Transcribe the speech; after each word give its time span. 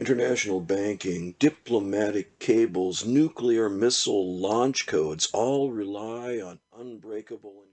International 0.00 0.62
banking, 0.62 1.34
diplomatic 1.38 2.38
cables, 2.38 3.04
nuclear 3.04 3.68
missile 3.68 4.34
launch 4.38 4.86
codes 4.86 5.28
all 5.34 5.70
rely 5.70 6.40
on 6.40 6.58
unbreakable 6.74 7.66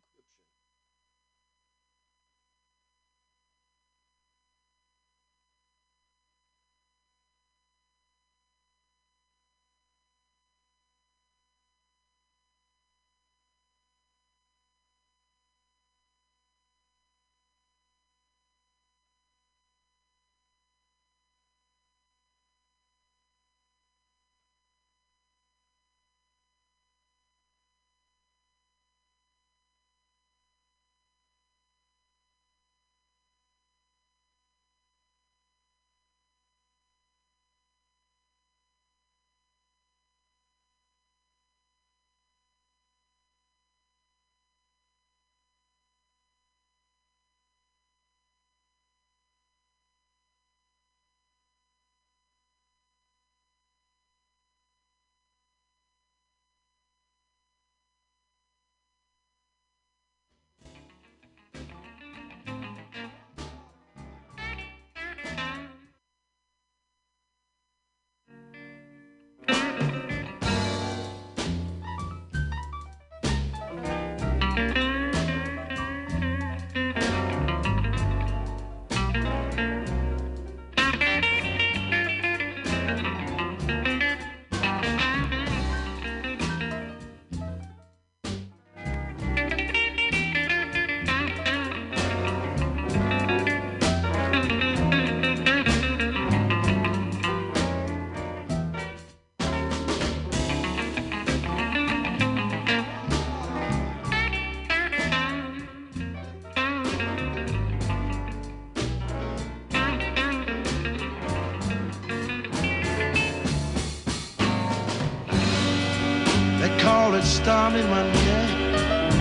stormy 117.47 117.81
Monday, 117.83 119.13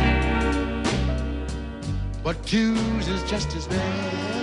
but 2.24 2.44
Tuesday's 2.44 3.22
just 3.30 3.54
as 3.54 3.68
bad. 3.68 4.35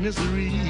Misery. 0.00 0.69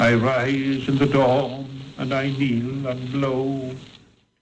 I 0.00 0.14
rise 0.14 0.88
in 0.88 0.96
the 0.96 1.04
dawn 1.04 1.68
and 1.98 2.14
I 2.14 2.30
kneel 2.30 2.86
and 2.86 3.12
blow 3.12 3.70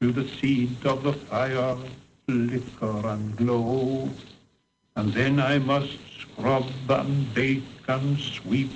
till 0.01 0.13
the 0.13 0.29
seed 0.39 0.87
of 0.87 1.03
the 1.03 1.13
fire 1.13 1.77
flicker 2.29 3.09
and 3.09 3.37
glow. 3.37 4.09
And 4.95 5.13
then 5.13 5.41
I 5.41 5.59
must 5.59 5.99
scrub 6.21 6.71
and 6.89 7.35
bake 7.35 7.65
and 7.89 8.17
sweep 8.21 8.71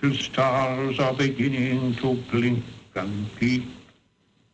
till 0.00 0.12
stars 0.14 0.98
are 0.98 1.14
beginning 1.14 1.94
to 2.02 2.14
blink 2.32 2.64
and 2.96 3.32
peep. 3.36 3.70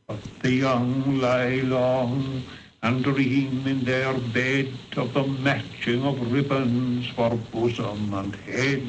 But 0.07 0.23
the 0.43 0.53
young 0.53 1.21
lie 1.23 1.63
long 1.65 2.43
and 2.83 3.03
dream 3.03 3.67
in 3.67 3.83
their 3.83 4.13
bed 4.13 4.69
of 4.99 5.15
the 5.15 5.25
matching 5.25 6.05
of 6.05 6.21
ribbons 6.31 7.09
for 7.17 7.35
bosom 7.51 8.13
and 8.13 8.37
head. 8.45 8.83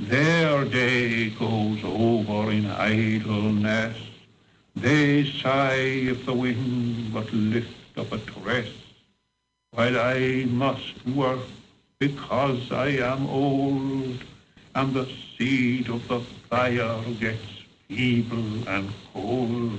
Their 0.00 0.64
day 0.64 1.30
goes 1.30 1.84
over 1.84 2.50
in 2.50 2.66
idleness. 2.66 3.96
They 4.74 5.24
sigh 5.24 6.10
if 6.10 6.26
the 6.26 6.34
wind 6.34 7.12
but 7.14 7.32
lift 7.32 7.96
up 7.96 8.10
a 8.12 8.18
tress, 8.18 8.68
while 9.70 9.98
I 9.98 10.46
must 10.46 11.06
work 11.06 11.46
because 12.00 12.72
I 12.72 12.88
am 12.88 13.28
old, 13.28 14.18
and 14.74 14.92
the 14.92 15.08
seed 15.38 15.88
of 15.88 16.06
the 16.08 16.20
fire 16.50 17.00
gets 17.20 17.62
feeble 17.88 18.68
and 18.68 18.90
cold. 19.12 19.78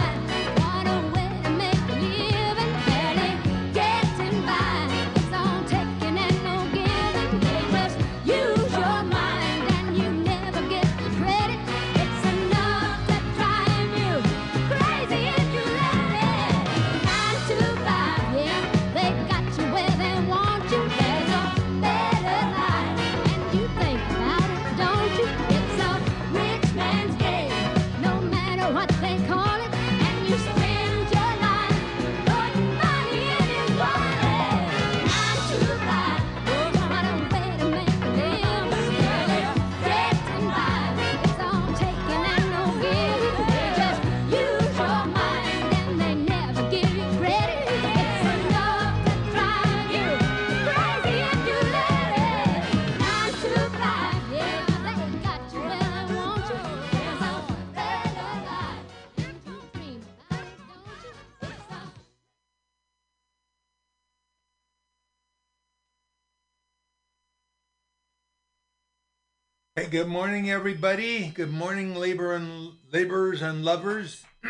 good 69.91 70.07
morning, 70.07 70.49
everybody. 70.49 71.27
Good 71.27 71.51
morning, 71.51 71.93
labor 71.95 72.33
and 72.33 72.71
laborers 72.93 73.41
and 73.41 73.65
lovers. 73.65 74.23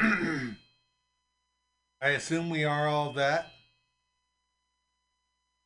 I 2.00 2.10
assume 2.10 2.52
we 2.52 2.64
are 2.64 2.88
all 2.88 3.14
that. 3.14 3.48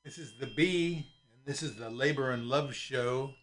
This 0.06 0.18
is 0.18 0.32
the 0.40 0.48
B, 0.56 1.06
and 1.30 1.46
This 1.46 1.62
is 1.62 1.76
the 1.76 1.90
Labor 1.90 2.32
and 2.32 2.48
Love 2.48 2.74
Show 2.74 3.34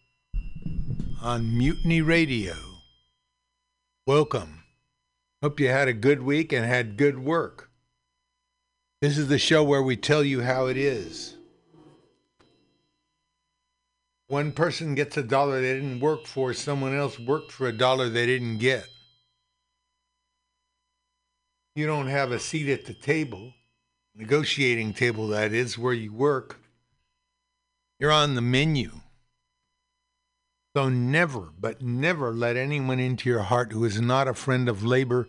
on 1.20 1.58
Mutiny 1.58 2.00
Radio. 2.00 2.54
Welcome. 4.06 4.64
Hope 5.42 5.60
you 5.60 5.68
had 5.68 5.88
a 5.88 5.92
good 5.92 6.22
week 6.22 6.50
and 6.50 6.64
had 6.64 6.96
good 6.96 7.18
work. 7.18 7.68
This 9.02 9.18
is 9.18 9.28
the 9.28 9.38
show 9.38 9.62
where 9.62 9.82
we 9.82 9.98
tell 9.98 10.24
you 10.24 10.40
how 10.40 10.64
it 10.64 10.78
is. 10.78 11.36
One 14.32 14.52
person 14.52 14.94
gets 14.94 15.18
a 15.18 15.22
dollar 15.22 15.60
they 15.60 15.74
didn't 15.74 16.00
work 16.00 16.24
for, 16.24 16.54
someone 16.54 16.96
else 16.96 17.18
worked 17.18 17.52
for 17.52 17.68
a 17.68 17.72
dollar 17.72 18.08
they 18.08 18.24
didn't 18.24 18.56
get. 18.56 18.88
You 21.76 21.84
don't 21.84 22.06
have 22.06 22.32
a 22.32 22.38
seat 22.38 22.72
at 22.72 22.86
the 22.86 22.94
table, 22.94 23.52
negotiating 24.14 24.94
table 24.94 25.28
that 25.28 25.52
is, 25.52 25.76
where 25.76 25.92
you 25.92 26.14
work. 26.14 26.60
You're 28.00 28.10
on 28.10 28.34
the 28.34 28.40
menu. 28.40 28.92
So 30.74 30.88
never, 30.88 31.50
but 31.60 31.82
never 31.82 32.32
let 32.32 32.56
anyone 32.56 33.00
into 33.00 33.28
your 33.28 33.42
heart 33.42 33.72
who 33.72 33.84
is 33.84 34.00
not 34.00 34.28
a 34.28 34.32
friend 34.32 34.66
of 34.66 34.82
labor. 34.82 35.28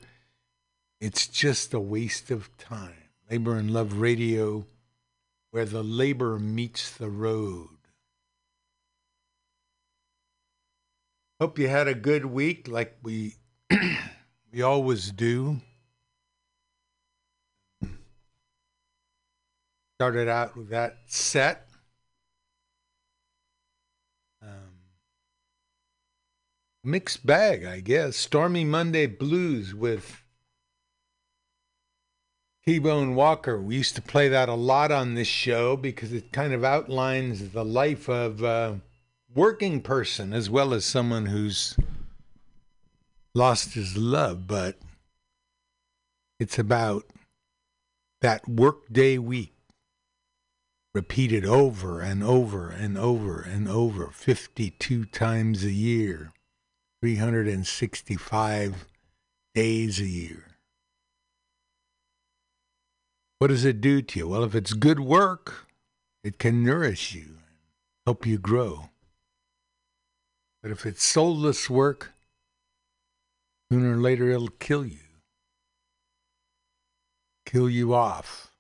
It's 1.02 1.28
just 1.28 1.74
a 1.74 1.80
waste 1.82 2.32
of 2.32 2.58
time. 2.58 3.10
Labor 3.30 3.58
and 3.58 3.70
Love 3.70 3.98
Radio, 3.98 4.66
where 5.52 5.66
the 5.66 5.84
labor 5.84 6.40
meets 6.40 6.90
the 6.90 7.10
road. 7.10 7.73
Hope 11.44 11.60
you 11.60 11.68
had 11.68 11.90
a 11.90 11.94
good 11.94 12.24
week 12.24 12.70
like 12.70 12.96
we 13.04 13.36
we 14.54 14.62
always 14.62 15.12
do. 15.12 15.60
Started 19.98 20.30
out 20.30 20.56
with 20.56 20.70
that 20.70 21.00
set. 21.08 21.68
Um, 24.42 24.72
mixed 26.82 27.26
bag, 27.26 27.66
I 27.66 27.82
guess. 27.82 28.16
Stormy 28.16 28.64
Monday 28.64 29.06
Blues 29.06 29.76
with 29.76 30.24
T 32.66 32.80
Bone 32.80 33.16
Walker. 33.16 33.60
We 33.62 33.76
used 33.76 33.96
to 33.96 34.02
play 34.02 34.30
that 34.30 34.48
a 34.48 34.54
lot 34.54 34.94
on 34.94 35.16
this 35.16 35.28
show 35.28 35.76
because 35.76 36.14
it 36.14 36.32
kind 36.32 36.54
of 36.54 36.64
outlines 36.64 37.50
the 37.50 37.66
life 37.66 38.08
of 38.08 38.42
a 38.44 38.80
working 39.36 39.82
person 39.82 40.34
as 40.34 40.50
well 40.50 40.74
as 40.74 40.86
someone 40.86 41.28
who's 41.28 41.76
lost 43.34 43.74
his 43.74 43.98
love, 43.98 44.48
but 44.48 44.78
it's 46.40 46.60
about 46.60 47.06
that 48.22 48.48
workday 48.48 49.18
week 49.18 49.54
repeated 50.94 51.46
over 51.46 52.02
and 52.02 52.24
over 52.24 52.70
and 52.70 52.98
over 52.98 53.42
and 53.42 53.68
over 53.68 54.12
52 54.12 55.06
times 55.06 55.64
a 55.64 55.72
year, 55.72 56.32
365 57.02 58.88
days 59.56 60.00
a 60.00 60.06
year. 60.06 60.46
What 63.40 63.48
does 63.48 63.66
it 63.66 63.82
do 63.82 64.02
to 64.02 64.20
you? 64.20 64.28
Well, 64.28 64.44
if 64.44 64.54
it's 64.56 64.74
good 64.74 65.00
work, 65.00 65.68
it 66.24 66.38
can 66.38 66.64
nourish 66.64 67.14
you, 67.14 67.40
help 68.06 68.26
you 68.26 68.38
grow. 68.38 68.90
But 70.64 70.72
if 70.72 70.86
it's 70.86 71.04
soulless 71.04 71.70
work, 71.70 72.14
sooner 73.70 73.96
or 73.96 73.98
later 73.98 74.30
it'll 74.30 74.48
kill 74.48 74.86
you. 74.86 75.00
Kill 77.46 77.70
you 77.70 77.94
off. 77.94 78.54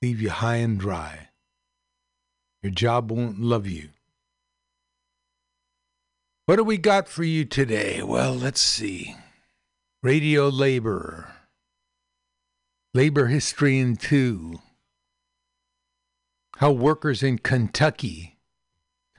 Leave 0.00 0.22
you 0.22 0.30
high 0.30 0.56
and 0.56 0.78
dry. 0.78 1.30
Your 2.62 2.70
job 2.70 3.10
won't 3.10 3.40
love 3.40 3.66
you. 3.66 3.88
What 6.46 6.56
do 6.56 6.64
we 6.64 6.78
got 6.78 7.08
for 7.08 7.24
you 7.24 7.44
today? 7.44 8.00
Well, 8.02 8.34
let's 8.34 8.60
see. 8.60 9.16
Radio 10.04 10.48
labor. 10.48 11.34
Labor 12.94 13.26
history 13.26 13.80
in 13.80 13.96
two. 13.96 14.60
How 16.58 16.70
workers 16.70 17.24
in 17.24 17.38
Kentucky 17.38 18.31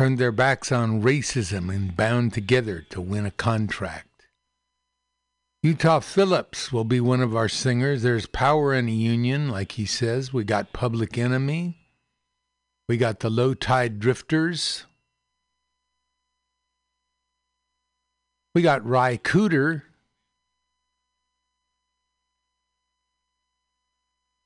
turned 0.04 0.18
their 0.18 0.34
backs 0.34 0.70
on 0.70 1.02
racism 1.02 1.74
and 1.74 1.96
bound 1.96 2.34
together 2.34 2.86
to 2.90 3.00
win 3.00 3.26
a 3.26 3.32
contract. 3.32 4.26
Utah 5.62 6.02
Phillips 6.02 6.74
will 6.74 6.84
be 6.84 7.00
one 7.00 7.22
of 7.22 7.38
our 7.38 7.48
singers. 7.48 8.04
There's 8.04 8.26
power 8.26 8.74
in 8.74 8.90
a 8.90 8.92
union, 8.92 9.48
like 9.48 9.72
he 9.72 9.86
says. 9.86 10.34
We 10.34 10.44
got 10.44 10.74
Public 10.74 11.18
Enemy. 11.18 11.78
We 12.90 12.98
got 12.98 13.22
the 13.22 13.30
Low 13.30 13.54
Tide 13.54 14.02
Drifters. 14.02 14.84
We 18.54 18.62
got 18.62 18.86
Ry 18.86 19.16
Cooder. 19.16 19.84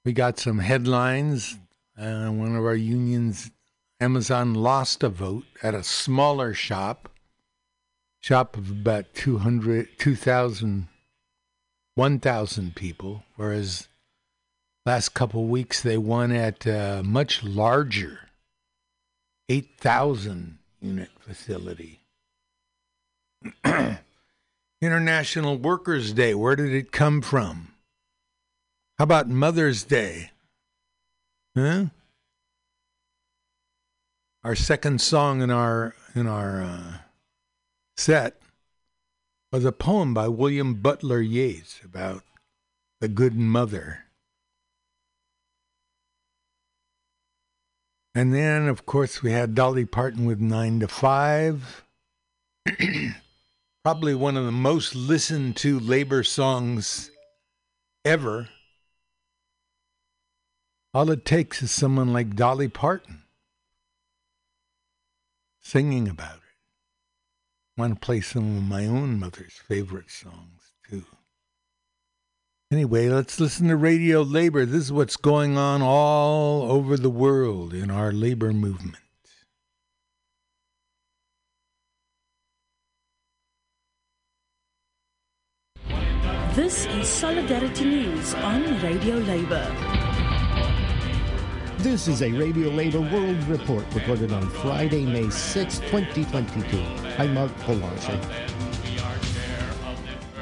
We 0.05 0.13
got 0.13 0.37
some 0.37 0.59
headlines. 0.59 1.57
Uh, 1.97 2.27
one 2.27 2.55
of 2.55 2.63
our 2.63 2.75
unions, 2.75 3.49
Amazon, 3.99 4.53
lost 4.53 5.03
a 5.03 5.09
vote 5.09 5.45
at 5.63 5.73
a 5.73 5.83
smaller 5.83 6.53
shop, 6.53 7.09
shop 8.21 8.55
of 8.55 8.69
about 8.69 9.13
200, 9.15 9.97
2,000, 9.97 10.87
1,000 11.95 12.75
people, 12.75 13.23
whereas 13.35 13.87
last 14.85 15.15
couple 15.15 15.45
weeks 15.45 15.81
they 15.81 15.97
won 15.97 16.31
at 16.31 16.65
a 16.67 17.01
much 17.03 17.43
larger 17.43 18.29
8,000 19.49 20.59
unit 20.79 21.09
facility. 21.19 22.01
International 24.81 25.57
Workers' 25.57 26.13
Day, 26.13 26.35
where 26.35 26.55
did 26.55 26.71
it 26.71 26.91
come 26.91 27.21
from? 27.21 27.69
How 28.99 29.03
about 29.05 29.27
Mother's 29.27 29.83
Day? 29.83 30.31
Huh? 31.55 31.85
Our 34.47 34.55
second 34.55 35.01
song 35.01 35.41
in 35.41 35.51
our 35.51 35.93
in 36.15 36.25
our 36.25 36.61
uh, 36.61 36.93
set 37.97 38.39
was 39.51 39.65
a 39.65 39.73
poem 39.73 40.13
by 40.13 40.29
William 40.29 40.75
Butler 40.75 41.19
Yeats 41.19 41.81
about 41.83 42.23
the 43.01 43.09
good 43.09 43.35
mother. 43.35 44.05
And 48.15 48.33
then, 48.33 48.69
of 48.69 48.85
course, 48.85 49.21
we 49.21 49.33
had 49.33 49.53
Dolly 49.53 49.83
Parton 49.83 50.23
with 50.23 50.39
Nine 50.39 50.79
to 50.79 50.87
Five. 50.87 51.83
Probably 53.83 54.15
one 54.15 54.37
of 54.37 54.45
the 54.45 54.53
most 54.53 54.95
listened 54.95 55.57
to 55.57 55.77
labor 55.77 56.23
songs 56.23 57.11
ever. 58.05 58.47
All 60.93 61.11
it 61.11 61.25
takes 61.25 61.61
is 61.61 61.69
someone 61.69 62.13
like 62.13 62.37
Dolly 62.37 62.69
Parton 62.69 63.23
singing 65.67 66.07
about 66.07 66.37
it. 66.37 66.41
I 67.77 67.81
want 67.81 67.95
to 67.95 67.99
play 67.99 68.21
some 68.21 68.57
of 68.57 68.63
my 68.63 68.85
own 68.85 69.19
mother's 69.19 69.59
favorite 69.67 70.09
songs, 70.09 70.73
too. 70.89 71.03
Anyway, 72.71 73.09
let's 73.09 73.37
listen 73.37 73.67
to 73.67 73.75
Radio 73.75 74.21
Labor. 74.21 74.65
This 74.65 74.83
is 74.83 74.93
what's 74.93 75.17
going 75.17 75.57
on 75.57 75.81
all 75.81 76.71
over 76.71 76.95
the 76.95 77.09
world 77.09 77.73
in 77.73 77.91
our 77.91 78.13
labor 78.13 78.53
movement. 78.53 78.95
This 86.55 86.85
is 86.87 87.07
Solidarity 87.07 87.85
News 87.85 88.33
on 88.35 88.81
Radio 88.81 89.15
Labour. 89.15 89.96
This 91.79 92.07
is 92.07 92.23
a 92.23 92.31
Radio 92.31 92.69
Labor 92.69 93.01
World 93.01 93.41
Report 93.43 93.85
recorded 93.93 94.33
on 94.33 94.49
Friday, 94.49 95.05
May 95.05 95.29
6, 95.29 95.77
2022. 95.77 96.79
I'm 97.19 97.35
Mark 97.35 97.51
Polarson. 97.59 98.19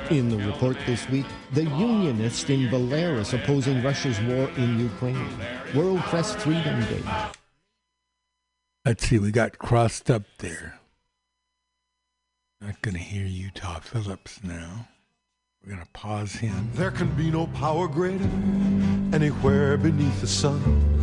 In 0.09 0.29
the 0.29 0.37
report 0.37 0.77
this 0.85 1.07
week, 1.09 1.25
the 1.51 1.63
Unionists 1.63 2.49
in 2.49 2.69
Belarus 2.69 3.33
opposing 3.33 3.83
Russia's 3.83 4.17
war 4.21 4.49
in 4.55 4.79
Ukraine. 4.79 5.27
World 5.75 5.99
Press 6.03 6.33
Freedom 6.35 6.79
Day. 6.85 7.03
Let's 8.85 9.05
see, 9.05 9.19
we 9.19 9.31
got 9.31 9.57
crossed 9.57 10.09
up 10.09 10.23
there. 10.37 10.79
Not 12.61 12.81
going 12.81 12.95
to 12.95 13.01
hear 13.01 13.25
Utah 13.25 13.79
Phillips 13.81 14.41
now. 14.41 14.87
We're 15.61 15.73
going 15.73 15.85
to 15.85 15.91
pause 15.91 16.35
him. 16.35 16.69
There 16.75 16.91
can 16.91 17.09
be 17.15 17.29
no 17.29 17.47
power 17.47 17.89
greater 17.89 18.29
anywhere 19.11 19.75
beneath 19.75 20.21
the 20.21 20.27
sun. 20.27 20.94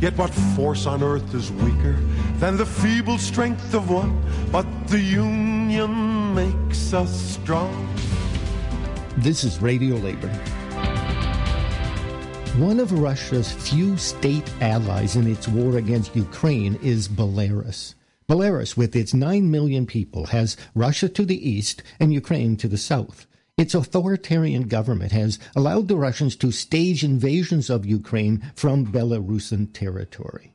Yet 0.00 0.16
what 0.16 0.30
force 0.56 0.86
on 0.86 1.02
earth 1.02 1.34
is 1.34 1.52
weaker 1.52 1.92
than 2.38 2.56
the 2.56 2.64
feeble 2.64 3.18
strength 3.18 3.74
of 3.74 3.90
one? 3.90 4.18
But 4.50 4.66
the 4.88 4.98
union 4.98 6.34
makes 6.34 6.94
us 6.94 7.12
strong. 7.12 7.86
This 9.18 9.44
is 9.44 9.60
Radio 9.60 9.96
Labor. 9.96 10.28
One 12.56 12.80
of 12.80 12.92
Russia's 12.92 13.52
few 13.52 13.98
state 13.98 14.50
allies 14.62 15.16
in 15.16 15.26
its 15.26 15.46
war 15.46 15.76
against 15.76 16.16
Ukraine 16.16 16.78
is 16.82 17.06
Belarus. 17.06 17.94
Belarus, 18.26 18.78
with 18.78 18.96
its 18.96 19.12
9 19.12 19.50
million 19.50 19.84
people, 19.84 20.26
has 20.26 20.56
Russia 20.74 21.10
to 21.10 21.26
the 21.26 21.46
east 21.46 21.82
and 21.98 22.14
Ukraine 22.14 22.56
to 22.56 22.68
the 22.68 22.78
south. 22.78 23.26
Its 23.60 23.74
authoritarian 23.74 24.68
government 24.68 25.12
has 25.12 25.38
allowed 25.54 25.86
the 25.86 25.94
Russians 25.94 26.34
to 26.34 26.50
stage 26.50 27.04
invasions 27.04 27.68
of 27.68 27.84
Ukraine 27.84 28.40
from 28.54 28.86
Belarusian 28.86 29.70
territory. 29.74 30.54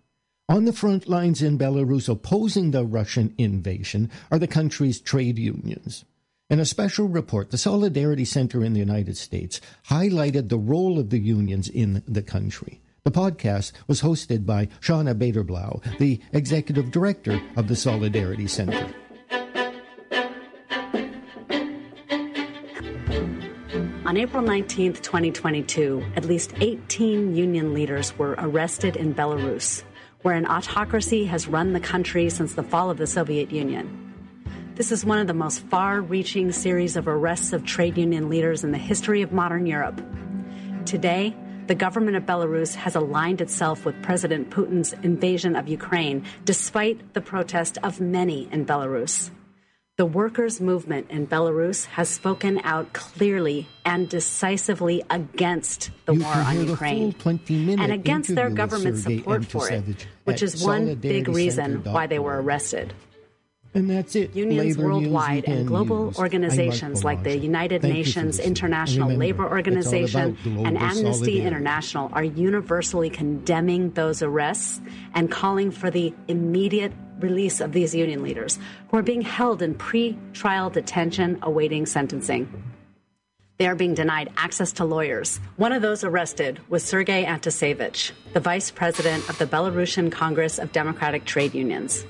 On 0.49 0.65
the 0.65 0.73
front 0.73 1.07
lines 1.07 1.43
in 1.43 1.55
Belarus 1.55 2.09
opposing 2.09 2.71
the 2.71 2.83
Russian 2.83 3.35
invasion 3.37 4.09
are 4.31 4.39
the 4.39 4.47
country's 4.47 4.99
trade 4.99 5.37
unions. 5.37 6.03
In 6.49 6.59
a 6.59 6.65
special 6.65 7.07
report, 7.07 7.51
the 7.51 7.59
Solidarity 7.59 8.25
Center 8.25 8.63
in 8.63 8.73
the 8.73 8.79
United 8.79 9.17
States 9.17 9.61
highlighted 9.89 10.49
the 10.49 10.57
role 10.57 10.97
of 10.97 11.11
the 11.11 11.19
unions 11.19 11.69
in 11.69 12.01
the 12.07 12.23
country. 12.23 12.81
The 13.03 13.11
podcast 13.11 13.71
was 13.85 14.01
hosted 14.01 14.47
by 14.47 14.65
Shawna 14.81 15.15
Bader-Blau, 15.15 15.81
the 15.99 16.19
executive 16.33 16.89
director 16.89 17.39
of 17.55 17.67
the 17.67 17.75
Solidarity 17.75 18.47
Center. 18.47 18.95
On 24.15 24.21
April 24.21 24.43
19, 24.43 24.93
2022, 24.93 26.01
at 26.15 26.23
least 26.23 26.53
18 26.61 27.35
union 27.35 27.73
leaders 27.73 28.17
were 28.17 28.35
arrested 28.37 28.95
in 28.95 29.13
Belarus, 29.13 29.83
where 30.21 30.35
an 30.35 30.45
autocracy 30.45 31.25
has 31.25 31.49
run 31.49 31.73
the 31.73 31.81
country 31.81 32.29
since 32.29 32.53
the 32.53 32.63
fall 32.63 32.89
of 32.89 32.97
the 32.97 33.07
Soviet 33.07 33.51
Union. 33.51 34.13
This 34.75 34.93
is 34.93 35.03
one 35.03 35.19
of 35.19 35.27
the 35.27 35.33
most 35.33 35.65
far 35.65 35.99
reaching 35.99 36.53
series 36.53 36.95
of 36.95 37.09
arrests 37.09 37.51
of 37.51 37.65
trade 37.65 37.97
union 37.97 38.29
leaders 38.29 38.63
in 38.63 38.71
the 38.71 38.77
history 38.77 39.21
of 39.21 39.33
modern 39.33 39.65
Europe. 39.65 40.01
Today, 40.85 41.35
the 41.67 41.75
government 41.75 42.15
of 42.15 42.23
Belarus 42.23 42.73
has 42.73 42.95
aligned 42.95 43.41
itself 43.41 43.83
with 43.83 44.01
President 44.01 44.49
Putin's 44.49 44.93
invasion 45.03 45.57
of 45.57 45.67
Ukraine, 45.67 46.23
despite 46.45 47.13
the 47.13 47.19
protest 47.19 47.79
of 47.83 47.99
many 47.99 48.47
in 48.49 48.65
Belarus. 48.65 49.29
The 49.97 50.05
workers' 50.05 50.59
movement 50.59 51.09
in 51.09 51.25
Belarus 51.25 51.85
has 51.85 52.09
spoken 52.09 52.59
out 52.65 52.91
clearly 52.91 53.69
and 53.85 54.09
decisively 54.09 55.01
against 55.09 55.89
the 56.05 56.15
You 56.15 56.23
war 56.23 56.33
on 56.33 56.67
Ukraine 56.67 57.15
and 57.79 57.93
against 57.93 58.35
their 58.35 58.49
government 58.49 58.97
support 58.97 59.45
for 59.45 59.71
it, 59.71 60.05
which 60.25 60.43
is 60.43 60.61
one 60.61 60.95
big 60.95 61.29
reason 61.29 61.81
why 61.85 62.07
they 62.07 62.19
were 62.19 62.41
arrested. 62.41 62.93
And 63.73 63.89
that's 63.89 64.15
it. 64.15 64.35
Unions 64.35 64.77
Labor 64.77 64.89
worldwide 64.89 65.45
and 65.45 65.65
global 65.65 66.05
News. 66.05 66.19
organizations 66.19 67.03
like 67.05 67.23
the 67.23 67.37
United 67.37 67.81
Thank 67.81 67.93
Nations. 67.93 68.39
International 68.39 69.09
remember, 69.09 69.25
Labor 69.25 69.49
Organization 69.49 70.37
and 70.45 70.77
Amnesty 70.77 71.01
solidarity. 71.03 71.41
International 71.41 72.09
are 72.13 72.23
universally 72.23 73.09
condemning 73.09 73.91
those 73.91 74.21
arrests 74.21 74.81
and 75.13 75.29
calling 75.31 75.71
for 75.71 75.91
the 75.91 76.13
immediate 76.29 76.93
release 77.19 77.61
of 77.61 77.71
these 77.71 77.95
union 77.95 78.23
leaders 78.23 78.59
who 78.89 78.97
are 78.97 79.03
being 79.03 79.21
held 79.21 79.61
in 79.61 79.73
pre-trial 79.75 80.69
detention 80.69 81.39
awaiting 81.41 81.85
sentencing. 81.85 82.47
They 83.57 83.67
are 83.67 83.75
being 83.75 83.93
denied 83.93 84.31
access 84.35 84.73
to 84.73 84.85
lawyers. 84.85 85.39
One 85.55 85.71
of 85.71 85.81
those 85.81 86.03
arrested 86.03 86.59
was 86.67 86.83
Sergei 86.83 87.23
Antusevich, 87.23 88.11
the 88.33 88.41
vice 88.41 88.69
president 88.69 89.29
of 89.29 89.37
the 89.37 89.45
Belarusian 89.45 90.11
Congress 90.11 90.59
of 90.59 90.73
Democratic 90.73 91.23
Trade 91.23 91.55
Unions. 91.55 92.05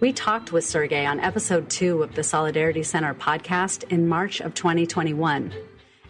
We 0.00 0.12
talked 0.12 0.52
with 0.52 0.64
Sergei 0.64 1.06
on 1.06 1.20
episode 1.20 1.70
two 1.70 2.02
of 2.02 2.14
the 2.14 2.22
Solidarity 2.24 2.82
Center 2.82 3.14
podcast 3.14 3.84
in 3.90 4.08
March 4.08 4.40
of 4.40 4.52
2021, 4.52 5.54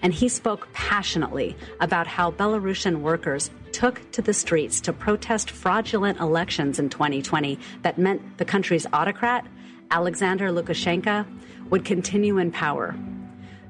and 0.02 0.12
he 0.12 0.28
spoke 0.28 0.68
passionately 0.72 1.56
about 1.80 2.06
how 2.06 2.32
Belarusian 2.32 3.00
workers 3.00 3.50
took 3.72 4.10
to 4.12 4.20
the 4.20 4.34
streets 4.34 4.80
to 4.82 4.92
protest 4.92 5.50
fraudulent 5.50 6.20
elections 6.20 6.78
in 6.78 6.90
2020 6.90 7.58
that 7.82 7.98
meant 7.98 8.38
the 8.38 8.44
country's 8.44 8.86
autocrat, 8.92 9.46
Alexander 9.90 10.50
Lukashenko, 10.50 11.26
would 11.70 11.84
continue 11.84 12.38
in 12.38 12.50
power. 12.50 12.94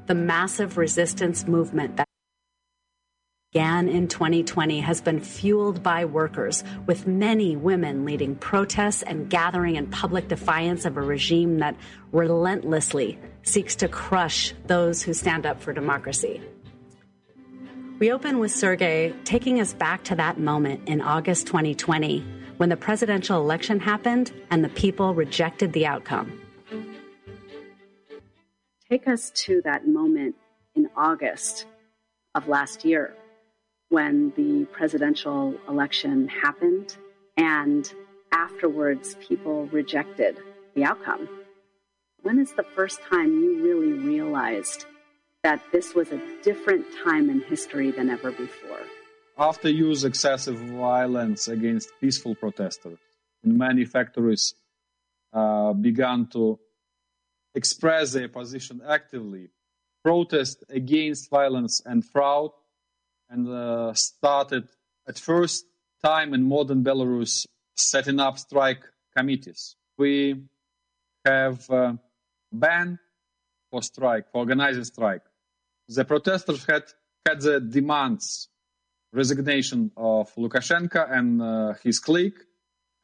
The 0.07 0.15
massive 0.15 0.77
resistance 0.77 1.47
movement 1.47 1.97
that 1.97 2.09
began 3.53 3.87
in 3.87 4.09
2020 4.09 4.81
has 4.81 5.03
been 5.03 5.21
fueled 5.21 5.83
by 5.83 6.07
workers, 6.07 6.65
with 6.87 7.07
many 7.07 7.55
women 7.55 8.07
leading 8.07 8.35
protests 8.35 9.03
and 9.03 9.29
gathering 9.29 9.77
in 9.77 9.87
public 9.89 10.27
defiance 10.27 10.87
of 10.87 10.97
a 10.97 11.03
regime 11.03 11.59
that 11.59 11.77
relentlessly 12.13 13.19
seeks 13.43 13.77
to 13.77 13.89
crush 13.89 14.55
those 14.69 15.03
who 15.03 15.13
stand 15.13 15.45
up 15.45 15.61
for 15.61 15.75
democracy. 15.75 16.41
We 17.99 18.11
open 18.11 18.39
with 18.39 18.53
Sergei 18.53 19.13
taking 19.25 19.61
us 19.61 19.75
back 19.75 20.03
to 20.05 20.15
that 20.17 20.41
moment 20.41 20.89
in 20.89 21.03
August 21.03 21.47
2020 21.47 22.25
when 22.57 22.71
the 22.71 22.77
presidential 22.79 23.39
election 23.39 23.81
happened 23.81 24.33
and 24.51 24.65
the 24.65 24.71
people 24.71 25.13
rejected 25.13 25.75
the 25.75 25.85
outcome. 25.85 26.41
Take 28.89 29.07
us 29.07 29.31
to 29.45 29.61
that 29.67 29.87
moment 29.87 30.37
in 30.75 30.89
August 30.97 31.67
of 32.35 32.49
last 32.49 32.87
year 32.87 33.15
when 33.93 34.33
the 34.37 34.65
presidential 34.73 35.55
election 35.69 36.27
happened 36.27 36.97
and 37.37 37.93
afterwards 38.33 39.17
people 39.21 39.67
rejected 39.67 40.39
the 40.75 40.83
outcome. 40.83 41.29
When 42.23 42.39
is 42.39 42.53
the 42.55 42.63
first 42.63 43.03
time 43.03 43.29
you 43.43 43.63
really 43.63 43.93
realized 43.93 44.87
that 45.43 45.61
this 45.73 45.95
was 45.95 46.11
a 46.11 46.19
different 46.43 46.87
time 47.05 47.29
in 47.29 47.43
history 47.43 47.91
than 47.91 48.09
ever 48.09 48.31
before? 48.31 48.81
After 49.37 49.69
use 49.69 50.05
excessive 50.05 50.57
violence 50.57 51.49
against 51.49 51.93
peaceful 52.01 52.35
protesters, 52.35 52.99
many 53.45 53.85
factories 53.85 54.55
uh, 55.35 55.75
began 55.75 56.29
to 56.29 56.59
express 57.55 58.13
their 58.13 58.31
position 58.31 58.81
actively, 58.89 59.51
protest 60.03 60.65
against 60.71 61.29
violence 61.29 61.83
and 61.85 62.03
fraud, 62.03 62.53
and 63.33 63.49
uh, 63.49 63.95
started 63.95 64.69
at 65.09 65.19
first 65.19 65.65
time 66.05 66.35
in 66.35 66.43
modern 66.43 66.85
Belarus 66.85 67.47
setting 67.75 68.21
up 68.21 68.39
strike 68.39 68.83
committees. 69.17 69.75
We 69.97 70.45
have 71.25 71.69
uh, 71.71 71.95
ban 72.53 72.99
for 73.71 73.83
strike, 73.83 74.31
for 74.31 74.39
organizing 74.39 74.85
strike. 74.85 75.23
The 75.89 76.05
protesters 76.05 76.65
had 76.67 76.85
had 77.27 77.41
the 77.41 77.61
demands 77.61 78.49
resignation 79.13 79.91
of 79.97 80.35
Lukashenko 80.35 81.11
and 81.11 81.43
uh, 81.43 81.75
his 81.83 82.01
clique, 82.01 82.41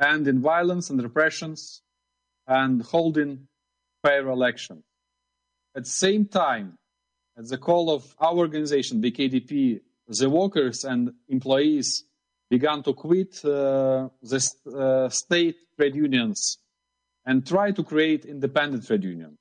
and 0.01 0.27
in 0.27 0.41
violence 0.41 0.91
and 0.91 1.03
repressions, 1.03 1.83
and 2.47 2.83
holding 2.83 3.47
fair 4.03 4.27
elections. 4.29 4.85
At 5.77 5.85
the 5.85 5.91
same 5.91 6.27
time, 6.27 6.79
at 7.37 7.49
the 7.49 7.59
call 7.59 7.91
of 7.91 8.15
our 8.19 8.37
organization, 8.37 9.03
BKDP, 9.03 9.81
the 10.09 10.31
workers 10.31 10.85
and 10.85 11.13
employees 11.29 12.05
began 12.51 12.83
to 12.83 12.95
quit 12.95 13.45
uh, 13.45 14.09
the 14.23 14.51
uh, 14.75 15.09
state 15.11 15.57
trade 15.77 15.95
unions 15.95 16.59
and 17.27 17.47
try 17.47 17.71
to 17.71 17.85
create 17.85 18.25
independent 18.25 18.87
trade 18.87 19.05
unions. 19.05 19.37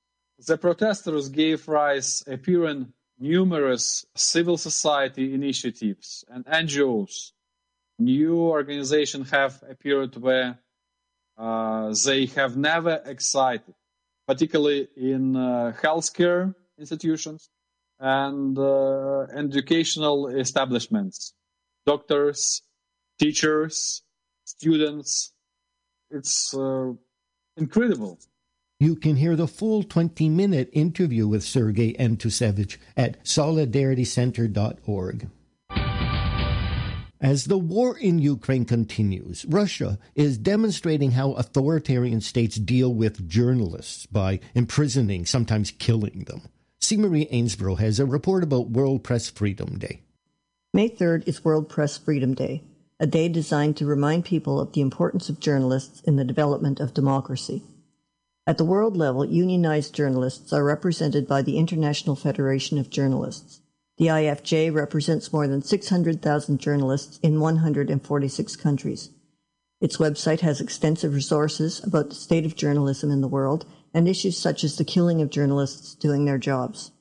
The 0.45 0.57
protesters 0.57 1.29
gave 1.29 1.67
rise 1.67 2.21
appearing 2.27 2.93
numerous 3.17 4.05
civil 4.15 4.57
society 4.57 5.33
initiatives 5.33 6.25
and 6.27 6.45
NGOs. 6.45 7.31
New 7.97 8.37
organizations 8.37 9.31
have 9.31 9.63
appeared 9.67 10.15
where 10.17 10.59
uh, 11.37 11.93
they 12.05 12.25
have 12.27 12.57
never 12.57 13.01
excited, 13.05 13.73
particularly 14.27 14.87
in 14.95 15.35
uh, 15.35 15.73
healthcare 15.81 16.53
institutions 16.77 17.49
and 17.99 18.57
uh, 18.57 19.21
educational 19.35 20.27
establishments, 20.27 21.33
doctors, 21.85 22.61
teachers, 23.19 24.03
students. 24.45 25.33
It's 26.09 26.53
uh, 26.53 26.93
incredible. 27.57 28.19
You 28.79 28.95
can 28.95 29.15
hear 29.15 29.35
the 29.35 29.47
full 29.47 29.81
20 29.83 30.29
minute 30.29 30.69
interview 30.71 31.27
with 31.27 31.43
Sergei 31.43 31.93
Antusevich 31.93 32.77
at 32.95 33.23
solidaritycenter.org. 33.23 35.29
As 37.19 37.45
the 37.45 37.57
war 37.57 37.97
in 37.97 38.19
Ukraine 38.19 38.65
continues, 38.65 39.43
Russia 39.49 39.97
is 40.13 40.37
demonstrating 40.37 41.11
how 41.11 41.31
authoritarian 41.31 42.21
states 42.21 42.57
deal 42.57 42.93
with 42.93 43.27
journalists 43.27 44.05
by 44.05 44.39
imprisoning, 44.53 45.25
sometimes 45.25 45.71
killing 45.71 46.25
them. 46.27 46.43
C. 46.79 46.95
Marie 46.95 47.27
Ainsborough 47.31 47.79
has 47.79 47.99
a 47.99 48.05
report 48.05 48.43
about 48.43 48.69
World 48.69 49.03
Press 49.03 49.29
Freedom 49.29 49.79
Day. 49.79 50.01
May 50.73 50.87
3rd 50.87 51.27
is 51.27 51.43
World 51.43 51.69
Press 51.69 51.97
Freedom 51.97 52.35
Day, 52.35 52.63
a 52.99 53.07
day 53.07 53.27
designed 53.29 53.75
to 53.77 53.85
remind 53.85 54.25
people 54.25 54.59
of 54.59 54.73
the 54.73 54.81
importance 54.81 55.27
of 55.27 55.39
journalists 55.39 56.01
in 56.01 56.17
the 56.17 56.23
development 56.23 56.79
of 56.79 56.93
democracy. 56.93 57.63
At 58.45 58.59
the 58.59 58.63
world 58.63 58.95
level, 58.95 59.25
unionized 59.25 59.95
journalists 59.95 60.53
are 60.53 60.63
represented 60.63 61.27
by 61.27 61.41
the 61.41 61.57
International 61.57 62.15
Federation 62.15 62.77
of 62.77 62.91
Journalists. 62.91 63.59
The 63.97 64.07
IFJ 64.07 64.71
represents 64.73 65.33
more 65.33 65.47
than 65.47 65.63
600,000 65.63 66.59
journalists 66.59 67.19
in 67.23 67.39
146 67.39 68.55
countries. 68.55 69.09
Its 69.81 69.97
website 69.97 70.41
has 70.41 70.61
extensive 70.61 71.15
resources 71.15 71.83
about 71.83 72.09
the 72.09 72.15
state 72.15 72.45
of 72.45 72.55
journalism 72.55 73.09
in 73.09 73.21
the 73.21 73.27
world 73.27 73.65
and 73.93 74.07
issues 74.07 74.37
such 74.37 74.63
as 74.63 74.77
the 74.77 74.83
killing 74.83 75.21
of 75.21 75.29
journalists 75.29 75.95
doing 75.95 76.25
their 76.25 76.37
jobs. 76.37 76.91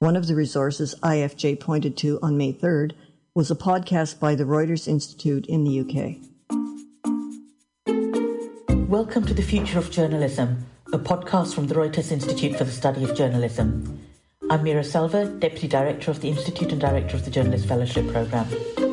One 0.00 0.16
of 0.16 0.26
the 0.26 0.34
resources 0.34 0.94
IFJ 1.02 1.60
pointed 1.60 1.96
to 1.98 2.18
on 2.22 2.36
May 2.36 2.52
3rd 2.52 2.92
was 3.34 3.50
a 3.50 3.54
podcast 3.54 4.18
by 4.18 4.34
the 4.34 4.44
Reuters 4.44 4.88
Institute 4.88 5.46
in 5.46 5.64
the 5.64 5.80
UK. 5.80 6.16
Welcome 8.88 9.24
to 9.26 9.34
the 9.34 9.42
Future 9.42 9.78
of 9.78 9.90
Journalism, 9.90 10.66
a 10.92 10.98
podcast 10.98 11.54
from 11.54 11.68
the 11.68 11.74
Reuters 11.74 12.10
Institute 12.10 12.56
for 12.56 12.64
the 12.64 12.72
Study 12.72 13.04
of 13.04 13.14
Journalism. 13.14 14.00
I'm 14.50 14.64
Meera 14.64 14.84
Selva, 14.84 15.26
Deputy 15.26 15.68
Director 15.68 16.10
of 16.10 16.20
the 16.20 16.28
Institute 16.28 16.72
and 16.72 16.80
Director 16.80 17.16
of 17.16 17.24
the 17.24 17.30
Journalist 17.30 17.68
Fellowship 17.68 18.10
Programme. 18.10 18.89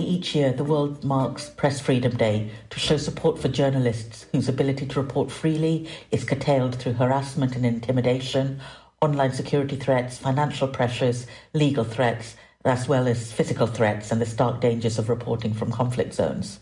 On 0.00 0.06
3rd 0.06 0.08
of 0.08 0.12
May 0.12 0.16
each 0.16 0.34
year, 0.34 0.52
the 0.54 0.64
world 0.64 1.04
marks 1.04 1.50
Press 1.50 1.78
Freedom 1.78 2.16
Day 2.16 2.50
to 2.70 2.80
show 2.80 2.96
support 2.96 3.38
for 3.38 3.48
journalists 3.48 4.24
whose 4.32 4.48
ability 4.48 4.86
to 4.86 5.02
report 5.02 5.30
freely 5.30 5.90
is 6.10 6.24
curtailed 6.24 6.76
through 6.76 6.94
harassment 6.94 7.54
and 7.54 7.66
intimidation, 7.66 8.60
online 9.02 9.34
security 9.34 9.76
threats, 9.76 10.16
financial 10.16 10.68
pressures, 10.68 11.26
legal 11.52 11.84
threats, 11.84 12.34
as 12.64 12.88
well 12.88 13.06
as 13.06 13.30
physical 13.30 13.66
threats 13.66 14.10
and 14.10 14.22
the 14.22 14.26
stark 14.26 14.62
dangers 14.62 14.98
of 14.98 15.10
reporting 15.10 15.52
from 15.52 15.70
conflict 15.70 16.14
zones. 16.14 16.60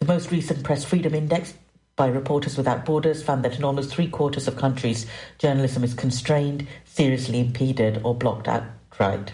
The 0.00 0.06
most 0.06 0.30
recent 0.30 0.64
Press 0.64 0.84
Freedom 0.84 1.14
Index 1.14 1.54
by 1.96 2.08
Reporters 2.08 2.58
Without 2.58 2.84
Borders 2.84 3.22
found 3.22 3.42
that 3.42 3.56
in 3.56 3.64
almost 3.64 3.90
three 3.90 4.08
quarters 4.08 4.46
of 4.46 4.56
countries, 4.58 5.06
journalism 5.38 5.82
is 5.82 5.94
constrained, 5.94 6.66
seriously 6.84 7.40
impeded, 7.40 8.02
or 8.04 8.14
blocked 8.14 8.48
outright. 8.48 9.32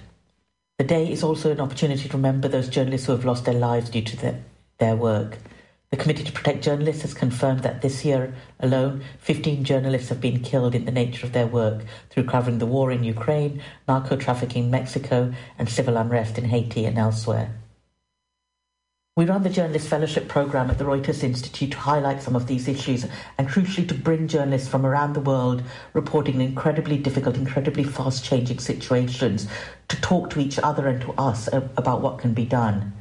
The 0.77 0.83
day 0.83 1.13
is 1.13 1.23
also 1.23 1.53
an 1.53 1.61
opportunity 1.61 2.09
to 2.09 2.17
remember 2.17 2.49
those 2.49 2.69
journalists 2.69 3.07
who 3.07 3.13
have 3.13 3.25
lost 3.25 3.45
their 3.45 3.55
lives 3.55 3.91
due 3.91 4.03
to 4.03 4.17
their, 4.17 4.43
their 4.79 4.97
work. 4.97 5.39
The 5.93 5.97
Committee 5.97 6.25
to 6.25 6.33
Protect 6.33 6.65
Journalists 6.65 7.03
has 7.03 7.15
confirmed 7.15 7.61
that 7.61 7.81
this 7.81 8.05
year 8.05 8.35
alone, 8.59 9.05
15 9.21 9.63
journalists 9.63 10.09
have 10.09 10.21
been 10.21 10.43
killed 10.43 10.75
in 10.75 10.85
the 10.85 10.91
nature 10.91 11.27
of 11.27 11.33
their 11.33 11.47
work 11.47 11.85
through 12.11 12.25
covering 12.25 12.59
the 12.59 12.67
war 12.67 12.91
in 12.91 13.05
Ukraine, 13.05 13.63
narco 13.87 14.17
trafficking 14.17 14.65
in 14.65 14.71
Mexico, 14.73 15.33
and 15.61 15.69
civil 15.69 15.97
unrest 15.97 16.39
in 16.39 16.47
Haiti 16.47 16.87
and 16.87 16.99
elsewhere. 16.99 17.55
We 19.16 19.27
run 19.27 19.44
the 19.44 19.48
Journalist 19.48 19.87
Fellowship 19.87 20.27
Programme 20.27 20.72
at 20.72 20.79
the 20.79 20.85
Reuters 20.85 21.22
Institute 21.22 21.70
to 21.70 21.79
highlight 21.79 22.20
some 22.20 22.35
of 22.35 22.48
these 22.48 22.66
issues 22.66 23.07
and 23.38 23.48
crucially 23.48 23.87
to 23.87 23.94
bring 23.94 24.27
journalists 24.27 24.66
from 24.66 24.85
around 24.85 25.12
the 25.12 25.20
world 25.20 25.62
reporting 25.92 26.40
incredibly 26.40 26.98
difficult, 26.98 27.37
incredibly 27.37 27.85
fast 27.85 28.24
changing 28.24 28.59
situations 28.59 29.46
to 29.87 30.00
talk 30.00 30.31
to 30.31 30.40
each 30.40 30.59
other 30.59 30.88
and 30.88 31.00
to 31.03 31.12
us 31.12 31.48
about 31.53 32.00
what 32.00 32.18
can 32.18 32.35
be 32.35 32.44
done. 32.44 32.92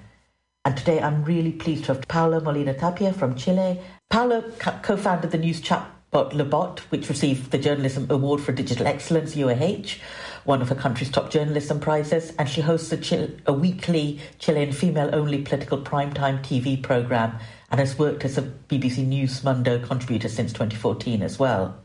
And 0.64 0.78
today 0.78 1.02
I'm 1.02 1.24
really 1.24 1.52
pleased 1.52 1.86
to 1.86 1.96
have 1.96 2.08
Paula 2.08 2.42
Molina 2.42 2.76
Tapia 2.76 3.12
from 3.12 3.36
Chile. 3.36 3.82
Paula 4.12 4.44
co 4.84 4.96
founded 4.96 5.32
the 5.32 5.40
news 5.40 5.62
chatbot 5.62 6.34
Lebot, 6.34 6.78
which 6.92 7.10
received 7.10 7.50
the 7.50 7.58
Journalism 7.58 8.06
Award 8.12 8.40
for 8.40 8.52
Digital 8.52 8.86
Excellence, 8.86 9.34
UAH 9.34 9.98
one 10.46 10.62
of 10.62 10.70
her 10.70 10.76
country's 10.76 11.12
top 11.12 11.30
journalism 11.30 11.80
prizes, 11.80 12.34
and 12.38 12.50
she 12.50 12.62
hosts 12.62 12.92
a, 12.92 12.98
Chil- 12.98 13.32
a 13.46 13.54
weekly 13.54 14.20
Chilean 14.40 14.72
female 14.72 15.10
only 15.14 15.42
political 15.42 15.78
primetime 15.78 16.42
TV 16.44 16.82
programme 16.82 17.38
and 17.72 17.80
has 17.80 17.98
worked 17.98 18.26
as 18.26 18.38
a 18.38 18.42
BBC 18.42 19.06
News 19.06 19.44
Mundo 19.44 19.80
contributor 19.80 20.30
since 20.30 20.52
2014 20.54 21.22
as 21.22 21.40
well. 21.40 21.80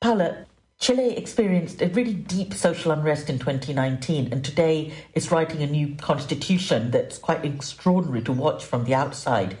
Paula, 0.00 0.46
Chile 0.78 1.16
experienced 1.16 1.80
a 1.80 1.88
really 1.88 2.14
deep 2.14 2.52
social 2.52 2.92
unrest 2.92 3.30
in 3.30 3.38
2019 3.38 4.32
and 4.32 4.44
today 4.44 4.92
is 5.14 5.30
writing 5.30 5.62
a 5.62 5.66
new 5.66 5.94
constitution 5.94 6.90
that's 6.90 7.16
quite 7.16 7.44
extraordinary 7.44 8.22
to 8.22 8.32
watch 8.32 8.64
from 8.64 8.84
the 8.84 8.94
outside. 8.94 9.56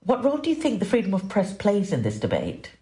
What 0.00 0.24
role 0.24 0.38
do 0.38 0.50
you 0.50 0.56
think 0.56 0.78
the 0.78 0.84
freedom 0.84 1.14
of 1.14 1.28
press 1.28 1.54
plays 1.54 1.92
in 1.92 2.02
this 2.02 2.18
debate? 2.18 2.72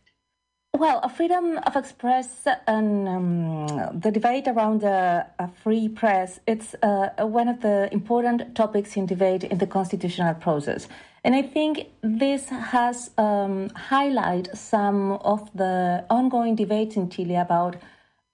Well, 0.79 1.01
a 1.03 1.09
freedom 1.09 1.59
of 1.67 1.75
express 1.75 2.47
and 2.67 3.09
um, 3.09 3.99
the 3.99 4.11
debate 4.11 4.47
around 4.47 4.83
a, 4.83 5.27
a 5.39 5.49
free 5.49 5.89
press, 5.89 6.39
it's 6.47 6.75
uh, 6.83 7.09
one 7.21 7.49
of 7.49 7.63
the 7.63 7.89
important 7.95 8.55
topics 8.55 8.95
in 8.95 9.07
debate 9.07 9.43
in 9.45 9.57
the 9.57 9.67
constitutional 9.67 10.35
process. 10.35 10.87
And 11.25 11.35
I 11.35 11.41
think 11.41 11.87
this 12.03 12.51
has 12.51 13.11
um, 13.17 13.71
highlighted 13.71 14.55
some 14.55 15.13
of 15.13 15.51
the 15.55 16.05
ongoing 16.11 16.57
debates 16.57 16.97
in 16.97 17.09
Chile 17.09 17.37
about 17.37 17.77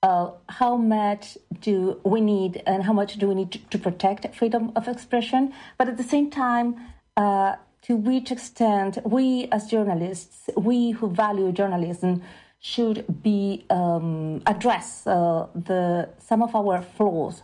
uh, 0.03 0.33
how 0.49 0.77
much 0.77 1.39
do 1.61 2.01
we 2.03 2.21
need 2.21 2.61
and 2.67 2.83
how 2.83 2.93
much 2.93 3.19
do 3.19 3.29
we 3.29 3.37
need 3.37 3.53
to, 3.53 3.59
to 3.71 3.79
protect 3.79 4.35
freedom 4.35 4.73
of 4.75 4.89
expression. 4.89 5.53
But 5.79 5.89
at 5.89 5.97
the 5.97 6.03
same 6.03 6.29
time, 6.29 6.75
uh, 7.17 7.55
to 7.83 7.97
which 7.97 8.31
extent 8.31 8.99
we 9.05 9.49
as 9.53 9.67
journalists, 9.67 10.49
we 10.57 10.93
who 10.93 11.09
value 11.11 11.53
journalism, 11.53 12.23
should 12.61 13.05
be 13.23 13.65
um, 13.71 14.41
address 14.47 15.05
uh, 15.07 15.47
the 15.55 16.09
some 16.19 16.43
of 16.43 16.55
our 16.55 16.81
flaws 16.81 17.43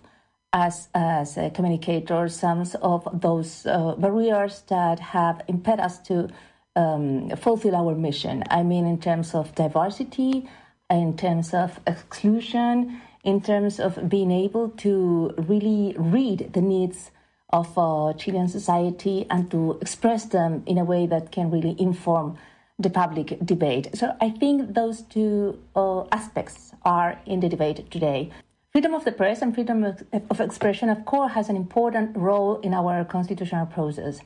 as 0.53 0.89
as 0.95 1.37
uh, 1.37 1.51
communicators, 1.53 2.37
some 2.37 2.65
of 2.83 3.21
those 3.21 3.67
uh, 3.67 3.95
barriers 3.97 4.63
that 4.69 5.01
have 5.01 5.43
impeded 5.49 5.81
us 5.81 5.99
to 5.99 6.29
um, 6.77 7.31
fulfill 7.37 7.75
our 7.75 7.95
mission. 7.95 8.45
I 8.49 8.63
mean, 8.63 8.87
in 8.87 8.99
terms 9.01 9.35
of 9.35 9.55
diversity, 9.57 10.49
in 10.89 11.17
terms 11.17 11.53
of 11.53 11.81
exclusion, 11.87 13.01
in 13.25 13.41
terms 13.41 13.81
of 13.81 14.09
being 14.09 14.31
able 14.31 14.71
to 14.71 15.35
really 15.37 15.95
read 15.99 16.53
the 16.53 16.63
needs 16.63 17.11
of 17.51 17.77
uh, 17.79 18.13
Chilean 18.15 18.49
society 18.49 19.27
and 19.31 19.51
to 19.51 19.79
express 19.81 20.27
them 20.27 20.63
in 20.67 20.79
a 20.79 20.85
way 20.85 21.07
that 21.07 21.33
can 21.33 21.51
really 21.51 21.75
inform 21.79 22.37
the 22.79 22.91
public 22.91 23.39
debate. 23.45 23.91
So 23.95 24.17
I 24.21 24.31
think 24.31 24.75
those 24.75 25.03
two 25.03 25.59
uh, 25.75 26.05
aspects 26.13 26.73
are 26.85 27.19
in 27.27 27.41
the 27.41 27.49
debate 27.49 27.91
today. 27.91 28.31
Freedom 28.73 28.95
of 28.95 29.05
the 29.05 29.13
press 29.13 29.43
and 29.43 29.55
freedom 29.55 29.83
of, 29.83 30.03
of 30.31 30.41
expression, 30.41 30.89
of 30.89 31.05
course, 31.05 31.33
has 31.33 31.49
an 31.49 31.57
important 31.57 32.17
role 32.17 32.61
in 32.61 32.75
our 32.75 33.05
constitutional 33.05 33.67
process. 33.67 34.21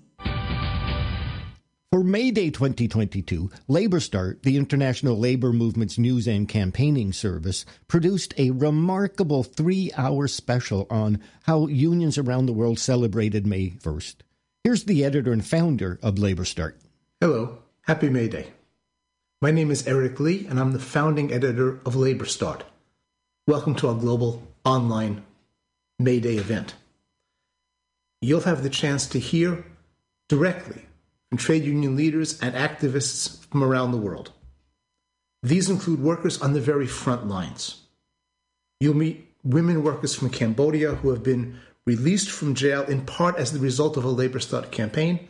For 1.95 2.03
May 2.03 2.33
Day 2.33 2.51
2022, 2.51 3.53
Labor 3.69 4.01
Start, 4.01 4.43
the 4.43 4.57
international 4.57 5.17
labor 5.17 5.53
movement's 5.53 5.97
news 5.97 6.27
and 6.27 6.49
campaigning 6.49 7.13
service, 7.13 7.65
produced 7.87 8.35
a 8.37 8.51
remarkable 8.51 9.45
three 9.45 9.93
hour 9.97 10.27
special 10.27 10.89
on 10.91 11.21
how 11.45 11.69
unions 11.69 12.19
around 12.19 12.47
the 12.47 12.53
world 12.53 12.81
celebrated 12.81 13.47
May 13.47 13.71
1st. 13.81 14.17
Here's 14.65 14.87
the 14.87 15.05
editor 15.05 15.31
and 15.31 15.47
founder 15.47 16.01
of 16.03 16.19
Labor 16.19 16.45
Start. 16.45 16.81
Hello, 17.21 17.59
happy 17.83 18.09
May 18.09 18.27
Day. 18.27 18.49
My 19.41 19.53
name 19.53 19.71
is 19.71 19.87
Eric 19.87 20.19
Lee, 20.19 20.49
and 20.49 20.59
I'm 20.59 20.73
the 20.73 20.81
founding 20.81 21.33
editor 21.33 21.79
of 21.87 21.95
Labor 21.95 22.27
Start. 22.27 22.65
Welcome 23.47 23.77
to 23.77 23.87
our 23.87 23.95
global 23.95 24.43
online 24.65 25.23
May 26.01 26.19
Day 26.19 26.39
event. 26.39 26.75
You'll 28.21 28.41
have 28.41 28.65
the 28.65 28.69
chance 28.69 29.07
to 29.07 29.21
hear 29.21 29.65
directly 30.29 30.87
trade 31.37 31.65
union 31.65 31.97
leaders 31.97 32.41
and 32.41 32.55
activists 32.55 33.45
from 33.47 33.63
around 33.63 33.93
the 33.93 33.99
world. 33.99 34.33
These 35.43 35.69
include 35.69 36.01
workers 36.01 36.41
on 36.41 36.53
the 36.53 36.61
very 36.61 36.87
front 36.87 37.29
lines. 37.29 37.83
You'll 38.81 38.97
meet 38.97 39.31
women 39.43 39.83
workers 39.83 40.15
from 40.15 40.31
Cambodia 40.31 40.95
who 40.97 41.11
have 41.11 41.23
been 41.23 41.61
released 41.87 42.31
from 42.31 42.55
jail 42.55 42.83
in 42.83 43.05
part 43.05 43.37
as 43.37 43.53
the 43.53 43.59
result 43.59 43.97
of 43.97 44.05
a 44.05 44.09
labor 44.09 44.41
start 44.41 44.71
campaign 44.73 45.29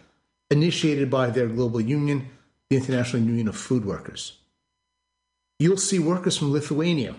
initiated 0.51 1.11
by 1.11 1.31
their 1.31 1.49
global 1.49 1.81
union, 1.81 2.29
the 2.71 2.77
International 2.77 3.23
Union 3.23 3.49
of 3.49 3.57
Food 3.57 3.85
Workers. 3.85 4.38
You'll 5.59 5.77
see 5.77 5.99
workers 5.99 6.37
from 6.37 6.53
Lithuania 6.53 7.17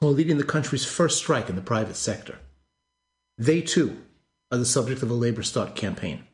who 0.00 0.08
are 0.08 0.12
leading 0.12 0.38
the 0.38 0.44
country's 0.44 0.84
first 0.84 1.18
strike 1.18 1.48
in 1.48 1.56
the 1.56 1.62
private 1.62 1.96
sector. 1.96 2.38
They 3.38 3.60
too 3.60 3.98
are 4.50 4.58
the 4.58 4.64
subject 4.64 5.02
of 5.02 5.10
a 5.10 5.14
labor 5.14 5.42
start 5.42 5.74
campaign. 5.74 6.24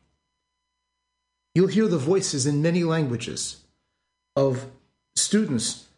You'll 1.59 1.67
hear 1.67 1.89
the 1.89 1.97
voices 1.97 2.45
in 2.45 2.61
many 2.61 2.85
languages 2.85 3.57
of 4.33 4.67
students 5.17 5.89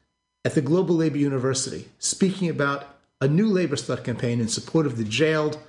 at 0.44 0.56
the 0.56 0.62
Global 0.62 0.96
Labor 0.96 1.20
University 1.20 1.88
speaking 2.00 2.50
about 2.50 2.88
a 3.22 3.28
new 3.28 3.48
labor 3.48 3.76
start 3.76 4.04
campaign 4.04 4.40
in 4.40 4.48
support 4.48 4.88
of 4.88 4.98
the 4.98 5.04
jailed 5.04 5.60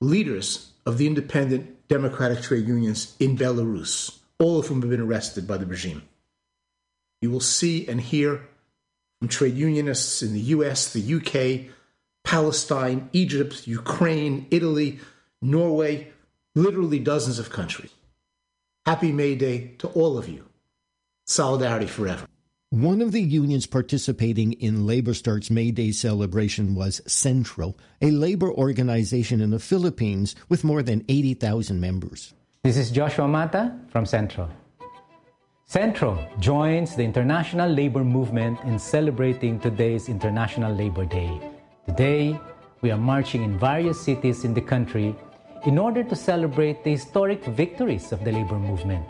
leaders 0.00 0.70
of 0.86 0.98
the 0.98 1.08
independent 1.08 1.88
democratic 1.88 2.42
trade 2.42 2.68
unions 2.68 3.16
in 3.18 3.36
Belarus, 3.36 4.18
all 4.38 4.60
of 4.60 4.68
whom 4.68 4.82
have 4.82 4.90
been 4.90 5.00
arrested 5.00 5.48
by 5.48 5.56
the 5.56 5.66
regime. 5.66 6.02
You 7.20 7.32
will 7.32 7.40
see 7.40 7.88
and 7.88 8.00
hear 8.00 8.40
from 9.18 9.26
trade 9.26 9.56
unionists 9.56 10.22
in 10.22 10.32
the 10.32 10.54
US, 10.54 10.92
the 10.92 11.14
UK, 11.16 11.74
Palestine, 12.22 13.10
Egypt, 13.12 13.66
Ukraine, 13.66 14.46
Italy, 14.52 15.00
Norway, 15.42 16.12
literally 16.54 17.00
dozens 17.00 17.40
of 17.40 17.50
countries. 17.50 17.90
Happy 18.86 19.12
May 19.12 19.34
Day 19.34 19.72
to 19.78 19.88
all 19.88 20.18
of 20.18 20.28
you. 20.28 20.44
Solidarity 21.24 21.86
forever. 21.86 22.26
One 22.68 23.00
of 23.00 23.12
the 23.12 23.22
unions 23.22 23.64
participating 23.66 24.52
in 24.52 24.86
Labor 24.86 25.14
Start's 25.14 25.50
May 25.50 25.70
Day 25.70 25.90
celebration 25.90 26.74
was 26.74 27.00
SENTRO, 27.06 27.76
a 28.02 28.10
labor 28.10 28.52
organization 28.52 29.40
in 29.40 29.52
the 29.52 29.58
Philippines 29.58 30.36
with 30.50 30.64
more 30.64 30.82
than 30.82 31.02
80,000 31.08 31.80
members. 31.80 32.34
This 32.62 32.76
is 32.76 32.90
Joshua 32.90 33.26
Mata 33.26 33.74
from 33.88 34.04
SENTRO. 34.04 34.50
SENTRO 35.64 36.18
joins 36.38 36.94
the 36.94 37.04
international 37.04 37.70
labor 37.70 38.04
movement 38.04 38.58
in 38.64 38.78
celebrating 38.78 39.58
today's 39.60 40.10
International 40.10 40.74
Labor 40.74 41.06
Day. 41.06 41.40
Today, 41.86 42.38
we 42.82 42.90
are 42.90 42.98
marching 42.98 43.44
in 43.44 43.58
various 43.58 43.98
cities 43.98 44.44
in 44.44 44.52
the 44.52 44.60
country 44.60 45.16
in 45.66 45.78
order 45.78 46.04
to 46.04 46.14
celebrate 46.14 46.84
the 46.84 46.90
historic 46.90 47.42
victories 47.44 48.12
of 48.12 48.22
the 48.22 48.30
labor 48.30 48.58
movement. 48.58 49.08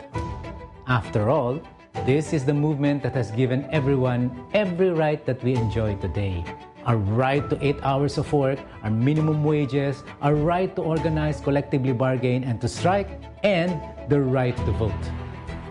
After 0.87 1.29
all, 1.29 1.59
this 2.05 2.31
is 2.31 2.45
the 2.45 2.53
movement 2.53 3.03
that 3.03 3.13
has 3.13 3.31
given 3.31 3.67
everyone 3.71 4.31
every 4.53 4.91
right 4.91 5.25
that 5.25 5.43
we 5.43 5.55
enjoy 5.55 5.95
today. 5.95 6.45
Our 6.85 6.97
right 6.97 7.49
to 7.49 7.57
eight 7.65 7.81
hours 7.81 8.17
of 8.17 8.31
work, 8.31 8.59
our 8.83 8.89
minimum 8.89 9.43
wages, 9.43 10.03
our 10.21 10.35
right 10.35 10.73
to 10.75 10.81
organize, 10.81 11.41
collectively 11.41 11.93
bargain, 11.93 12.43
and 12.43 12.61
to 12.61 12.67
strike, 12.67 13.09
and 13.43 13.81
the 14.07 14.21
right 14.21 14.55
to 14.55 14.71
vote. 14.73 15.03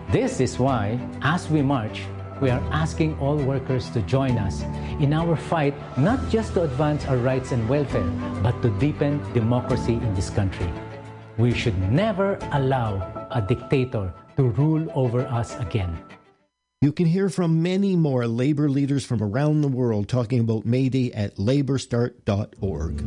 This 0.09 0.39
is 0.39 0.59
why, 0.59 0.99
as 1.21 1.49
we 1.49 1.61
march, 1.61 2.03
we 2.41 2.49
are 2.49 2.61
asking 2.71 3.17
all 3.19 3.37
workers 3.37 3.89
to 3.91 4.01
join 4.01 4.37
us 4.37 4.61
in 4.99 5.13
our 5.13 5.35
fight 5.35 5.73
not 5.97 6.19
just 6.29 6.53
to 6.53 6.63
advance 6.63 7.05
our 7.05 7.17
rights 7.17 7.51
and 7.51 7.67
welfare, 7.69 8.09
but 8.43 8.61
to 8.61 8.69
deepen 8.79 9.21
democracy 9.33 9.93
in 9.93 10.13
this 10.15 10.29
country. 10.29 10.69
We 11.37 11.53
should 11.53 11.77
never 11.91 12.37
allow 12.51 13.27
a 13.31 13.41
dictator 13.41 14.13
to 14.37 14.43
rule 14.43 14.91
over 14.95 15.25
us 15.27 15.57
again. 15.59 15.97
You 16.81 16.91
can 16.91 17.05
hear 17.05 17.29
from 17.29 17.63
many 17.63 17.95
more 17.95 18.27
labor 18.27 18.69
leaders 18.69 19.05
from 19.05 19.23
around 19.23 19.61
the 19.61 19.67
world 19.67 20.07
talking 20.07 20.39
about 20.39 20.65
May 20.65 20.89
Day 20.89 21.11
at 21.13 21.35
laborstart.org. 21.37 23.03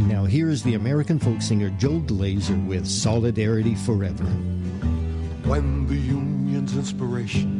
Now, 0.00 0.24
here's 0.24 0.62
the 0.62 0.74
American 0.74 1.18
folk 1.18 1.42
singer 1.42 1.70
Joe 1.78 2.00
Glazer 2.00 2.66
with 2.66 2.86
Solidarity 2.86 3.74
Forever. 3.74 4.24
When 5.44 5.86
the 5.86 5.96
union's 5.96 6.76
inspiration 6.76 7.59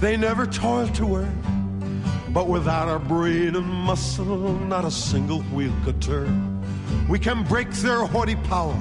They 0.00 0.16
never 0.16 0.46
toiled 0.46 0.94
to 0.96 1.16
earn. 1.16 2.02
But 2.30 2.48
without 2.48 2.88
our 2.88 2.98
brain 2.98 3.56
and 3.56 3.66
muscle, 3.66 4.54
not 4.66 4.84
a 4.84 4.90
single 4.90 5.42
wheel 5.54 5.72
could 5.84 6.00
turn. 6.00 6.62
We 7.08 7.18
can 7.18 7.44
break 7.44 7.70
their 7.70 8.04
haughty 8.04 8.36
power, 8.36 8.76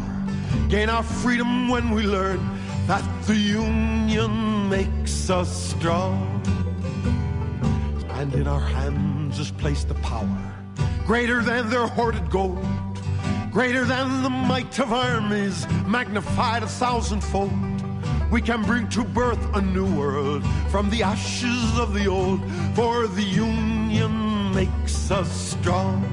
gain 0.70 0.90
our 0.90 1.04
freedom 1.04 1.70
when 1.70 1.92
we 1.92 2.04
learn 2.04 2.40
that 2.88 3.04
the 3.26 3.36
union 3.36 4.70
makes 4.70 5.30
us 5.30 5.72
strong. 5.72 6.42
And 8.10 8.34
in 8.34 8.48
our 8.48 8.60
hands 8.60 9.40
is 9.40 9.52
placed 9.52 9.88
the 9.88 9.96
power 9.96 10.48
greater 11.08 11.42
than 11.42 11.70
their 11.70 11.88
hoarded 11.88 12.30
gold, 12.30 12.62
greater 13.50 13.86
than 13.86 14.24
the 14.24 14.30
might 14.30 14.78
of 14.78 14.92
armies, 14.92 15.66
magnified 15.86 16.64
a 16.64 16.68
thousandfold. 16.68 17.67
We 18.30 18.42
can 18.42 18.62
bring 18.64 18.90
to 18.90 19.04
birth 19.04 19.56
a 19.56 19.62
new 19.62 19.86
world 19.96 20.44
from 20.70 20.90
the 20.90 21.02
ashes 21.04 21.80
of 21.80 21.94
the 21.94 22.08
old, 22.08 22.42
for 22.76 23.08
the 23.08 23.24
union 23.24 24.54
makes 24.54 25.10
us 25.12 25.32
strong. 25.32 26.04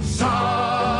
Solidarity 0.00 0.97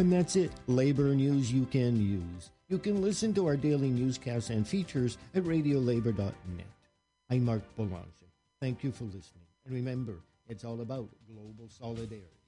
And 0.00 0.10
that's 0.10 0.34
it. 0.34 0.50
Labor 0.66 1.14
news 1.14 1.52
you 1.52 1.66
can 1.66 2.00
use. 2.00 2.48
You 2.70 2.78
can 2.78 3.02
listen 3.02 3.34
to 3.34 3.46
our 3.46 3.54
daily 3.54 3.90
newscasts 3.90 4.48
and 4.48 4.66
features 4.66 5.18
at 5.34 5.42
radiolabor.net. 5.42 6.66
I'm 7.28 7.44
Marc 7.44 7.60
Belanger. 7.76 8.30
Thank 8.62 8.82
you 8.82 8.92
for 8.92 9.04
listening. 9.04 9.44
And 9.66 9.74
remember, 9.74 10.14
it's 10.48 10.64
all 10.64 10.80
about 10.80 11.06
global 11.26 11.68
solidarity. 11.68 12.39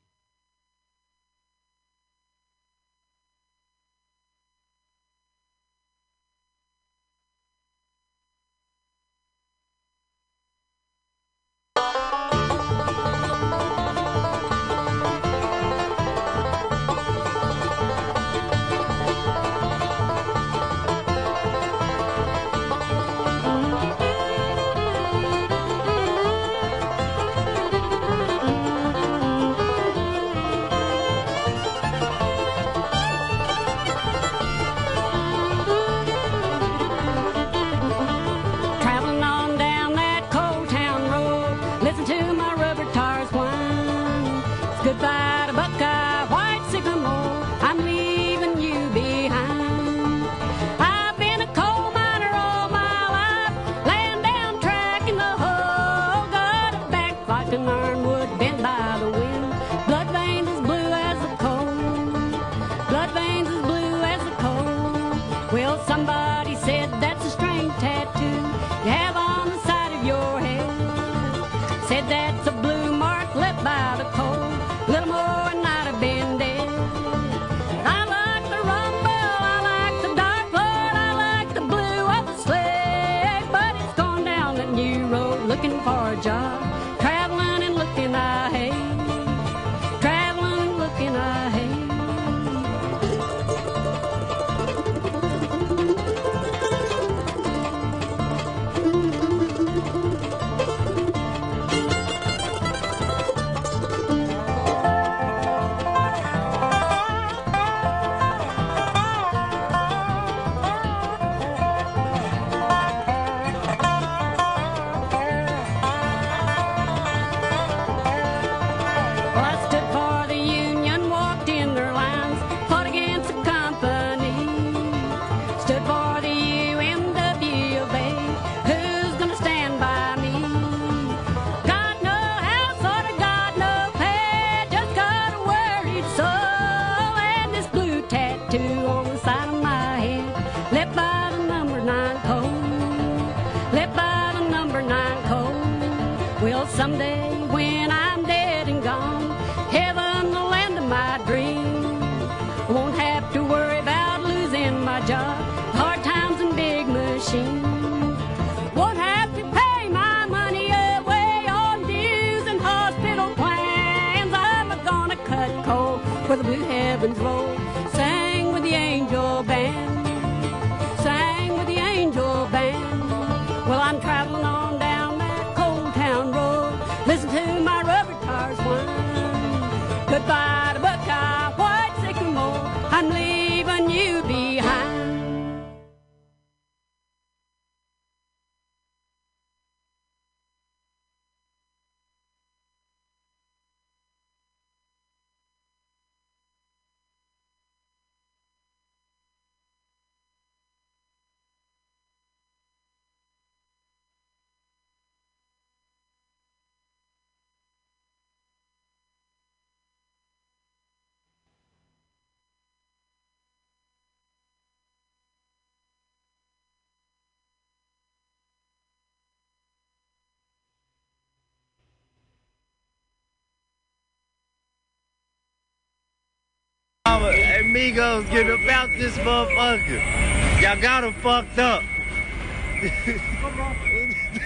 Amigos, 227.72 228.26
get 228.26 228.50
about 228.50 228.90
this 228.98 229.16
motherfucker. 229.16 230.60
Y'all 230.60 230.78
got 230.78 231.04
him 231.04 231.14
fucked 231.14 231.58
up. 231.58 231.82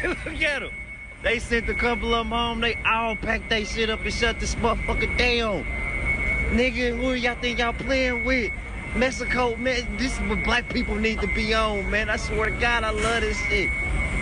Look 0.05 0.43
at 0.43 0.61
them. 0.61 0.71
They 1.25 1.41
sent 1.41 1.69
a 1.69 1.75
couple 1.75 2.15
of 2.15 2.21
them 2.21 2.29
home. 2.29 2.61
They 2.61 2.79
all 2.87 3.17
packed 3.17 3.51
they 3.51 3.65
shit 3.65 3.91
up 3.91 4.03
and 4.03 4.15
shut 4.15 4.39
this 4.39 4.55
motherfucker 4.55 5.19
down. 5.19 5.65
Nigga, 6.53 6.97
who 6.97 7.15
y'all 7.15 7.35
think 7.41 7.59
y'all 7.59 7.73
playing 7.73 8.25
with? 8.25 8.53
Mexico, 8.95 9.57
man, 9.57 9.97
this 9.97 10.13
is 10.13 10.21
what 10.29 10.45
black 10.45 10.69
people 10.69 10.95
need 10.95 11.21
to 11.21 11.27
be 11.35 11.53
on, 11.53 11.91
man. 11.91 12.09
I 12.09 12.19
swear 12.19 12.51
to 12.51 12.61
God, 12.61 12.85
I 12.85 12.91
love 12.91 13.23
this 13.23 13.37
shit. 13.49 13.71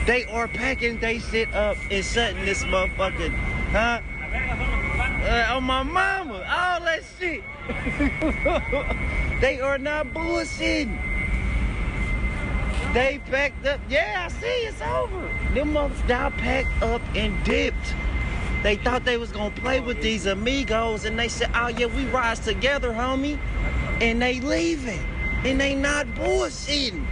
They 0.07 0.25
are 0.33 0.49
packing 0.49 0.99
they 0.99 1.19
shit 1.19 1.53
up 1.53 1.77
and 1.91 2.03
shutting 2.03 2.43
this 2.47 2.65
motherfucker, 2.65 3.29
huh? 3.71 4.01
Uh, 5.25 5.57
on 5.57 5.65
my 5.65 5.83
mama, 5.83 6.34
all 7.25 7.31
that 7.31 8.91
shit. 9.29 9.41
they 9.41 9.61
are 9.61 9.79
not 9.79 10.09
bullshitting. 10.09 10.99
They 12.93 13.21
packed 13.31 13.67
up. 13.67 13.81
Yeah, 13.89 14.27
I 14.27 14.29
see 14.29 14.47
it's 14.47 14.81
over. 14.81 15.21
Them 15.53 15.73
motherfuckers 15.73 16.09
got 16.09 16.33
packed 16.35 16.83
up 16.83 17.03
and 17.15 17.45
dipped. 17.45 17.95
They 18.63 18.77
thought 18.77 19.05
they 19.05 19.17
was 19.17 19.31
gonna 19.31 19.51
play 19.51 19.81
with 19.81 20.01
these 20.01 20.27
amigos, 20.27 21.05
and 21.05 21.19
they 21.19 21.29
said, 21.29 21.51
"Oh 21.55 21.69
yeah, 21.69 21.87
we 21.87 22.05
rise 22.07 22.39
together, 22.39 22.93
homie." 22.93 23.39
And 24.01 24.23
they 24.23 24.41
leaving, 24.41 25.01
and 25.45 25.61
they 25.61 25.75
not 25.75 26.07
bullshitting. 26.15 27.05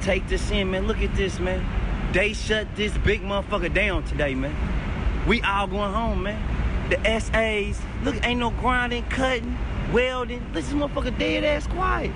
Take 0.00 0.26
this 0.28 0.50
in, 0.50 0.70
man. 0.70 0.86
Look 0.86 1.02
at 1.02 1.14
this, 1.14 1.38
man. 1.38 1.64
They 2.12 2.32
shut 2.32 2.74
this 2.76 2.96
big 2.98 3.22
motherfucker 3.22 3.72
down 3.72 4.04
today, 4.04 4.34
man. 4.34 4.54
We 5.26 5.40
all 5.42 5.66
going 5.66 5.92
home, 5.92 6.22
man. 6.22 6.61
The 6.90 7.20
SAs, 7.20 7.80
look, 8.02 8.16
ain't 8.26 8.40
no 8.40 8.50
grinding, 8.50 9.04
cutting, 9.04 9.56
welding. 9.92 10.44
This 10.52 10.68
motherfucker 10.70 11.16
dead 11.18 11.44
ass 11.44 11.66
quiet. 11.66 12.12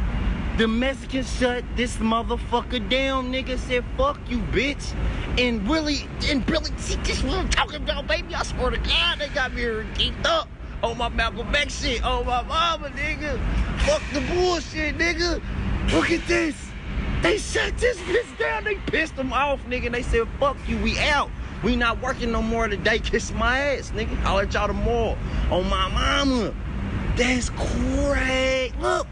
The 0.58 0.66
Mexicans 0.66 1.30
shut 1.38 1.64
this 1.76 1.98
motherfucker 1.98 2.88
down, 2.88 3.30
nigga. 3.30 3.58
Said, 3.58 3.84
fuck 3.96 4.18
you, 4.28 4.38
bitch. 4.38 4.94
And 5.38 5.68
really, 5.68 6.08
and 6.24 6.48
really, 6.50 6.70
see, 6.78 6.96
this 7.04 7.22
what 7.22 7.38
I'm 7.38 7.48
talking 7.50 7.82
about, 7.82 8.06
baby. 8.06 8.34
I 8.34 8.42
swear 8.42 8.70
to 8.70 8.78
God, 8.78 9.18
they 9.18 9.28
got 9.28 9.52
me 9.52 9.62
geeked 9.62 10.24
up. 10.24 10.48
On 10.82 10.96
my 10.96 11.08
Malcolm 11.08 11.54
X 11.54 11.82
shit, 11.82 12.02
on 12.04 12.26
my 12.26 12.42
mama, 12.42 12.88
nigga. 12.90 13.38
Fuck 13.80 14.02
the 14.12 14.20
bullshit, 14.34 14.96
nigga. 14.98 15.42
Look 15.92 16.10
at 16.10 16.26
this. 16.26 16.54
They 17.22 17.38
shut 17.38 17.76
this 17.78 17.98
bitch 17.98 18.38
down. 18.38 18.64
They 18.64 18.76
pissed 18.76 19.16
them 19.16 19.32
off, 19.32 19.62
nigga. 19.66 19.86
And 19.86 19.94
they 19.94 20.02
said, 20.02 20.26
fuck 20.38 20.56
you, 20.66 20.78
we 20.78 20.98
out. 20.98 21.30
We 21.66 21.74
not 21.74 22.00
working 22.00 22.30
no 22.30 22.42
more 22.42 22.68
today. 22.68 23.00
Kiss 23.00 23.32
my 23.32 23.58
ass, 23.58 23.90
nigga. 23.90 24.16
I'll 24.22 24.36
let 24.36 24.54
y'all 24.54 24.68
tomorrow. 24.68 25.18
On 25.50 25.68
my 25.68 25.88
mama. 25.88 26.54
That's 27.16 27.50
crazy. 27.50 28.72
Look, 28.78 29.08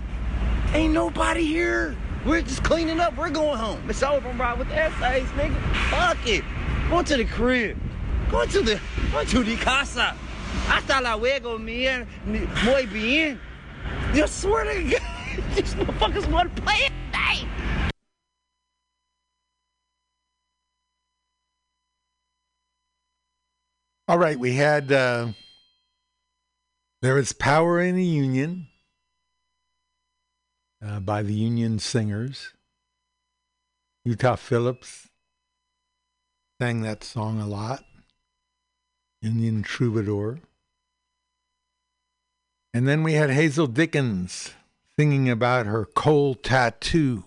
ain't 0.72 0.94
nobody 0.94 1.44
here. 1.44 1.96
We're 2.24 2.42
just 2.42 2.62
cleaning 2.62 3.00
up. 3.00 3.16
We're 3.16 3.30
going 3.30 3.58
home. 3.58 3.82
It's 3.90 4.04
over, 4.04 4.28
I'm 4.28 4.40
right 4.40 4.56
with 4.56 4.68
the 4.68 4.76
essays, 4.76 5.26
nigga. 5.30 5.60
Fuck 5.90 6.28
it. 6.28 6.44
Going 6.90 7.04
to 7.06 7.16
the 7.16 7.24
crib. 7.24 7.76
Going 8.30 8.48
to 8.50 8.60
the, 8.60 8.80
going 9.10 9.26
to 9.26 9.42
the 9.42 9.56
casa. 9.56 10.16
Hasta 10.68 11.00
luego, 11.02 11.58
mi, 11.58 11.88
muy 12.24 12.86
bien. 12.86 13.40
You 14.14 14.28
swear 14.28 14.72
to 14.72 14.90
God, 14.90 15.00
these 15.56 15.74
motherfuckers 15.74 16.30
want 16.30 16.54
to 16.54 16.62
play 16.62 16.76
it 16.76 16.92
today. 17.10 17.48
All 24.06 24.18
right, 24.18 24.38
we 24.38 24.52
had 24.52 24.92
uh, 24.92 25.28
there 27.00 27.16
is 27.16 27.32
power 27.32 27.80
in 27.80 27.96
the 27.96 28.04
union 28.04 28.66
uh, 30.84 31.00
by 31.00 31.22
the 31.22 31.32
union 31.32 31.78
singers. 31.78 32.52
Utah 34.04 34.36
Phillips 34.36 35.08
sang 36.60 36.82
that 36.82 37.02
song 37.02 37.40
a 37.40 37.46
lot. 37.46 37.82
Indian 39.22 39.62
Troubadour. 39.62 40.40
And 42.74 42.86
then 42.86 43.02
we 43.04 43.14
had 43.14 43.30
Hazel 43.30 43.66
Dickens 43.66 44.52
singing 44.98 45.30
about 45.30 45.64
her 45.64 45.86
coal 45.86 46.34
tattoo. 46.34 47.24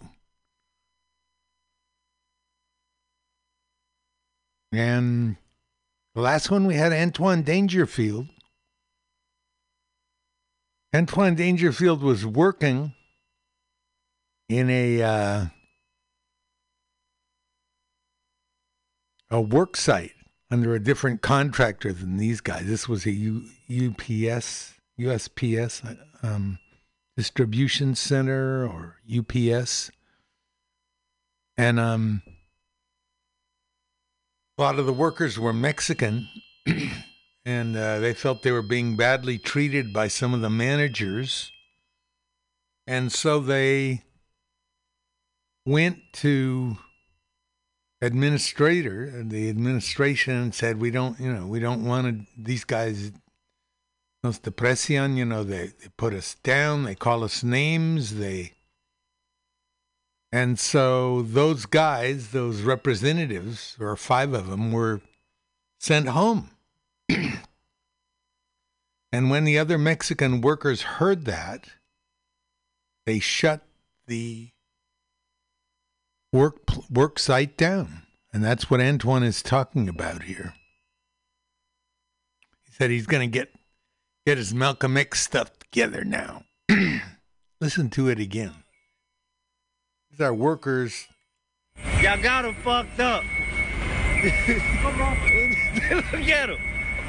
And 4.72 5.38
the 6.18 6.24
last 6.24 6.50
one 6.50 6.66
we 6.66 6.74
had 6.74 6.92
Antoine 6.92 7.44
Dangerfield. 7.44 8.28
Antoine 10.92 11.36
Dangerfield 11.36 12.02
was 12.02 12.26
working 12.26 12.96
in 14.50 14.68
a 14.68 15.04
uh, 15.04 15.46
a 19.30 19.40
work 19.40 19.78
site 19.78 20.14
under 20.50 20.74
a 20.74 20.80
different 20.80 21.22
contractor 21.22 21.94
than 21.94 22.18
these 22.18 22.42
guys. 22.42 22.66
This 22.66 22.90
was 22.90 23.06
a 23.06 23.12
U, 23.12 23.44
UPS, 23.70 24.74
USPS 25.00 25.98
um, 26.24 26.58
distribution 27.16 27.94
center 27.94 28.66
or 28.66 28.96
UPS, 29.08 29.92
and 31.56 31.80
um, 31.80 32.24
a 34.58 34.62
lot 34.62 34.80
of 34.80 34.86
the 34.86 34.94
workers 34.94 35.38
were 35.38 35.54
Mexican, 35.54 36.28
and 37.46 37.78
uh, 37.78 38.00
they 38.00 38.14
felt 38.14 38.42
they 38.42 38.52
were 38.52 38.62
being 38.62 38.96
badly 38.96 39.38
treated 39.38 39.94
by 39.94 40.08
some 40.08 40.34
of 40.34 40.42
the 40.42 40.50
managers, 40.50 41.52
and 42.88 43.12
so 43.12 43.40
they 43.40 44.04
went 45.66 46.00
to 46.14 46.78
administrator 48.02 49.24
the 49.24 49.50
administration 49.50 50.52
said 50.52 50.80
we 50.80 50.92
don't 50.92 51.20
you 51.20 51.34
know 51.34 51.48
we 51.48 51.60
don't 51.60 51.84
want 51.84 52.06
to 52.06 52.42
these 52.42 52.64
guys 52.64 53.12
nos 54.24 54.40
depresión 54.40 55.18
you 55.18 55.26
know 55.26 55.44
they, 55.44 55.68
they 55.82 55.90
put 55.98 56.14
us 56.14 56.36
down 56.44 56.84
they 56.84 56.94
call 56.94 57.24
us 57.24 57.44
names 57.44 58.18
they 58.18 58.54
and 60.32 60.60
so 60.60 61.22
those 61.22 61.66
guys 61.66 62.32
those 62.32 62.62
representatives 62.62 63.76
or 63.80 63.96
five 63.96 64.34
of 64.34 64.48
them 64.48 64.72
were 64.72 65.02
sent 65.80 66.10
home 66.10 66.52
and 69.12 69.30
when 69.30 69.44
the 69.44 69.58
other 69.58 69.78
mexican 69.78 70.42
workers 70.42 70.82
heard 70.82 71.26
that 71.26 71.70
they 73.08 73.20
shut 73.20 73.62
the 74.08 74.50
work 76.34 76.60
work 76.90 77.20
site 77.20 77.58
down, 77.58 78.04
and 78.34 78.44
that's 78.44 78.70
what 78.70 78.82
Antoine 78.82 79.24
is 79.24 79.42
talking 79.42 79.88
about 79.88 80.24
here. 80.24 80.54
He 82.66 82.72
said 82.74 82.92
he's 82.92 83.08
going 83.08 83.30
to 83.30 83.34
get 83.34 83.54
get 84.26 84.38
his 84.38 84.54
Malcolm 84.54 84.98
X 84.98 85.22
stuff 85.22 85.58
together 85.58 86.04
now. 86.04 86.44
Listen 87.62 87.90
to 87.92 88.10
it 88.10 88.20
again. 88.20 88.54
These 90.18 90.26
are 90.26 90.34
workers. 90.34 91.08
Y'all 92.02 92.20
got 92.20 92.42
them 92.42 92.56
fucked 92.56 93.00
up. 93.00 93.24
Look 94.24 94.34
at 96.28 96.48
them. 96.48 96.58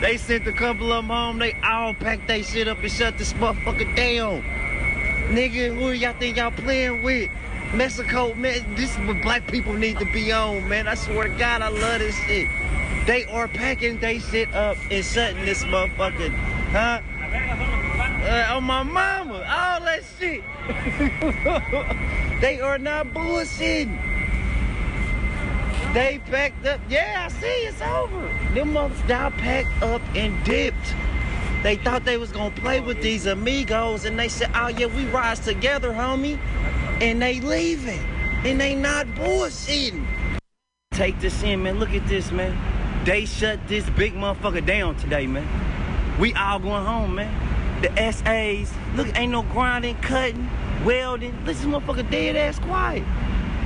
They 0.03 0.19
sent 0.19 0.47
a 0.47 0.53
couple 0.53 0.93
of 0.93 1.05
them 1.05 1.09
home. 1.09 1.39
They 1.39 1.55
all 1.65 1.95
packed 1.95 2.29
their 2.29 2.43
shit 2.43 2.69
up 2.69 2.81
and 2.81 2.93
shut 2.93 3.17
this 3.17 3.33
motherfucker 3.35 3.97
down. 3.97 4.43
Nigga, 5.31 5.75
who 5.75 5.93
y'all 5.93 6.13
think 6.19 6.37
y'all 6.37 6.51
playing 6.51 7.03
with? 7.03 7.31
Mexico, 7.73 8.35
man, 8.35 8.75
this 8.75 8.93
is 8.93 8.99
what 9.07 9.23
black 9.23 9.47
people 9.47 9.73
need 9.73 9.99
to 10.01 10.13
be 10.13 10.31
on, 10.31 10.69
man. 10.69 10.87
I 10.87 10.95
swear 10.95 11.29
to 11.29 11.39
God, 11.39 11.63
I 11.63 11.69
love 11.69 12.01
this 12.01 12.15
shit. 12.27 12.47
They 13.07 13.25
are 13.31 13.49
packing 13.49 13.99
they 14.01 14.19
shit 14.19 14.55
up 14.55 14.77
and 14.91 15.03
shutting 15.03 15.47
this 15.47 15.65
motherfucker, 15.65 16.29
huh? 16.73 17.01
Uh, 17.99 18.47
on 18.51 18.65
my 18.65 18.83
mama, 18.83 19.35
all 19.35 19.81
that 19.81 20.03
shit. 20.19 20.43
they 22.41 22.61
are 22.61 22.79
not 22.79 23.09
bullshitting. 23.09 24.09
They 25.95 26.21
packed 26.27 26.67
up. 26.67 26.81
Yeah, 26.89 27.27
I 27.27 27.33
see 27.33 27.47
it's 27.47 27.81
over. 27.81 28.21
Them 28.55 28.75
motherfuckers 28.75 29.09
now 29.09 29.31
packed 29.31 29.83
up 29.83 30.03
and 30.15 30.45
dipped. 30.45 30.95
They 31.63 31.77
thought 31.77 32.05
they 32.05 32.19
was 32.19 32.31
gonna 32.31 32.55
play 32.55 32.81
with 32.81 33.03
these 33.03 33.27
amigos, 33.27 34.05
and 34.05 34.19
they 34.19 34.29
said, 34.29 34.51
"Oh 34.55 34.69
yeah, 34.69 34.87
we 34.87 35.07
rise 35.07 35.41
together, 35.41 35.93
homie." 35.93 36.39
And 37.01 37.21
they 37.21 37.41
leaving, 37.41 38.01
and 38.45 38.61
they 38.61 38.75
not 38.75 39.07
bullshitting. 39.09 40.07
Take 40.93 41.19
this 41.21 41.43
in, 41.43 41.63
man. 41.63 41.79
Look 41.79 41.95
at 41.95 42.07
this, 42.07 42.31
man. 42.31 42.57
They 43.05 43.25
shut 43.25 43.59
this 43.67 43.89
big 43.91 44.15
motherfucker 44.15 44.65
down 44.65 44.97
today, 44.97 45.27
man. 45.27 45.47
We 46.19 46.35
all 46.35 46.59
going 46.59 46.85
home, 46.85 47.15
man. 47.15 47.48
The 47.83 48.13
SAs, 48.13 48.73
look, 48.97 49.17
ain't 49.17 49.31
no 49.31 49.43
grinding, 49.43 49.97
cutting, 49.97 50.51
welding. 50.85 51.45
This 51.45 51.63
motherfucker 51.65 52.11
dead 52.11 52.35
ass 52.35 52.59
quiet. 52.59 53.05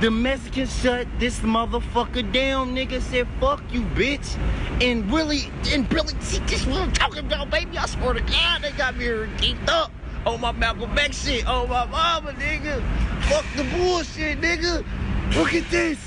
The 0.01 0.11
Mexicans 0.11 0.81
shut 0.81 1.07
this 1.17 1.39
motherfucker 1.39 2.31
down, 2.31 2.75
nigga. 2.75 3.01
Said, 3.01 3.27
fuck 3.39 3.63
you, 3.71 3.81
bitch. 3.81 4.37
And 4.81 5.11
really, 5.11 5.49
and 5.71 5.91
really, 5.91 6.13
see, 6.19 6.39
this 6.39 6.61
is 6.61 6.67
what 6.67 6.81
I'm 6.81 6.91
talking 6.91 7.25
about, 7.25 7.49
baby. 7.49 7.77
I 7.77 7.85
swear 7.85 8.13
to 8.13 8.19
God, 8.19 8.61
they 8.61 8.71
got 8.71 8.97
me 8.97 9.05
geeked 9.05 9.67
up 9.67 9.91
on 10.25 10.41
my 10.41 10.51
Malcolm 10.51 10.97
X 10.97 11.25
shit, 11.25 11.47
on 11.47 11.69
my 11.69 11.85
mama, 11.85 12.33
nigga. 12.33 12.83
Fuck 13.23 13.45
the 13.55 13.63
bullshit, 13.75 14.41
nigga. 14.41 14.85
Look 15.35 15.53
at 15.53 15.69
this. 15.71 15.97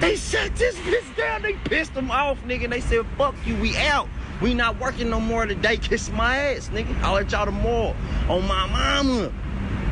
They 0.00 0.16
shut 0.16 0.54
this 0.56 0.76
bitch 0.76 1.16
down. 1.16 1.42
They 1.42 1.54
pissed 1.54 1.94
them 1.94 2.10
off, 2.10 2.42
nigga. 2.42 2.64
And 2.64 2.72
they 2.72 2.80
said, 2.80 3.06
fuck 3.16 3.34
you, 3.46 3.56
we 3.56 3.76
out. 3.76 4.08
We 4.40 4.54
not 4.54 4.78
working 4.78 5.10
no 5.10 5.20
more 5.20 5.46
today. 5.46 5.76
Kiss 5.82 6.10
my 6.10 6.36
ass, 6.36 6.68
nigga. 6.68 7.00
I'll 7.02 7.14
let 7.14 7.32
y'all 7.32 7.44
tomorrow. 7.44 7.94
On 8.28 8.46
my 8.46 8.66
mama. 8.66 9.32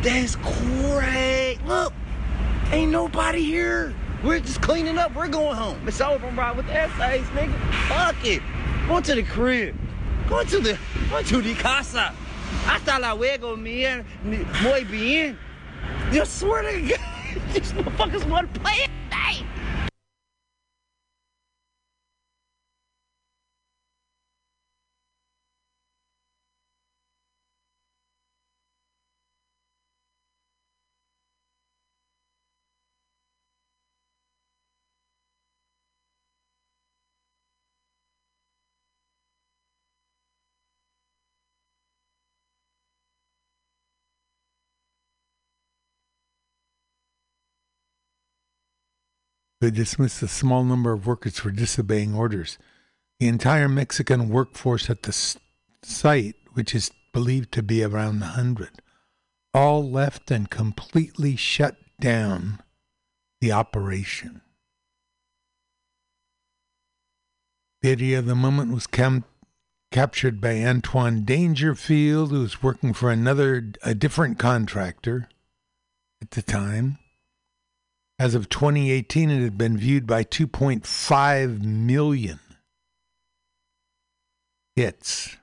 That's 0.03 0.37
great. 0.37 1.59
Look, 1.67 1.93
ain't 2.71 2.93
nobody 2.93 3.43
here. 3.43 3.95
We're 4.23 4.41
just 4.41 4.63
cleaning 4.63 4.99
up. 4.99 5.15
We're 5.15 5.29
going 5.29 5.57
home. 5.57 5.87
It's 5.87 6.01
over, 6.01 6.27
I'm 6.27 6.39
riding 6.39 6.57
with 6.57 6.67
the 6.67 6.75
essays, 6.75 7.27
nigga. 7.29 7.55
Fuck 7.89 8.25
it. 8.25 8.43
Going 8.89 9.03
to 9.05 9.15
the 9.15 9.23
crib. 9.23 9.77
Going 10.29 10.47
to 10.49 10.61
the, 10.61 10.79
going 11.11 11.25
to 11.25 11.43
the 11.43 11.55
casa. 11.55 12.15
Hasta 12.65 12.99
la 13.01 13.13
luego, 13.13 13.57
man. 13.57 14.05
Muy 14.25 14.85
bien. 14.85 15.39
You 16.13 16.25
swear 16.25 16.63
to 16.63 16.81
God, 16.89 17.43
these 17.53 17.73
motherfuckers 17.73 18.29
want 18.29 18.53
to 18.53 18.61
play 18.61 18.73
it 18.75 18.91
today. 19.11 19.47
They 49.67 49.73
dismissed 49.73 50.23
a 50.23 50.29
small 50.29 50.63
number 50.63 50.93
of 50.93 51.09
workers 51.09 51.41
for 51.41 51.51
disobeying 51.51 52.15
orders. 52.15 52.57
The 53.19 53.27
entire 53.27 53.69
Mexican 53.69 54.29
workforce 54.29 54.89
at 54.89 55.03
the 55.03 55.37
site, 55.83 56.37
which 56.53 56.73
is 56.73 56.93
believed 57.13 57.51
to 57.51 57.65
be 57.65 57.83
around 57.83 58.21
100, 58.21 58.81
all 59.53 59.91
left 59.91 60.31
and 60.31 60.49
completely 60.49 61.35
shut 61.35 61.79
down 61.99 62.61
the 63.41 63.51
operation. 63.51 64.41
Video 67.83 68.21
of 68.21 68.27
the 68.27 68.37
moment 68.37 68.73
was 68.73 68.87
cam- 68.87 69.25
captured 69.91 70.41
by 70.41 70.63
Antoine 70.63 71.25
Dangerfield, 71.25 72.31
who 72.31 72.43
was 72.43 72.63
working 72.63 72.93
for 72.93 73.11
another, 73.11 73.73
a 73.83 73.97
different 73.97 74.39
contractor 74.39 75.29
at 76.23 76.31
the 76.31 76.43
time. 76.43 77.01
As 78.19 78.35
of 78.35 78.49
2018, 78.49 79.31
it 79.31 79.43
had 79.43 79.59
been 79.59 79.77
viewed 79.77 80.07
by 80.07 80.25
2.5 80.25 81.63
million 81.63 82.41
hits. 84.75 85.37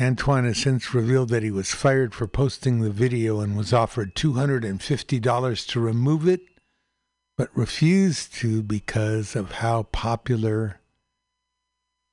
Antoine 0.00 0.44
has 0.44 0.58
since 0.58 0.94
revealed 0.94 1.28
that 1.28 1.42
he 1.42 1.50
was 1.50 1.74
fired 1.74 2.14
for 2.14 2.26
posting 2.26 2.80
the 2.80 2.90
video 2.90 3.40
and 3.40 3.56
was 3.56 3.72
offered 3.72 4.14
$250 4.14 5.66
to 5.68 5.80
remove 5.80 6.26
it, 6.26 6.40
but 7.36 7.56
refused 7.56 8.34
to 8.34 8.62
because 8.62 9.36
of 9.36 9.52
how 9.52 9.84
popular 9.84 10.80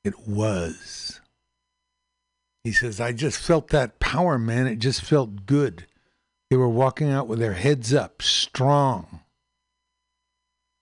it 0.03 0.28
was. 0.28 1.22
He 2.64 2.74
says, 2.74 2.99
I 2.99 3.14
just 3.14 3.39
felt 3.39 3.70
that 3.70 3.99
power, 3.99 4.38
man. 4.38 4.68
It 4.68 4.80
just 4.80 5.01
felt 5.01 5.45
good. 5.45 5.88
They 6.49 6.57
were 6.57 6.69
walking 6.69 7.09
out 7.09 7.27
with 7.27 7.39
their 7.39 7.53
heads 7.53 7.93
up, 7.93 8.21
strong. 8.21 9.21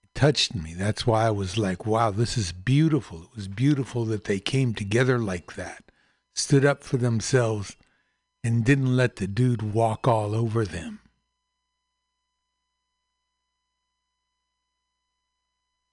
It 0.02 0.10
touched 0.14 0.54
me. 0.54 0.72
That's 0.74 1.06
why 1.06 1.26
I 1.26 1.30
was 1.30 1.58
like, 1.58 1.84
wow, 1.84 2.10
this 2.10 2.38
is 2.38 2.52
beautiful. 2.52 3.22
It 3.22 3.36
was 3.36 3.48
beautiful 3.48 4.06
that 4.06 4.24
they 4.24 4.40
came 4.40 4.72
together 4.72 5.18
like 5.18 5.54
that, 5.56 5.84
stood 6.34 6.64
up 6.64 6.82
for 6.82 6.96
themselves, 6.96 7.76
and 8.42 8.64
didn't 8.64 8.96
let 8.96 9.16
the 9.16 9.26
dude 9.26 9.74
walk 9.74 10.08
all 10.08 10.34
over 10.34 10.64
them. 10.64 11.00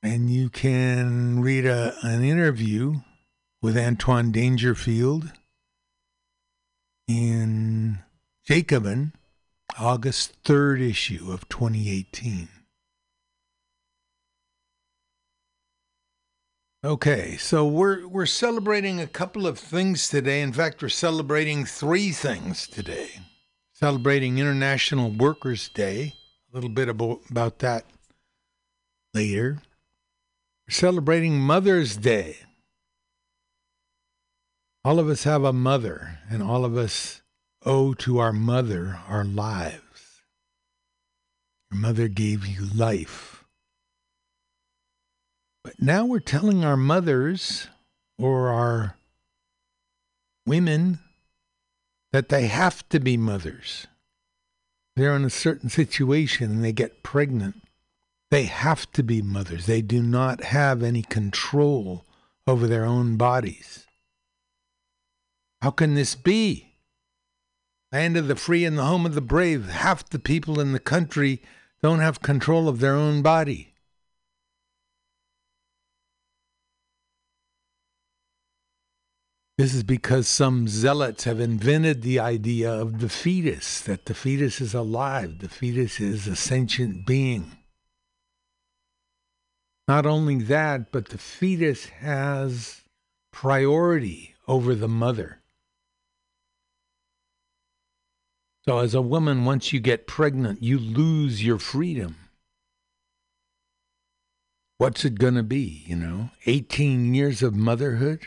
And 0.01 0.29
you 0.29 0.49
can 0.49 1.41
read 1.41 1.65
a, 1.65 1.95
an 2.03 2.23
interview 2.23 3.01
with 3.61 3.75
Antoine 3.75 4.31
Dangerfield 4.31 5.31
in 7.07 7.99
Jacobin, 8.45 9.13
August 9.77 10.41
3rd 10.43 10.89
issue 10.89 11.31
of 11.31 11.47
2018. 11.49 12.49
Okay, 16.85 17.35
so 17.37 17.65
we're 17.65 18.07
we're 18.07 18.27
celebrating 18.27 19.01
a 19.01 19.07
couple 19.07 19.47
of 19.47 19.57
things 19.57 20.07
today. 20.07 20.43
In 20.43 20.53
fact, 20.53 20.83
we're 20.83 20.89
celebrating 20.89 21.65
three 21.65 22.11
things 22.11 22.67
today. 22.67 23.09
Celebrating 23.73 24.37
International 24.37 25.09
Workers' 25.09 25.67
Day. 25.67 26.13
A 26.51 26.55
little 26.55 26.69
bit 26.69 26.87
about, 26.87 27.21
about 27.31 27.57
that 27.59 27.85
later. 29.15 29.63
We're 30.67 30.73
celebrating 30.73 31.39
Mother's 31.39 31.97
Day. 31.97 32.37
All 34.83 34.99
of 34.99 35.09
us 35.09 35.23
have 35.23 35.43
a 35.43 35.51
mother, 35.51 36.19
and 36.29 36.43
all 36.43 36.63
of 36.63 36.77
us 36.77 37.23
owe 37.65 37.93
to 37.95 38.19
our 38.19 38.31
mother 38.31 38.99
our 39.07 39.23
lives. 39.23 40.21
Your 41.71 41.79
mother 41.79 42.07
gave 42.07 42.45
you 42.45 42.67
life. 42.73 43.43
But 45.63 45.81
now 45.81 46.05
we're 46.05 46.19
telling 46.19 46.63
our 46.63 46.77
mothers 46.77 47.67
or 48.19 48.49
our 48.49 48.97
women 50.45 50.99
that 52.13 52.29
they 52.29 52.47
have 52.47 52.87
to 52.89 52.99
be 52.99 53.17
mothers. 53.17 53.87
They're 54.95 55.15
in 55.15 55.25
a 55.25 55.29
certain 55.29 55.69
situation 55.69 56.51
and 56.51 56.63
they 56.63 56.71
get 56.71 57.03
pregnant. 57.03 57.61
They 58.31 58.43
have 58.43 58.91
to 58.93 59.03
be 59.03 59.21
mothers. 59.21 59.65
They 59.65 59.81
do 59.81 60.01
not 60.01 60.43
have 60.43 60.83
any 60.83 61.01
control 61.01 62.05
over 62.47 62.67
their 62.67 62.85
own 62.85 63.17
bodies. 63.17 63.85
How 65.61 65.71
can 65.71 65.95
this 65.95 66.15
be? 66.15 66.74
Land 67.95 68.17
of 68.17 68.27
the 68.27 68.35
free 68.35 68.65
and 68.65 68.77
the 68.77 68.83
home 68.83 69.05
of 69.05 69.15
the 69.15 69.21
brave. 69.21 69.69
Half 69.69 70.09
the 70.09 70.19
people 70.19 70.59
in 70.59 70.73
the 70.73 70.81
country 70.81 71.41
don't 71.81 72.01
have 72.01 72.21
control 72.21 72.67
of 72.67 72.81
their 72.81 72.93
own 72.93 73.21
body. 73.21 73.73
This 79.57 79.73
is 79.73 79.83
because 79.83 80.27
some 80.27 80.67
zealots 80.67 81.23
have 81.23 81.39
invented 81.39 82.01
the 82.01 82.19
idea 82.19 82.69
of 82.69 82.99
the 82.99 83.07
fetus, 83.07 83.79
that 83.79 84.07
the 84.07 84.13
fetus 84.13 84.59
is 84.59 84.73
alive, 84.73 85.39
the 85.39 85.47
fetus 85.47 86.01
is 86.01 86.27
a 86.27 86.35
sentient 86.35 87.05
being. 87.05 87.55
Not 89.87 90.05
only 90.05 90.43
that, 90.43 90.91
but 90.91 91.07
the 91.07 91.17
fetus 91.17 91.85
has 91.85 92.81
priority 93.31 94.35
over 94.49 94.75
the 94.75 94.89
mother. 94.89 95.39
So, 98.67 98.79
as 98.79 98.95
a 98.95 99.01
woman, 99.01 99.45
once 99.45 99.71
you 99.73 99.79
get 99.79 100.07
pregnant, 100.07 100.63
you 100.63 100.79
lose 100.79 101.45
your 101.45 101.59
freedom. 101.59 102.15
What's 104.79 105.05
it 105.05 105.19
going 105.19 105.35
to 105.35 105.43
be, 105.43 105.83
you 105.85 105.95
know? 105.95 106.31
18 106.47 107.13
years 107.13 107.43
of 107.43 107.53
motherhood? 107.53 108.21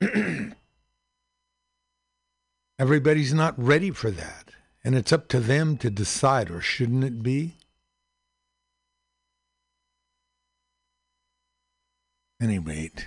Everybody's 2.78 3.32
not 3.32 3.54
ready 3.56 3.92
for 3.92 4.10
that. 4.10 4.50
And 4.82 4.96
it's 4.96 5.12
up 5.12 5.28
to 5.28 5.40
them 5.40 5.76
to 5.78 5.88
decide, 5.88 6.50
or 6.50 6.60
shouldn't 6.60 7.04
it 7.04 7.22
be? 7.22 7.56
Any 12.40 12.58
rate. 12.58 13.06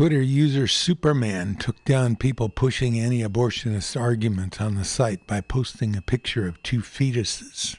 Twitter 0.00 0.22
user 0.22 0.66
Superman 0.66 1.56
took 1.56 1.84
down 1.84 2.16
people 2.16 2.48
pushing 2.48 2.98
anti 2.98 3.20
abortionist 3.20 4.00
arguments 4.00 4.58
on 4.58 4.74
the 4.74 4.82
site 4.82 5.26
by 5.26 5.42
posting 5.42 5.94
a 5.94 6.00
picture 6.00 6.48
of 6.48 6.62
two 6.62 6.80
fetuses. 6.80 7.76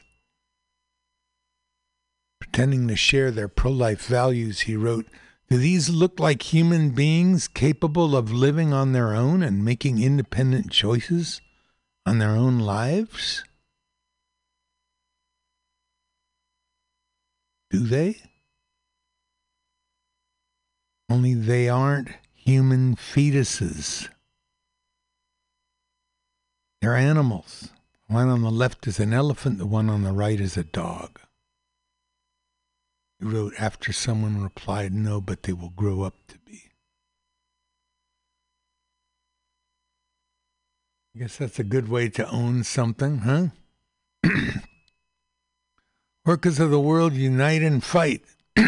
Pretending 2.38 2.86
to 2.86 2.94
share 2.94 3.32
their 3.32 3.48
pro 3.48 3.72
life 3.72 4.06
values, 4.06 4.60
he 4.60 4.76
wrote, 4.76 5.08
Do 5.50 5.58
these 5.58 5.90
look 5.90 6.20
like 6.20 6.54
human 6.54 6.90
beings 6.90 7.48
capable 7.48 8.16
of 8.16 8.30
living 8.30 8.72
on 8.72 8.92
their 8.92 9.16
own 9.16 9.42
and 9.42 9.64
making 9.64 10.00
independent 10.00 10.70
choices 10.70 11.40
on 12.06 12.18
their 12.18 12.36
own 12.36 12.60
lives? 12.60 13.42
Do 17.72 17.80
they? 17.80 18.22
Only 21.12 21.34
they 21.34 21.68
aren't 21.68 22.08
human 22.34 22.96
fetuses. 22.96 24.08
They're 26.80 26.96
animals. 26.96 27.68
One 28.06 28.30
on 28.30 28.40
the 28.40 28.50
left 28.50 28.86
is 28.86 28.98
an 28.98 29.12
elephant, 29.12 29.58
the 29.58 29.66
one 29.66 29.90
on 29.90 30.04
the 30.04 30.12
right 30.12 30.40
is 30.40 30.56
a 30.56 30.64
dog. 30.64 31.20
He 33.20 33.26
wrote 33.26 33.52
after 33.58 33.92
someone 33.92 34.42
replied, 34.42 34.94
No, 34.94 35.20
but 35.20 35.42
they 35.42 35.52
will 35.52 35.74
grow 35.76 36.00
up 36.00 36.14
to 36.28 36.38
be. 36.38 36.62
I 41.14 41.18
guess 41.18 41.36
that's 41.36 41.58
a 41.58 41.64
good 41.64 41.90
way 41.90 42.08
to 42.08 42.26
own 42.30 42.64
something, 42.64 43.18
huh? 43.18 43.48
Workers 46.24 46.58
of 46.58 46.70
the 46.70 46.80
world 46.80 47.12
unite 47.12 47.60
and 47.60 47.84
fight. 47.84 48.22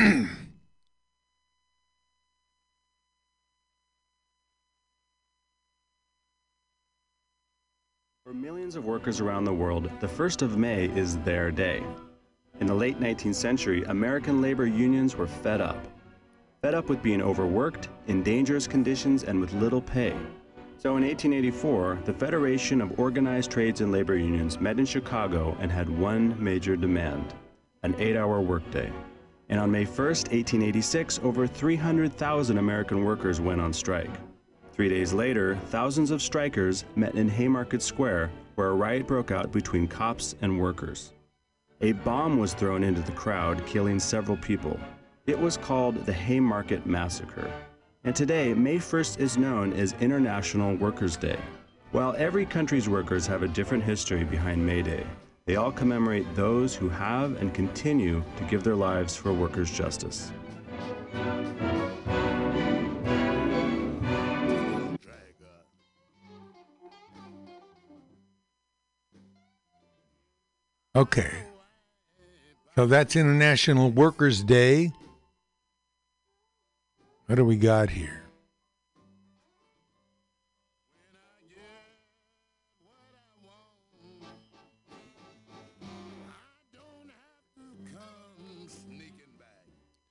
For 8.25 8.33
millions 8.75 8.89
of 8.89 8.93
workers 8.93 9.21
around 9.21 9.45
the 9.45 9.53
world, 9.53 9.89
the 10.01 10.09
1st 10.09 10.43
of 10.43 10.57
May 10.57 10.87
is 10.97 11.17
their 11.19 11.53
day. 11.53 11.81
In 12.59 12.67
the 12.67 12.75
late 12.75 12.99
19th 12.99 13.37
century, 13.37 13.85
American 13.85 14.43
labor 14.43 14.67
unions 14.67 15.15
were 15.15 15.29
fed 15.29 15.61
up. 15.61 15.87
Fed 16.61 16.75
up 16.75 16.89
with 16.89 17.01
being 17.01 17.23
overworked, 17.23 17.89
in 18.09 18.25
dangerous 18.25 18.67
conditions, 18.67 19.23
and 19.23 19.41
with 19.41 19.53
little 19.53 19.81
pay. 19.81 20.17
So 20.77 20.97
in 20.97 21.05
1884, 21.05 22.01
the 22.05 22.15
Federation 22.15 22.81
of 22.81 22.99
Organized 22.99 23.53
Trades 23.53 23.81
and 23.81 23.93
Labor 23.93 24.17
Unions 24.17 24.59
met 24.61 24.81
in 24.81 24.87
Chicago 24.87 25.57
and 25.61 25.71
had 25.71 25.89
one 25.89 26.35
major 26.43 26.75
demand 26.75 27.33
an 27.85 27.95
eight 27.99 28.17
hour 28.17 28.41
workday. 28.41 28.91
And 29.51 29.61
on 29.61 29.71
May 29.71 29.85
1st, 29.85 30.33
1886, 30.33 31.21
over 31.23 31.47
300,000 31.47 32.59
American 32.59 33.05
workers 33.05 33.41
went 33.41 33.61
on 33.61 33.73
strike. 33.73 34.15
Three 34.73 34.89
days 34.89 35.13
later, 35.13 35.57
thousands 35.69 36.11
of 36.11 36.21
strikers 36.21 36.85
met 36.97 37.15
in 37.15 37.29
Haymarket 37.29 37.83
Square, 37.83 38.31
where 38.55 38.69
a 38.69 38.75
riot 38.75 39.07
broke 39.07 39.31
out 39.31 39.53
between 39.53 39.87
cops 39.87 40.35
and 40.43 40.61
workers. 40.61 41.13
A 41.81 41.93
bomb 41.93 42.39
was 42.39 42.55
thrown 42.55 42.85
into 42.85 43.03
the 43.03 43.13
crowd, 43.13 43.65
killing 43.67 43.99
several 43.99 44.37
people. 44.37 44.79
It 45.27 45.39
was 45.39 45.57
called 45.57 46.07
the 46.07 46.13
Haymarket 46.13 46.87
Massacre. 46.87 47.51
And 48.05 48.15
today, 48.15 48.55
May 48.55 48.77
1st 48.77 49.19
is 49.19 49.39
known 49.39 49.73
as 49.73 49.95
International 50.01 50.77
Workers' 50.77 51.17
Day. 51.17 51.39
While 51.93 52.15
every 52.19 52.45
country's 52.45 52.89
workers 52.89 53.27
have 53.27 53.43
a 53.43 53.49
different 53.49 53.85
history 53.85 54.25
behind 54.25 54.65
May 54.65 54.83
Day, 54.83 55.07
they 55.47 55.57
all 55.57 55.73
commemorate 55.73 56.35
those 56.35 56.75
who 56.75 56.89
have 56.89 57.41
and 57.41 57.53
continue 57.53 58.23
to 58.37 58.45
give 58.45 58.65
their 58.65 58.75
lives 58.75 59.15
for 59.15 59.33
workers' 59.33 59.71
justice. 59.71 60.33
Okay. 70.97 71.31
So 72.77 72.87
that's 72.87 73.17
International 73.17 73.91
Workers' 73.91 74.45
Day. 74.45 74.93
What 77.27 77.37
do 77.37 77.45
we 77.45 77.57
got 77.57 77.91
here? 77.91 78.21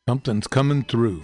Something's 0.08 0.48
coming 0.48 0.84
through. 0.84 1.24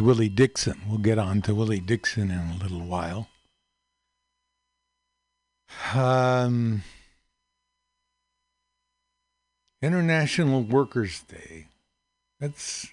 Willie 0.00 0.28
Dixon. 0.28 0.80
We'll 0.88 0.98
get 0.98 1.18
on 1.18 1.42
to 1.42 1.54
Willie 1.54 1.80
Dixon 1.80 2.30
in 2.30 2.38
a 2.38 2.62
little 2.62 2.80
while. 2.80 3.28
Um, 5.94 6.82
International 9.82 10.62
Workers' 10.62 11.22
Day. 11.22 11.68
That's 12.38 12.88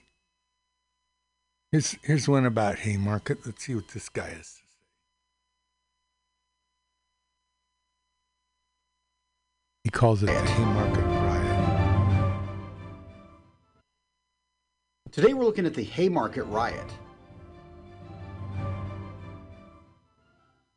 here's 1.72 1.98
here's 2.04 2.28
one 2.28 2.46
about 2.46 2.80
Haymarket. 2.80 3.46
Let's 3.46 3.66
see 3.66 3.76
what 3.76 3.90
this 3.90 4.10
guy 4.10 4.30
has 4.30 4.38
to 4.38 4.44
say. 4.44 4.62
He 9.84 9.90
calls 9.90 10.24
it 10.24 10.28
the 10.28 10.34
Haymarket 10.34 11.27
Today 15.12 15.34
we're 15.34 15.46
looking 15.46 15.66
at 15.66 15.74
the 15.74 15.84
Haymarket 15.84 16.46
Riot. 16.48 16.92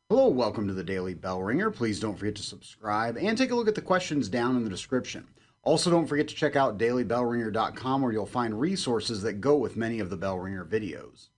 Hello, 0.08 0.28
welcome 0.28 0.68
to 0.68 0.74
the 0.74 0.84
Daily 0.84 1.14
Bell 1.14 1.42
Ringer. 1.42 1.70
Please 1.70 1.98
don't 1.98 2.16
forget 2.16 2.36
to 2.36 2.42
subscribe 2.42 3.16
and 3.16 3.36
take 3.36 3.50
a 3.50 3.54
look 3.54 3.66
at 3.66 3.74
the 3.74 3.82
questions 3.82 4.28
down 4.28 4.56
in 4.56 4.62
the 4.62 4.70
description. 4.70 5.26
Also, 5.62 5.90
don't 5.90 6.06
forget 6.06 6.28
to 6.28 6.34
check 6.34 6.54
out 6.54 6.78
dailybellringer.com 6.78 8.02
where 8.02 8.12
you'll 8.12 8.26
find 8.26 8.60
resources 8.60 9.20
that 9.22 9.40
go 9.40 9.56
with 9.56 9.76
many 9.76 9.98
of 9.98 10.10
the 10.10 10.16
Bell 10.16 10.38
Ringer 10.38 10.64
videos. 10.64 11.28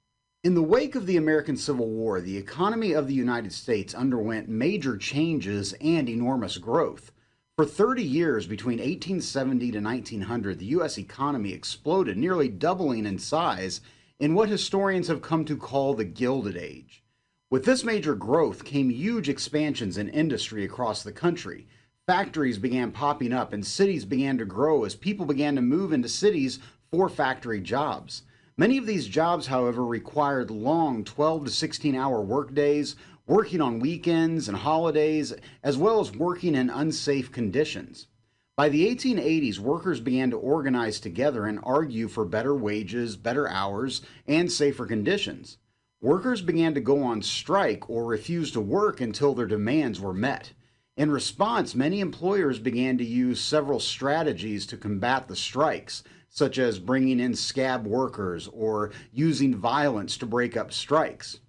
In 0.44 0.54
the 0.54 0.62
wake 0.62 0.94
of 0.94 1.06
the 1.06 1.16
American 1.16 1.56
Civil 1.56 1.88
War, 1.88 2.20
the 2.20 2.36
economy 2.36 2.92
of 2.92 3.06
the 3.06 3.14
United 3.14 3.52
States 3.52 3.94
underwent 3.94 4.48
major 4.48 4.98
changes 4.98 5.72
and 5.80 6.08
enormous 6.08 6.58
growth. 6.58 7.12
For 7.56 7.66
30 7.66 8.02
years, 8.02 8.46
between 8.46 8.78
1870 8.78 9.72
to 9.72 9.80
1900, 9.80 10.58
the 10.58 10.64
U.S. 10.66 10.96
economy 10.96 11.52
exploded, 11.52 12.16
nearly 12.16 12.48
doubling 12.48 13.04
in 13.04 13.18
size 13.18 13.82
in 14.18 14.32
what 14.32 14.48
historians 14.48 15.08
have 15.08 15.20
come 15.20 15.44
to 15.44 15.58
call 15.58 15.92
the 15.92 16.06
Gilded 16.06 16.56
Age. 16.56 17.04
With 17.50 17.66
this 17.66 17.84
major 17.84 18.14
growth 18.14 18.64
came 18.64 18.88
huge 18.88 19.28
expansions 19.28 19.98
in 19.98 20.08
industry 20.08 20.64
across 20.64 21.02
the 21.02 21.12
country. 21.12 21.66
Factories 22.06 22.56
began 22.56 22.90
popping 22.90 23.34
up 23.34 23.52
and 23.52 23.66
cities 23.66 24.06
began 24.06 24.38
to 24.38 24.46
grow 24.46 24.84
as 24.84 24.94
people 24.94 25.26
began 25.26 25.54
to 25.56 25.60
move 25.60 25.92
into 25.92 26.08
cities 26.08 26.58
for 26.90 27.10
factory 27.10 27.60
jobs. 27.60 28.22
Many 28.56 28.78
of 28.78 28.86
these 28.86 29.06
jobs, 29.06 29.46
however, 29.46 29.84
required 29.84 30.50
long 30.50 31.04
12 31.04 31.44
to 31.44 31.50
16 31.50 31.94
hour 31.94 32.22
workdays, 32.22 32.96
working 33.26 33.60
on 33.60 33.78
weekends 33.78 34.48
and 34.48 34.56
holidays, 34.56 35.32
as 35.62 35.76
well 35.76 36.00
as 36.00 36.12
working 36.12 36.54
in 36.54 36.68
unsafe 36.68 37.30
conditions. 37.30 38.08
By 38.56 38.68
the 38.68 38.86
1880s, 38.94 39.58
workers 39.58 40.00
began 40.00 40.30
to 40.30 40.36
organize 40.36 41.00
together 41.00 41.46
and 41.46 41.58
argue 41.62 42.08
for 42.08 42.24
better 42.24 42.54
wages, 42.54 43.16
better 43.16 43.48
hours, 43.48 44.02
and 44.26 44.52
safer 44.52 44.86
conditions. 44.86 45.58
Workers 46.02 46.42
began 46.42 46.74
to 46.74 46.80
go 46.80 47.02
on 47.02 47.22
strike 47.22 47.88
or 47.88 48.04
refuse 48.04 48.50
to 48.52 48.60
work 48.60 49.00
until 49.00 49.34
their 49.34 49.46
demands 49.46 50.00
were 50.00 50.12
met. 50.12 50.52
In 50.96 51.10
response, 51.10 51.74
many 51.74 52.00
employers 52.00 52.58
began 52.58 52.98
to 52.98 53.04
use 53.04 53.40
several 53.40 53.80
strategies 53.80 54.66
to 54.66 54.76
combat 54.76 55.28
the 55.28 55.36
strikes, 55.36 56.02
such 56.28 56.58
as 56.58 56.78
bringing 56.78 57.20
in 57.20 57.34
scab 57.34 57.86
workers 57.86 58.48
or 58.52 58.90
using 59.12 59.54
violence 59.54 60.18
to 60.18 60.26
break 60.26 60.56
up 60.56 60.72
strikes. 60.72 61.40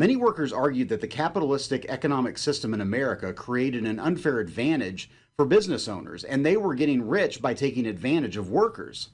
Many 0.00 0.16
workers 0.16 0.50
argued 0.50 0.88
that 0.88 1.02
the 1.02 1.06
capitalistic 1.06 1.84
economic 1.90 2.38
system 2.38 2.72
in 2.72 2.80
America 2.80 3.34
created 3.34 3.84
an 3.84 3.98
unfair 3.98 4.40
advantage 4.40 5.10
for 5.36 5.44
business 5.44 5.88
owners, 5.88 6.24
and 6.24 6.42
they 6.42 6.56
were 6.56 6.74
getting 6.74 7.06
rich 7.06 7.42
by 7.42 7.52
taking 7.52 7.84
advantage 7.84 8.38
of 8.38 8.50
workers. 8.50 9.10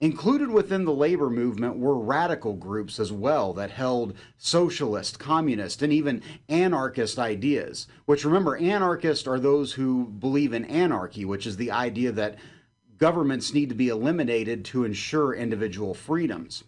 Included 0.00 0.48
within 0.48 0.86
the 0.86 0.94
labor 0.94 1.28
movement 1.28 1.76
were 1.76 1.98
radical 1.98 2.54
groups 2.54 2.98
as 2.98 3.12
well 3.12 3.52
that 3.52 3.72
held 3.72 4.16
socialist, 4.38 5.18
communist, 5.18 5.82
and 5.82 5.92
even 5.92 6.22
anarchist 6.48 7.18
ideas. 7.18 7.86
Which 8.06 8.24
remember, 8.24 8.56
anarchists 8.56 9.26
are 9.26 9.38
those 9.38 9.74
who 9.74 10.06
believe 10.06 10.54
in 10.54 10.64
anarchy, 10.64 11.26
which 11.26 11.46
is 11.46 11.58
the 11.58 11.70
idea 11.70 12.12
that 12.12 12.38
governments 12.96 13.52
need 13.52 13.68
to 13.68 13.74
be 13.74 13.90
eliminated 13.90 14.64
to 14.64 14.84
ensure 14.84 15.34
individual 15.34 15.92
freedoms. 15.92 16.64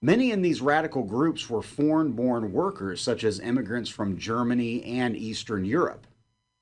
Many 0.00 0.30
in 0.30 0.42
these 0.42 0.60
radical 0.60 1.02
groups 1.02 1.50
were 1.50 1.60
foreign 1.60 2.12
born 2.12 2.52
workers, 2.52 3.00
such 3.00 3.24
as 3.24 3.40
immigrants 3.40 3.90
from 3.90 4.16
Germany 4.16 4.84
and 4.84 5.16
Eastern 5.16 5.64
Europe. 5.64 6.06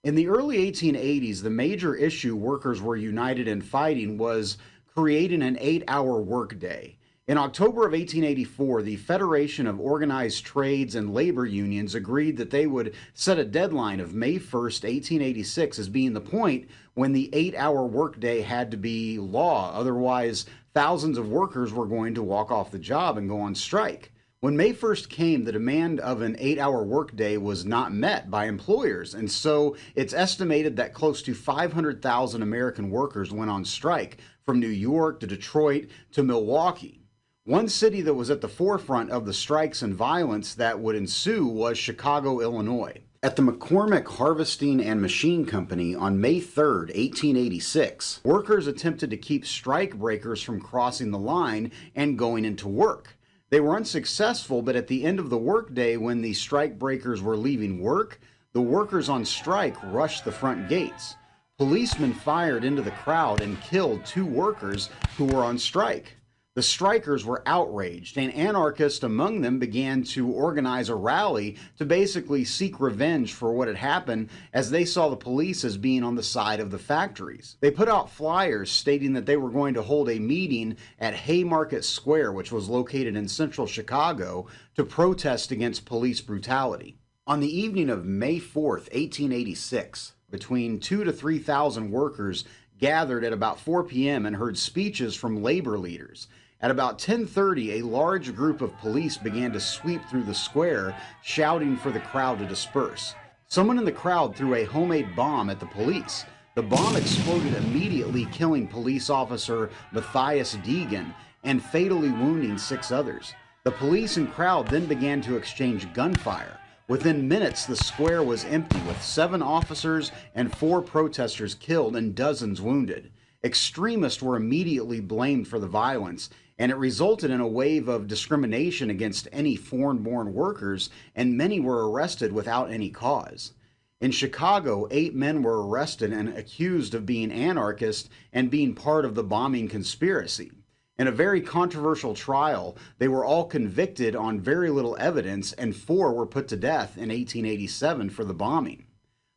In 0.02 0.14
the 0.14 0.28
early 0.28 0.72
1880s, 0.72 1.42
the 1.42 1.50
major 1.50 1.94
issue 1.94 2.34
workers 2.34 2.80
were 2.80 2.96
united 2.96 3.46
in 3.46 3.60
fighting 3.60 4.16
was 4.16 4.56
creating 4.86 5.42
an 5.42 5.58
eight 5.60 5.84
hour 5.86 6.18
workday. 6.18 6.96
In 7.28 7.36
October 7.36 7.84
of 7.84 7.92
1884, 7.92 8.82
the 8.82 8.96
Federation 8.96 9.66
of 9.66 9.80
Organized 9.80 10.44
Trades 10.44 10.94
and 10.94 11.12
Labor 11.12 11.44
Unions 11.44 11.94
agreed 11.96 12.36
that 12.36 12.50
they 12.50 12.68
would 12.68 12.94
set 13.14 13.36
a 13.36 13.44
deadline 13.44 13.98
of 13.98 14.14
May 14.14 14.36
1st, 14.36 14.84
1886, 14.84 15.80
as 15.80 15.88
being 15.88 16.12
the 16.12 16.20
point 16.20 16.70
when 16.94 17.12
the 17.12 17.28
eight 17.34 17.56
hour 17.56 17.84
workday 17.84 18.42
had 18.42 18.70
to 18.70 18.76
be 18.76 19.18
law. 19.18 19.72
Otherwise, 19.74 20.46
thousands 20.76 21.16
of 21.16 21.30
workers 21.30 21.72
were 21.72 21.86
going 21.86 22.12
to 22.14 22.22
walk 22.22 22.50
off 22.50 22.70
the 22.70 22.78
job 22.78 23.16
and 23.16 23.30
go 23.30 23.40
on 23.40 23.54
strike. 23.54 24.12
When 24.40 24.58
May 24.58 24.74
1st 24.74 25.08
came, 25.08 25.44
the 25.44 25.52
demand 25.52 26.00
of 26.00 26.20
an 26.20 26.36
eight 26.38 26.58
hour 26.58 26.84
workday 26.84 27.38
was 27.38 27.64
not 27.64 27.94
met 27.94 28.30
by 28.30 28.44
employers, 28.44 29.14
and 29.14 29.32
so 29.32 29.74
it's 29.94 30.12
estimated 30.12 30.76
that 30.76 30.92
close 30.92 31.22
to 31.22 31.32
500,000 31.32 32.42
American 32.42 32.90
workers 32.90 33.32
went 33.32 33.50
on 33.50 33.64
strike 33.64 34.18
from 34.44 34.60
New 34.60 34.68
York 34.68 35.18
to 35.20 35.26
Detroit 35.26 35.88
to 36.12 36.22
Milwaukee. 36.22 37.00
One 37.44 37.68
city 37.68 38.02
that 38.02 38.12
was 38.12 38.28
at 38.28 38.42
the 38.42 38.46
forefront 38.46 39.08
of 39.10 39.24
the 39.24 39.32
strikes 39.32 39.80
and 39.80 39.94
violence 39.94 40.54
that 40.56 40.78
would 40.78 40.94
ensue 40.94 41.46
was 41.46 41.78
Chicago, 41.78 42.40
Illinois. 42.40 43.00
At 43.26 43.34
the 43.34 43.42
McCormick 43.42 44.06
Harvesting 44.06 44.80
and 44.80 45.02
Machine 45.02 45.46
Company 45.46 45.96
on 45.96 46.20
May 46.20 46.38
3, 46.38 46.62
1886, 46.64 48.20
workers 48.22 48.68
attempted 48.68 49.10
to 49.10 49.16
keep 49.16 49.44
strike 49.44 49.96
breakers 49.96 50.40
from 50.40 50.60
crossing 50.60 51.10
the 51.10 51.18
line 51.18 51.72
and 51.96 52.16
going 52.16 52.44
into 52.44 52.68
work. 52.68 53.18
They 53.50 53.58
were 53.58 53.74
unsuccessful, 53.74 54.62
but 54.62 54.76
at 54.76 54.86
the 54.86 55.04
end 55.04 55.18
of 55.18 55.28
the 55.28 55.38
workday, 55.38 55.96
when 55.96 56.22
the 56.22 56.34
strike 56.34 56.78
breakers 56.78 57.20
were 57.20 57.36
leaving 57.36 57.82
work, 57.82 58.20
the 58.52 58.60
workers 58.60 59.08
on 59.08 59.24
strike 59.24 59.74
rushed 59.92 60.24
the 60.24 60.30
front 60.30 60.68
gates. 60.68 61.16
Policemen 61.58 62.12
fired 62.12 62.62
into 62.62 62.82
the 62.82 62.92
crowd 62.92 63.40
and 63.40 63.60
killed 63.60 64.06
two 64.06 64.24
workers 64.24 64.88
who 65.16 65.24
were 65.24 65.42
on 65.42 65.58
strike. 65.58 66.14
The 66.56 66.62
strikers 66.62 67.22
were 67.22 67.42
outraged, 67.44 68.16
and 68.16 68.32
anarchists 68.32 69.02
among 69.02 69.42
them 69.42 69.58
began 69.58 70.02
to 70.04 70.30
organize 70.30 70.88
a 70.88 70.94
rally 70.94 71.56
to 71.76 71.84
basically 71.84 72.46
seek 72.46 72.80
revenge 72.80 73.34
for 73.34 73.52
what 73.52 73.68
had 73.68 73.76
happened 73.76 74.30
as 74.54 74.70
they 74.70 74.86
saw 74.86 75.10
the 75.10 75.16
police 75.16 75.66
as 75.66 75.76
being 75.76 76.02
on 76.02 76.14
the 76.14 76.22
side 76.22 76.58
of 76.58 76.70
the 76.70 76.78
factories. 76.78 77.58
They 77.60 77.70
put 77.70 77.90
out 77.90 78.10
flyers 78.10 78.70
stating 78.70 79.12
that 79.12 79.26
they 79.26 79.36
were 79.36 79.50
going 79.50 79.74
to 79.74 79.82
hold 79.82 80.08
a 80.08 80.18
meeting 80.18 80.78
at 80.98 81.12
Haymarket 81.12 81.84
Square, 81.84 82.32
which 82.32 82.50
was 82.50 82.70
located 82.70 83.16
in 83.16 83.28
central 83.28 83.66
Chicago, 83.66 84.46
to 84.76 84.84
protest 84.84 85.50
against 85.50 85.84
police 85.84 86.22
brutality. 86.22 86.96
On 87.26 87.40
the 87.40 87.54
evening 87.54 87.90
of 87.90 88.06
May 88.06 88.40
4th, 88.40 88.88
1886, 88.94 90.14
between 90.30 90.80
two 90.80 91.04
to 91.04 91.12
3,000 91.12 91.90
workers 91.90 92.46
gathered 92.78 93.24
at 93.24 93.34
about 93.34 93.60
4 93.60 93.84
p.m. 93.84 94.24
and 94.24 94.36
heard 94.36 94.56
speeches 94.56 95.14
from 95.14 95.42
labor 95.42 95.78
leaders. 95.78 96.28
At 96.62 96.70
about 96.70 96.98
10:30, 96.98 97.80
a 97.80 97.86
large 97.86 98.34
group 98.34 98.62
of 98.62 98.78
police 98.78 99.18
began 99.18 99.52
to 99.52 99.60
sweep 99.60 100.02
through 100.08 100.22
the 100.22 100.34
square, 100.34 100.96
shouting 101.22 101.76
for 101.76 101.90
the 101.90 102.00
crowd 102.00 102.38
to 102.38 102.46
disperse. 102.46 103.14
Someone 103.46 103.78
in 103.78 103.84
the 103.84 103.92
crowd 103.92 104.34
threw 104.34 104.54
a 104.54 104.64
homemade 104.64 105.14
bomb 105.14 105.50
at 105.50 105.60
the 105.60 105.66
police. 105.66 106.24
The 106.54 106.62
bomb 106.62 106.96
exploded 106.96 107.54
immediately, 107.54 108.24
killing 108.32 108.66
police 108.66 109.10
officer 109.10 109.68
Mathias 109.92 110.56
Degan 110.64 111.14
and 111.44 111.62
fatally 111.62 112.10
wounding 112.10 112.56
six 112.56 112.90
others. 112.90 113.34
The 113.64 113.72
police 113.72 114.16
and 114.16 114.32
crowd 114.32 114.68
then 114.68 114.86
began 114.86 115.20
to 115.22 115.36
exchange 115.36 115.92
gunfire. 115.92 116.58
Within 116.88 117.28
minutes, 117.28 117.66
the 117.66 117.76
square 117.76 118.22
was 118.22 118.46
empty, 118.46 118.80
with 118.88 119.02
seven 119.02 119.42
officers 119.42 120.10
and 120.34 120.56
four 120.56 120.80
protesters 120.80 121.54
killed 121.54 121.96
and 121.96 122.14
dozens 122.14 122.62
wounded. 122.62 123.10
Extremists 123.46 124.20
were 124.20 124.34
immediately 124.34 124.98
blamed 124.98 125.46
for 125.46 125.60
the 125.60 125.68
violence, 125.68 126.28
and 126.58 126.72
it 126.72 126.76
resulted 126.76 127.30
in 127.30 127.38
a 127.38 127.46
wave 127.46 127.86
of 127.86 128.08
discrimination 128.08 128.90
against 128.90 129.28
any 129.30 129.54
foreign 129.54 129.98
born 129.98 130.34
workers, 130.34 130.90
and 131.14 131.38
many 131.38 131.60
were 131.60 131.88
arrested 131.88 132.32
without 132.32 132.72
any 132.72 132.90
cause. 132.90 133.52
In 134.00 134.10
Chicago, 134.10 134.88
eight 134.90 135.14
men 135.14 135.44
were 135.44 135.64
arrested 135.64 136.12
and 136.12 136.30
accused 136.30 136.92
of 136.92 137.06
being 137.06 137.30
anarchists 137.30 138.08
and 138.32 138.50
being 138.50 138.74
part 138.74 139.04
of 139.04 139.14
the 139.14 139.22
bombing 139.22 139.68
conspiracy. 139.68 140.50
In 140.98 141.06
a 141.06 141.12
very 141.12 141.40
controversial 141.40 142.16
trial, 142.16 142.76
they 142.98 143.06
were 143.06 143.24
all 143.24 143.44
convicted 143.44 144.16
on 144.16 144.40
very 144.40 144.70
little 144.70 144.96
evidence, 144.98 145.52
and 145.52 145.76
four 145.76 146.12
were 146.12 146.26
put 146.26 146.48
to 146.48 146.56
death 146.56 146.96
in 146.96 147.10
1887 147.10 148.10
for 148.10 148.24
the 148.24 148.34
bombing. 148.34 148.85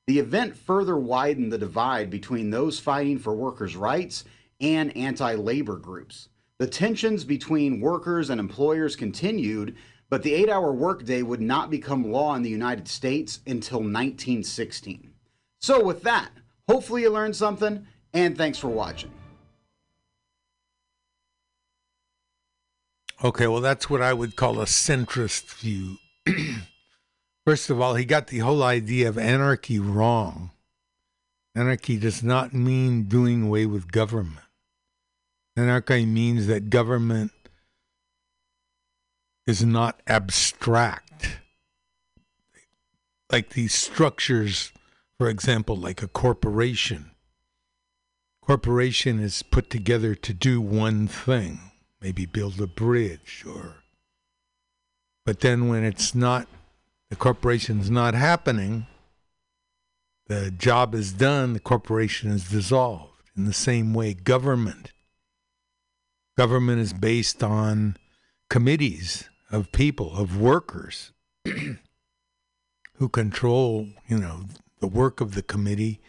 The 0.09 0.17
event 0.17 0.57
further 0.57 0.97
widened 0.97 1.53
the 1.53 1.59
divide 1.59 2.09
between 2.09 2.49
those 2.49 2.79
fighting 2.79 3.19
for 3.19 3.35
workers' 3.35 3.75
rights 3.75 4.23
and 4.59 4.97
anti 4.97 5.35
labor 5.35 5.75
groups. 5.75 6.29
The 6.57 6.65
tensions 6.65 7.23
between 7.23 7.79
workers 7.79 8.31
and 8.31 8.39
employers 8.39 8.95
continued, 8.95 9.75
but 10.09 10.23
the 10.23 10.33
eight 10.33 10.49
hour 10.49 10.73
workday 10.73 11.21
would 11.21 11.41
not 11.41 11.69
become 11.69 12.11
law 12.11 12.33
in 12.33 12.41
the 12.41 12.49
United 12.49 12.87
States 12.87 13.41
until 13.45 13.81
1916. 13.81 15.13
So, 15.61 15.83
with 15.83 16.01
that, 16.01 16.31
hopefully 16.67 17.03
you 17.03 17.11
learned 17.11 17.35
something, 17.35 17.85
and 18.11 18.35
thanks 18.35 18.57
for 18.57 18.69
watching. 18.69 19.11
Okay, 23.23 23.45
well, 23.45 23.61
that's 23.61 23.91
what 23.91 24.01
I 24.01 24.13
would 24.13 24.35
call 24.35 24.59
a 24.59 24.65
centrist 24.65 25.53
view. 25.53 25.97
First 27.49 27.71
of 27.71 27.81
all, 27.81 27.95
he 27.95 28.05
got 28.05 28.27
the 28.27 28.37
whole 28.45 28.61
idea 28.61 29.09
of 29.09 29.17
anarchy 29.17 29.79
wrong. 29.79 30.51
Anarchy 31.55 31.97
does 31.97 32.21
not 32.21 32.53
mean 32.53 33.05
doing 33.05 33.41
away 33.41 33.65
with 33.65 33.91
government. 33.91 34.45
Anarchy 35.57 36.05
means 36.05 36.45
that 36.45 36.69
government 36.69 37.31
is 39.47 39.65
not 39.65 39.99
abstract. 40.05 41.39
Like 43.31 43.49
these 43.49 43.73
structures, 43.73 44.71
for 45.17 45.27
example, 45.27 45.75
like 45.75 46.03
a 46.03 46.07
corporation. 46.07 47.09
Corporation 48.43 49.19
is 49.19 49.41
put 49.41 49.71
together 49.71 50.13
to 50.13 50.35
do 50.35 50.61
one 50.61 51.07
thing, 51.07 51.71
maybe 51.99 52.27
build 52.27 52.61
a 52.61 52.67
bridge 52.67 53.43
or 53.43 53.77
but 55.25 55.39
then 55.39 55.67
when 55.67 55.83
it's 55.83 56.13
not 56.13 56.47
the 57.09 57.15
corporation's 57.15 57.89
not 57.89 58.13
happening, 58.13 58.87
the 60.27 60.51
job 60.51 60.93
is 60.93 61.11
done, 61.11 61.53
the 61.53 61.59
corporation 61.59 62.31
is 62.31 62.49
dissolved. 62.49 63.31
In 63.35 63.45
the 63.45 63.53
same 63.53 63.93
way, 63.93 64.13
government. 64.13 64.91
Government 66.37 66.79
is 66.79 66.93
based 66.93 67.43
on 67.43 67.97
committees 68.49 69.29
of 69.51 69.71
people, 69.71 70.15
of 70.15 70.39
workers 70.39 71.11
who 71.45 73.09
control, 73.09 73.87
you 74.07 74.17
know, 74.17 74.43
the 74.79 74.87
work 74.87 75.21
of 75.21 75.35
the 75.35 75.41
committee 75.41 75.99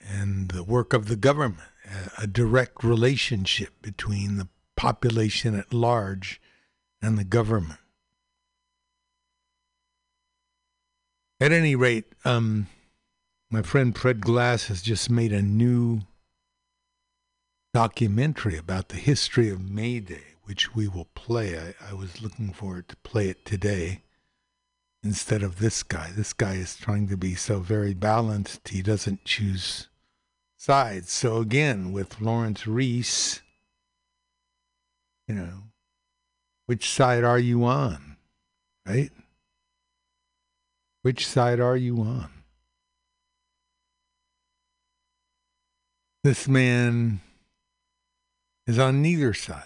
and 0.00 0.50
the 0.50 0.62
work 0.62 0.92
of 0.92 1.08
the 1.08 1.16
government, 1.16 1.68
a, 2.18 2.26
direct 2.26 2.84
relationship 2.84 3.70
between 3.82 4.36
the 4.36 4.48
population 4.76 5.54
at 5.54 5.72
large 5.72 6.40
and 7.00 7.18
the 7.18 7.24
government. 7.24 7.80
At 11.38 11.52
any 11.52 11.76
rate, 11.76 12.06
um, 12.24 12.66
my 13.50 13.60
friend 13.60 13.96
Fred 13.96 14.20
Glass 14.20 14.68
has 14.68 14.80
just 14.80 15.10
made 15.10 15.32
a 15.32 15.42
new 15.42 16.00
documentary 17.74 18.56
about 18.56 18.88
the 18.88 18.96
history 18.96 19.50
of 19.50 19.60
May 19.60 20.00
Day, 20.00 20.36
which 20.44 20.74
we 20.74 20.88
will 20.88 21.08
play. 21.14 21.58
I, 21.58 21.90
I 21.90 21.92
was 21.92 22.22
looking 22.22 22.54
forward 22.54 22.88
to 22.88 22.96
play 22.96 23.28
it 23.28 23.44
today 23.44 24.02
instead 25.02 25.42
of 25.42 25.58
this 25.58 25.82
guy. 25.82 26.10
This 26.16 26.32
guy 26.32 26.54
is 26.54 26.74
trying 26.74 27.06
to 27.08 27.18
be 27.18 27.34
so 27.34 27.60
very 27.60 27.92
balanced, 27.92 28.68
he 28.68 28.80
doesn't 28.80 29.24
choose 29.24 29.88
sides. 30.56 31.12
So 31.12 31.36
again, 31.36 31.92
with 31.92 32.14
Florence 32.14 32.66
Reece, 32.66 33.42
you 35.28 35.34
know, 35.34 35.64
which 36.64 36.88
side 36.88 37.24
are 37.24 37.38
you 37.38 37.64
on? 37.64 38.16
Right? 38.86 39.10
Which 41.06 41.24
side 41.24 41.60
are 41.60 41.76
you 41.76 42.00
on? 42.00 42.28
This 46.24 46.48
man 46.48 47.20
is 48.66 48.76
on 48.80 49.02
neither 49.02 49.32
side. 49.32 49.62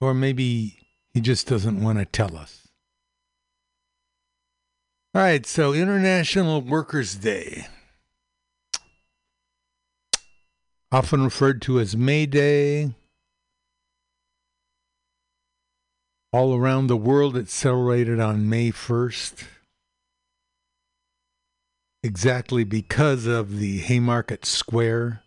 Or 0.00 0.14
maybe 0.14 0.78
he 1.12 1.20
just 1.20 1.46
doesn't 1.46 1.82
want 1.82 1.98
to 1.98 2.06
tell 2.06 2.34
us. 2.34 2.66
All 5.14 5.20
right, 5.20 5.44
so 5.44 5.74
International 5.74 6.62
Workers' 6.62 7.14
Day, 7.14 7.66
often 10.90 11.24
referred 11.24 11.60
to 11.60 11.78
as 11.78 11.94
May 11.94 12.24
Day. 12.24 12.94
All 16.32 16.56
around 16.56 16.86
the 16.86 16.96
world, 16.96 17.36
it's 17.36 17.52
celebrated 17.52 18.18
on 18.18 18.48
May 18.48 18.72
1st, 18.72 19.44
exactly 22.04 22.64
because 22.64 23.24
of 23.24 23.58
the 23.58 23.78
Haymarket 23.78 24.44
Square 24.44 25.22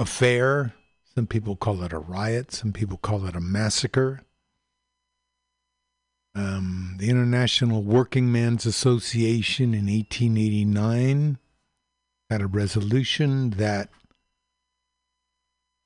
affair. 0.00 0.74
Some 1.14 1.28
people 1.28 1.54
call 1.54 1.84
it 1.84 1.92
a 1.92 1.98
riot, 2.00 2.52
some 2.52 2.72
people 2.72 2.96
call 2.98 3.24
it 3.24 3.36
a 3.36 3.40
massacre. 3.40 4.22
Um, 6.34 6.96
the 6.98 7.08
International 7.08 7.84
Working 7.84 8.32
Men's 8.32 8.66
Association 8.66 9.66
in 9.74 9.86
1889 9.86 11.38
had 12.28 12.42
a 12.42 12.48
resolution 12.48 13.50
that 13.50 13.90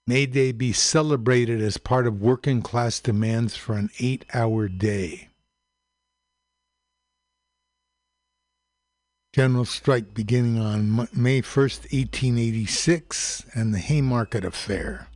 May 0.07 0.24
Day 0.24 0.53
be 0.53 0.72
celebrated 0.72 1.61
as 1.61 1.76
part 1.76 2.07
of 2.07 2.22
working 2.22 2.62
class 2.62 3.01
demands 3.01 3.55
for 3.55 3.74
an 3.74 3.91
eight 4.01 4.24
hour 4.32 4.66
day. 4.66 5.28
General 9.35 9.66
strike 9.66 10.14
beginning 10.14 10.59
on 10.59 11.09
May 11.12 11.43
1st, 11.43 11.93
1886, 11.93 13.45
and 13.55 13.74
the 13.74 13.79
Haymarket 13.79 14.43
Affair. 14.43 15.09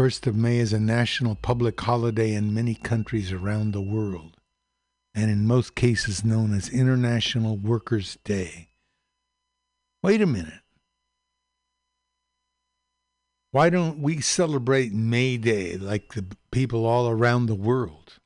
1st 0.00 0.28
of 0.28 0.36
May 0.36 0.58
is 0.58 0.72
a 0.72 0.78
national 0.78 1.34
public 1.34 1.80
holiday 1.80 2.32
in 2.32 2.54
many 2.54 2.76
countries 2.76 3.32
around 3.32 3.72
the 3.72 3.80
world, 3.80 4.36
and 5.14 5.30
in 5.32 5.48
most 5.48 5.74
cases 5.74 6.24
known 6.24 6.54
as 6.54 6.68
International 6.68 7.56
Workers' 7.56 8.18
Day. 8.22 8.68
Wait 10.02 10.22
a 10.22 10.26
minute. 10.26 10.60
Why 13.50 13.68
don't 13.68 13.98
we 13.98 14.20
celebrate 14.20 14.92
May 14.92 15.38
Day 15.38 15.76
like 15.76 16.14
the 16.14 16.26
people 16.52 16.86
all 16.86 17.08
around 17.08 17.46
the 17.46 17.54
world? 17.56 18.20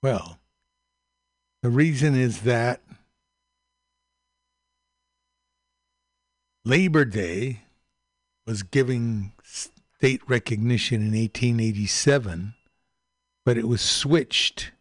Well, 0.00 0.38
the 1.62 1.70
reason 1.70 2.14
is 2.14 2.42
that 2.42 2.80
Labor 6.64 7.04
Day 7.04 7.62
was 8.46 8.62
giving 8.62 9.32
state 9.42 10.20
recognition 10.28 11.02
in 11.02 11.20
1887, 11.20 12.54
but 13.44 13.56
it 13.56 13.66
was 13.66 13.80
switched 13.80 14.72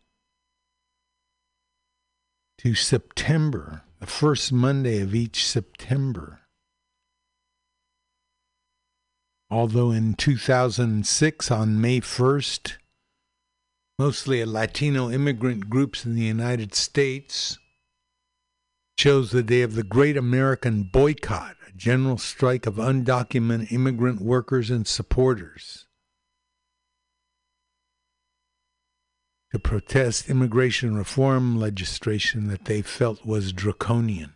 to 2.58 2.76
September, 2.76 3.84
the 4.00 4.06
first 4.06 4.52
Monday 4.52 5.00
of 5.02 5.16
each 5.16 5.46
September. 5.46 6.42
Although 9.50 9.92
in 9.92 10.14
2006, 10.16 11.52
on 11.52 11.80
May 11.80 12.02
1st, 12.02 12.74
mostly 13.98 14.46
Latino 14.46 15.10
immigrant 15.10 15.70
groups 15.70 16.06
in 16.06 16.16
the 16.16 16.22
United 16.22 16.76
States 16.76 17.58
chose 18.96 19.32
the 19.32 19.44
day 19.44 19.62
of 19.62 19.76
the 19.76 19.84
Great 19.84 20.18
American 20.18 20.84
Boycott, 20.84 21.56
a 21.68 21.72
general 21.76 22.18
strike 22.18 22.66
of 22.66 22.76
undocumented 22.76 23.72
immigrant 23.72 24.22
workers 24.22 24.70
and 24.70 24.88
supporters. 24.88 25.86
To 29.52 29.60
protest 29.60 30.30
immigration 30.30 30.96
reform 30.96 31.58
legislation 31.58 32.48
that 32.48 32.66
they 32.66 32.82
felt 32.82 33.26
was 33.26 33.54
draconian. 33.54 34.34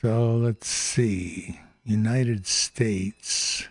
So 0.00 0.34
let's 0.36 0.66
see. 0.66 1.60
United 1.84 2.46
States. 2.46 3.68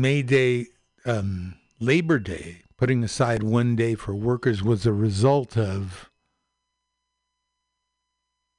May 0.00 0.22
Day, 0.22 0.66
um, 1.04 1.56
Labor 1.80 2.20
Day, 2.20 2.62
putting 2.76 3.02
aside 3.02 3.42
one 3.42 3.74
day 3.74 3.96
for 3.96 4.14
workers 4.14 4.62
was 4.62 4.86
a 4.86 4.92
result 4.92 5.56
of 5.56 6.08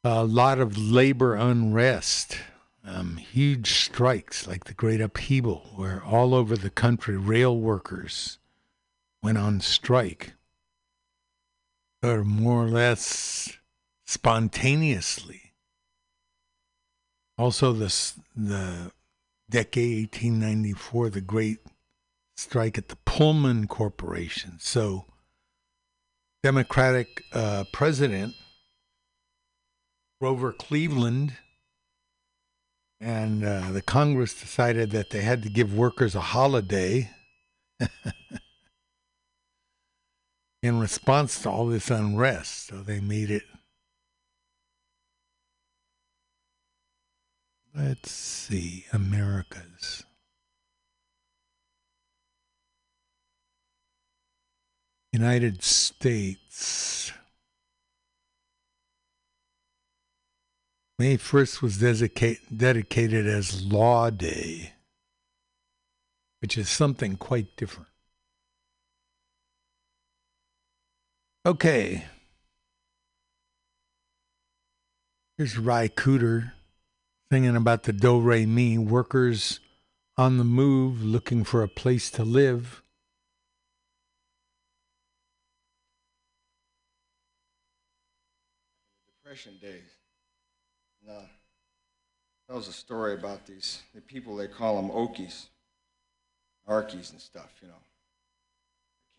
a 0.04 0.26
lot 0.26 0.60
of 0.60 0.78
labor 0.78 1.36
unrest 1.36 2.38
um, 2.86 3.18
huge 3.18 3.74
strikes 3.74 4.48
like 4.48 4.66
the 4.66 4.74
Great 4.74 5.00
Upheaval, 5.00 5.72
where 5.76 6.04
all 6.04 6.36
over 6.36 6.58
the 6.58 6.70
country 6.70 7.16
rail 7.16 7.58
workers 7.58 8.38
went 9.24 9.38
on 9.38 9.62
strike, 9.62 10.34
or 12.04 12.26
more 12.26 12.66
or 12.66 12.70
less 12.70 13.58
spontaneously. 14.06 15.54
Also, 17.38 17.72
the 17.72 18.14
the 18.36 18.92
decade, 19.50 20.12
1894, 20.12 21.10
the 21.10 21.22
great 21.22 21.60
strike 22.38 22.78
at 22.78 22.90
the 22.90 22.98
Pullman 23.06 23.68
Corporation. 23.68 24.58
So, 24.60 25.06
Democratic 26.44 27.24
uh, 27.34 27.66
president 27.74 28.34
Grover 30.22 30.52
Cleveland 30.52 31.34
and 33.00 33.46
uh, 33.46 33.72
the 33.72 33.82
Congress 33.82 34.34
decided 34.34 34.92
that 34.92 35.10
they 35.12 35.22
had 35.22 35.44
to 35.44 35.50
give 35.50 35.74
workers 35.74 36.16
a 36.16 36.20
holiday 36.20 37.10
in 40.62 40.80
response 40.80 41.42
to 41.42 41.50
all 41.50 41.68
this 41.68 41.90
unrest. 41.90 42.68
So 42.68 42.82
they 42.82 43.00
made 43.00 43.32
it. 43.32 43.44
Let's 47.82 48.12
see, 48.12 48.86
Americas. 48.92 50.04
United 55.14 55.64
States. 55.64 57.14
May 60.98 61.16
1st 61.16 61.62
was 61.62 61.78
dedica- 61.78 62.40
dedicated 62.56 63.26
as 63.26 63.64
Law 63.64 64.10
Day, 64.10 64.74
which 66.42 66.58
is 66.58 66.68
something 66.68 67.16
quite 67.16 67.56
different. 67.56 67.88
Okay. 71.46 72.04
Here's 75.38 75.58
Ry 75.58 75.88
Cooder 75.88 76.52
singing 77.32 77.56
about 77.56 77.84
the 77.84 77.94
Do 77.94 78.20
Re 78.20 78.48
Mi 78.48 78.80
workers 78.80 79.60
on 80.18 80.38
the 80.38 80.44
move 80.44 81.04
looking 81.04 81.44
for 81.44 81.62
a 81.62 81.68
place 81.68 82.10
to 82.12 82.24
live. 82.24 82.82
Depression 89.24 89.54
days. 89.62 89.84
Uh, 91.08 91.22
tells 92.50 92.68
a 92.68 92.74
story 92.74 93.14
about 93.14 93.46
these 93.46 93.84
the 93.94 94.02
people 94.02 94.36
they 94.36 94.48
call 94.48 94.82
them 94.82 94.90
Okies, 94.90 95.50
Arkies 96.68 97.12
and 97.12 97.22
stuff. 97.22 97.52
You 97.62 97.68
know, 97.68 97.74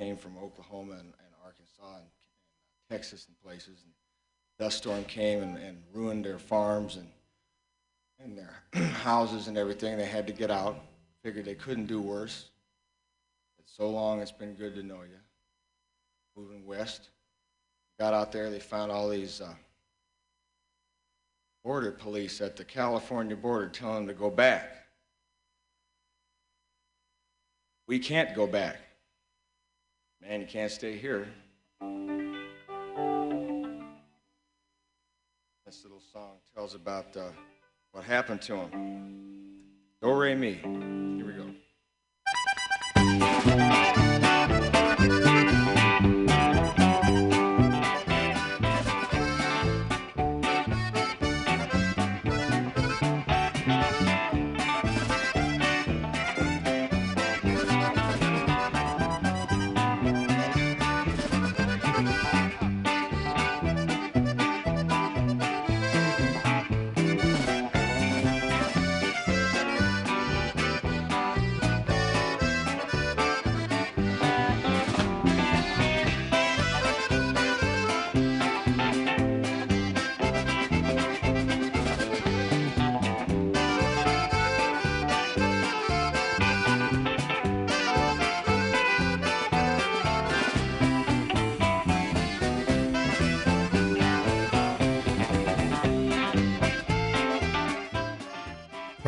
came 0.00 0.16
from 0.16 0.36
Oklahoma 0.36 0.94
and, 0.94 1.00
and 1.00 1.32
Arkansas 1.44 1.94
and, 1.94 2.06
and 2.06 2.90
Texas 2.90 3.28
and 3.28 3.40
places. 3.40 3.82
And 3.84 3.92
dust 4.58 4.78
storm 4.78 5.04
came 5.04 5.44
and, 5.44 5.56
and 5.56 5.78
ruined 5.92 6.24
their 6.24 6.40
farms 6.40 6.96
and 6.96 7.06
and 8.22 8.36
their 8.36 8.62
houses 8.88 9.48
and 9.48 9.56
everything. 9.56 9.96
They 9.96 10.06
had 10.06 10.26
to 10.26 10.32
get 10.32 10.50
out. 10.50 10.80
Figured 11.22 11.44
they 11.44 11.54
couldn't 11.54 11.86
do 11.86 12.00
worse. 12.00 12.50
But 13.56 13.68
so 13.68 13.90
long, 13.90 14.20
it's 14.20 14.32
been 14.32 14.54
good 14.54 14.74
to 14.74 14.82
know 14.82 15.02
you. 15.02 15.18
Moving 16.36 16.66
west, 16.66 17.10
got 17.98 18.14
out 18.14 18.32
there. 18.32 18.50
They 18.50 18.60
found 18.60 18.90
all 18.90 19.08
these. 19.08 19.40
Uh, 19.40 19.54
border 21.62 21.92
police 21.92 22.40
at 22.40 22.56
the 22.56 22.64
California 22.64 23.36
border 23.36 23.68
telling 23.68 24.06
them 24.06 24.14
to 24.14 24.14
go 24.14 24.30
back. 24.30 24.76
We 27.86 27.98
can't 27.98 28.34
go 28.34 28.46
back. 28.46 28.78
Man, 30.22 30.40
you 30.40 30.46
can't 30.46 30.70
stay 30.70 30.96
here. 30.96 31.26
This 35.66 35.82
little 35.84 36.02
song 36.12 36.36
tells 36.54 36.74
about 36.74 37.16
uh, 37.16 37.30
what 37.92 38.04
happened 38.04 38.42
to 38.42 38.56
him. 38.56 39.60
Do 40.02 40.12
re 40.12 40.34
mi. 40.34 40.54
Here 40.54 41.26
we 41.26 41.32
go. 41.32 41.50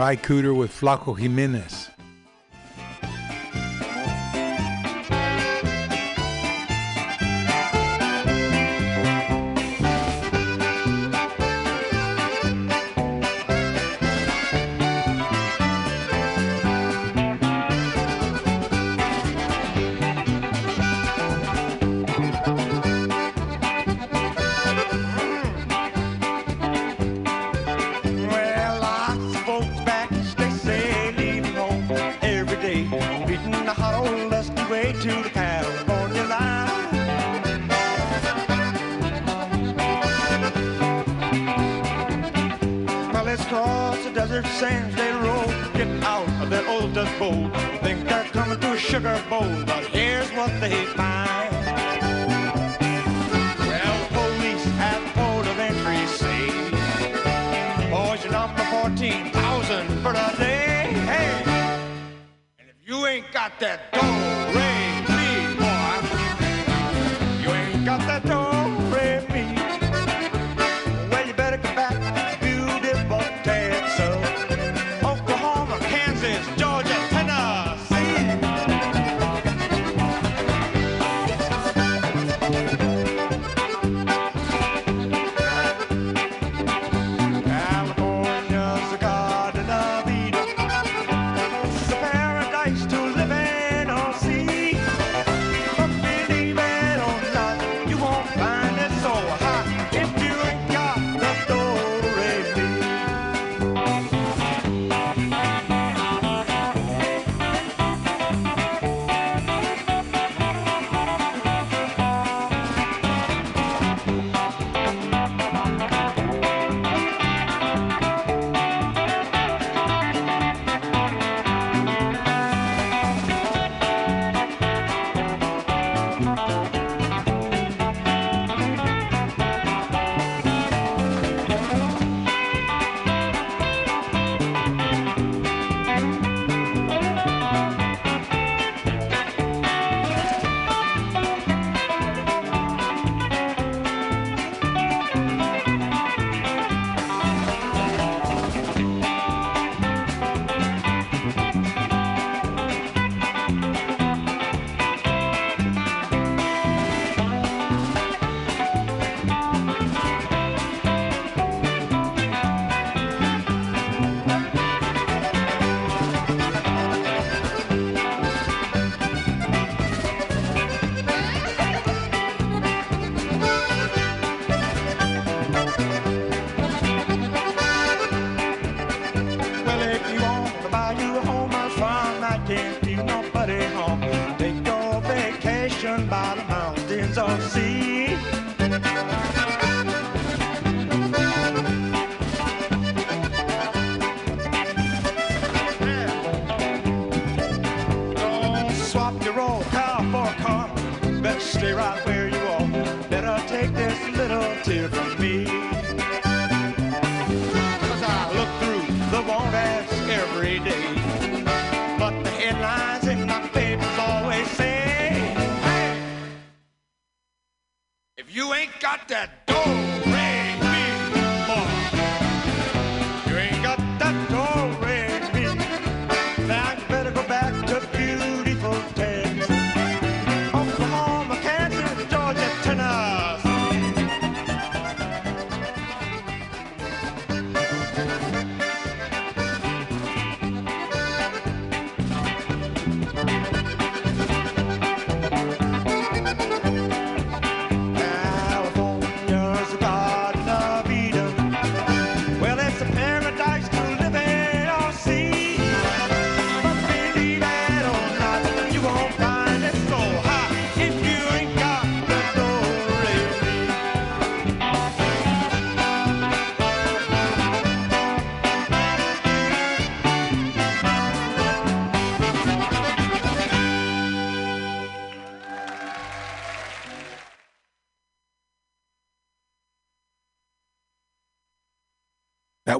Ry 0.02 0.16
Cooder 0.16 0.52
with 0.52 0.72
Flaco 0.72 1.16
Jimenez. 1.16 1.81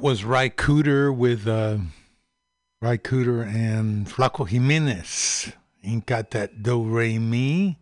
Was 0.02 0.24
Ry 0.24 0.48
Cooder 0.48 1.16
with 1.16 1.46
uh, 1.46 1.78
Cooder 2.82 3.46
and 3.46 4.04
Flaco 4.08 4.48
Jimenez. 4.48 5.52
Ain't 5.84 6.06
got 6.06 6.32
that 6.32 6.60
do 6.60 6.82
re 6.82 7.20
mi. 7.20 7.78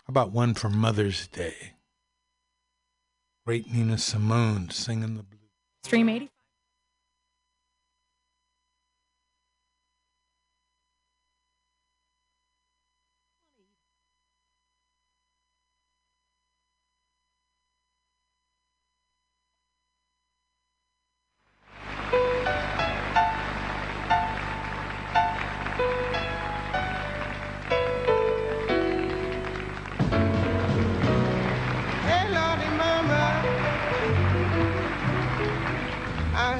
How 0.00 0.08
about 0.08 0.32
one 0.32 0.54
for 0.54 0.68
Mother's 0.68 1.28
Day? 1.28 1.74
Great 3.46 3.72
Nina 3.72 3.96
Simone 3.96 4.70
singing 4.70 5.16
the 5.18 5.22
blues. 5.22 5.50
Stream 5.84 6.08
80. 6.08 6.31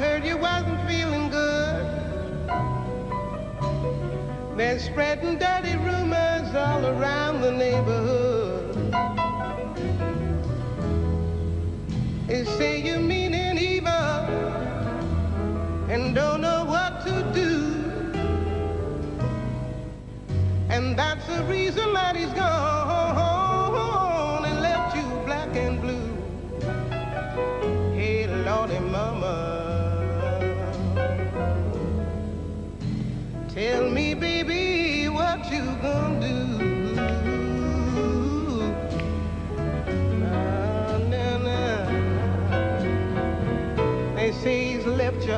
Heard 0.02 0.24
you 0.24 0.36
wasn't 0.36 0.80
feeling 0.90 1.30
good. 1.30 1.86
They're 4.56 4.80
spreading 4.80 5.38
dirty 5.38 5.76
rumors 5.76 6.52
all 6.56 6.84
around 6.86 7.40
the 7.40 7.52
neighborhood. 7.52 8.74
They 12.26 12.44
say 12.44 12.82
you 12.82 12.98
mean 12.98 13.32
and 13.32 13.60
evil 13.60 14.26
and 15.88 16.16
don't 16.16 16.40
know 16.40 16.64
what 16.64 17.06
to 17.06 17.14
do. 17.32 17.54
And 20.68 20.98
that's 20.98 21.24
the 21.28 21.44
reason 21.44 21.92
that 21.92 22.16
he's 22.16 22.32
gone 22.32 22.91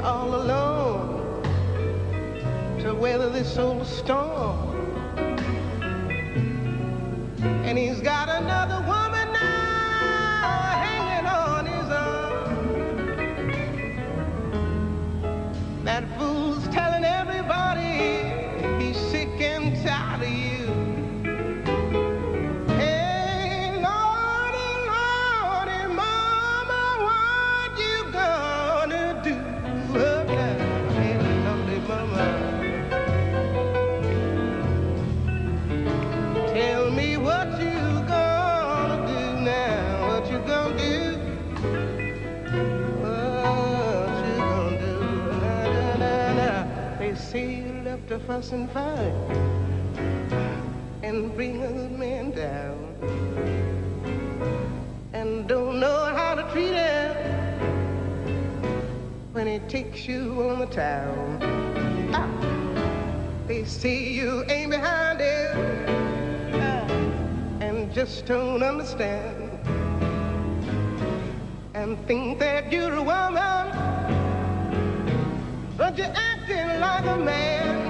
all 0.04 0.34
alone 0.34 1.42
to 2.80 2.94
weather 2.94 3.30
this 3.30 3.56
old 3.56 3.86
storm. 3.86 4.70
And 7.64 7.78
he's 7.78 8.00
got 8.00 8.28
another 8.28 8.83
a 48.14 48.18
fuss 48.20 48.52
and 48.52 48.70
fight 48.70 49.12
and 51.02 51.34
bring 51.34 51.60
a 51.64 51.72
good 51.72 51.98
man 51.98 52.30
down 52.30 52.78
and 55.12 55.48
don't 55.48 55.80
know 55.80 56.14
how 56.14 56.32
to 56.36 56.42
treat 56.52 56.74
him 56.74 57.10
when 59.32 59.48
he 59.48 59.58
takes 59.68 60.06
you 60.06 60.40
on 60.48 60.60
the 60.60 60.66
town. 60.66 61.40
Ah, 62.12 62.28
they 63.48 63.64
see 63.64 64.14
you 64.14 64.44
ain't 64.48 64.70
behind 64.70 65.18
him 65.18 65.56
and 67.60 67.92
just 67.92 68.26
don't 68.26 68.62
understand 68.62 69.50
and 71.74 71.98
think 72.06 72.38
that 72.38 72.70
you're 72.70 72.94
a 72.94 73.02
woman, 73.02 73.64
but 75.76 75.98
you're 75.98 76.14
acting 76.14 76.80
like 76.80 77.04
a 77.06 77.16
man. 77.16 77.83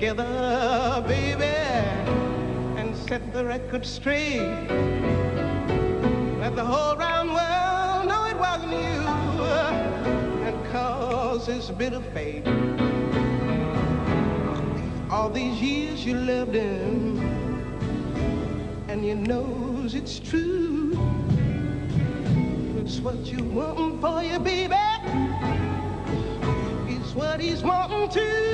Together, 0.00 1.04
baby, 1.06 1.44
and 2.80 2.96
set 2.96 3.20
the 3.34 3.44
record 3.44 3.84
straight. 3.84 4.40
Let 6.40 6.56
the 6.56 6.64
whole 6.64 6.96
round 6.96 7.28
world 7.28 8.08
know 8.08 8.24
it 8.24 8.38
wasn't 8.38 8.72
you 8.72 8.98
and 10.46 10.72
cause 10.72 11.46
this 11.46 11.68
bitter 11.68 12.00
fate. 12.14 12.46
all 15.10 15.28
these 15.28 15.60
years 15.60 16.02
you 16.06 16.14
loved 16.14 16.54
him, 16.54 17.18
and 18.88 19.04
you 19.04 19.16
knows 19.16 19.94
it's 19.94 20.18
true. 20.18 20.98
It's 22.78 23.00
what 23.00 23.18
you 23.26 23.44
want 23.44 24.00
for 24.00 24.22
your 24.22 24.40
baby. 24.40 24.76
It's 26.88 27.14
what 27.14 27.38
he's 27.38 27.62
wanting 27.62 28.08
to. 28.08 28.49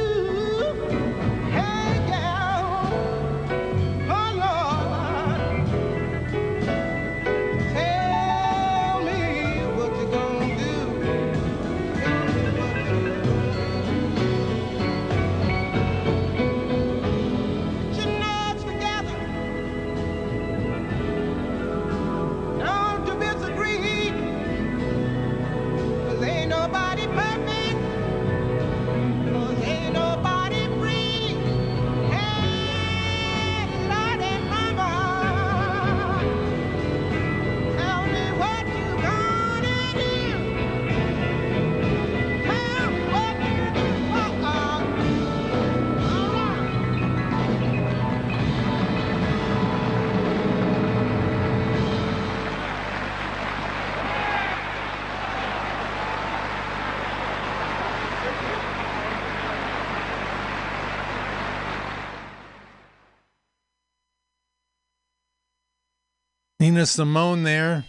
Nina 66.76 66.84
Simone 66.84 67.42
there. 67.42 67.86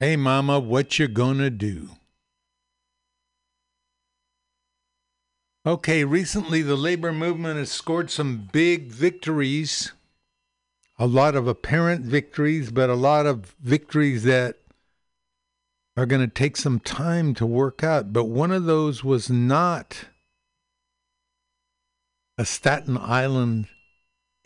Hey, 0.00 0.16
Mama, 0.16 0.58
what 0.58 0.98
you 0.98 1.06
gonna 1.06 1.50
do? 1.50 1.90
Okay, 5.66 6.02
recently 6.02 6.62
the 6.62 6.76
labor 6.76 7.12
movement 7.12 7.58
has 7.58 7.70
scored 7.70 8.10
some 8.10 8.48
big 8.50 8.90
victories. 8.90 9.92
A 10.98 11.06
lot 11.06 11.36
of 11.36 11.46
apparent 11.46 12.06
victories, 12.06 12.70
but 12.70 12.88
a 12.88 12.94
lot 12.94 13.26
of 13.26 13.54
victories 13.60 14.22
that 14.22 14.56
are 15.94 16.06
going 16.06 16.22
to 16.22 16.34
take 16.34 16.56
some 16.56 16.80
time 16.80 17.34
to 17.34 17.44
work 17.44 17.84
out. 17.84 18.14
But 18.14 18.24
one 18.24 18.50
of 18.50 18.64
those 18.64 19.04
was 19.04 19.28
not 19.28 20.06
a 22.38 22.46
Staten 22.46 22.96
Island 22.96 23.68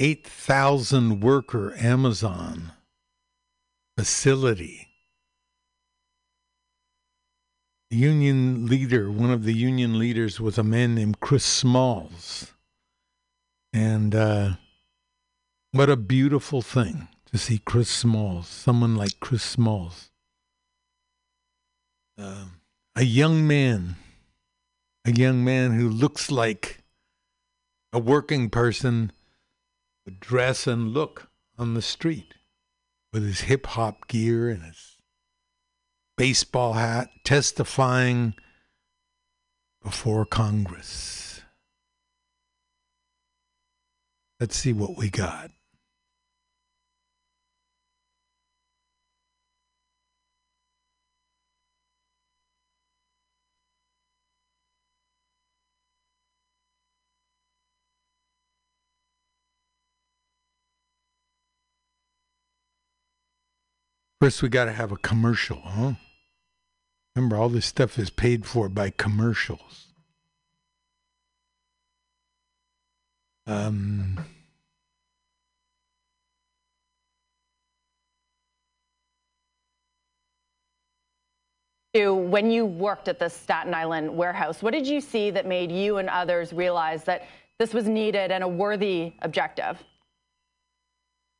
8,000 0.01 1.21
worker 1.21 1.73
Amazon 1.77 2.73
facility. 4.01 4.89
The 7.91 7.99
union 7.99 8.67
leader, 8.67 9.11
one 9.11 9.31
of 9.31 9.45
the 9.45 9.53
union 9.53 9.99
leaders, 9.99 10.41
was 10.41 10.57
a 10.57 10.63
man 10.63 10.95
named 10.95 11.21
Chris 11.21 11.45
Smalls. 11.45 12.55
And 13.75 14.15
uh, 14.15 14.53
what 15.73 15.91
a 15.91 15.99
beautiful 15.99 16.63
thing 16.63 17.09
to 17.31 17.37
see 17.37 17.59
Chris 17.59 17.91
Smalls, 17.91 18.49
someone 18.49 18.97
like 18.97 19.21
Chris 19.21 19.43
Smalls. 19.43 20.11
Uh, 22.17 22.47
a 22.97 23.05
young 23.05 23.47
man, 23.47 23.97
a 25.05 25.13
young 25.13 25.45
man 25.45 25.73
who 25.73 25.91
looks 25.91 26.31
like 26.31 26.79
a 27.93 27.99
working 27.99 28.49
person 28.49 29.13
would 30.07 30.21
dress 30.21 30.67
and 30.67 30.95
look 30.95 31.29
on 31.59 31.75
the 31.75 31.83
street 31.83 32.33
with 33.13 33.25
his 33.25 33.43
hip 33.43 33.67
hop 33.67 34.09
gear 34.09 34.49
and 34.49 34.63
his 34.63 34.97
baseball 36.17 36.75
hat, 36.75 37.09
testifying 37.25 38.35
before 39.83 40.25
Congress. 40.25 41.41
Let's 44.39 44.57
see 44.57 44.73
what 44.73 44.97
we 44.97 45.11
got. 45.11 45.51
First, 64.21 64.43
we 64.43 64.51
got 64.51 64.67
to 64.67 64.73
have 64.73 64.93
a 64.93 64.99
commercial, 64.99 65.63
huh? 65.65 65.95
Remember, 67.17 67.37
all 67.37 67.49
this 67.49 67.65
stuff 67.65 67.99
is 67.99 68.11
paid 68.11 68.45
for 68.45 68.69
by 68.69 68.91
commercials. 68.91 69.87
Um, 73.47 74.23
when 81.95 82.51
you 82.51 82.67
worked 82.67 83.09
at 83.09 83.19
the 83.19 83.29
Staten 83.29 83.73
Island 83.73 84.15
warehouse, 84.15 84.63
what 84.63 84.73
did 84.73 84.87
you 84.87 85.01
see 85.01 85.31
that 85.31 85.47
made 85.47 85.73
you 85.73 85.97
and 85.97 86.11
others 86.11 86.53
realize 86.53 87.05
that 87.05 87.27
this 87.59 87.73
was 87.73 87.89
needed 87.89 88.31
and 88.31 88.45
a 88.45 88.49
worthy 88.49 89.15
objective? 89.23 89.83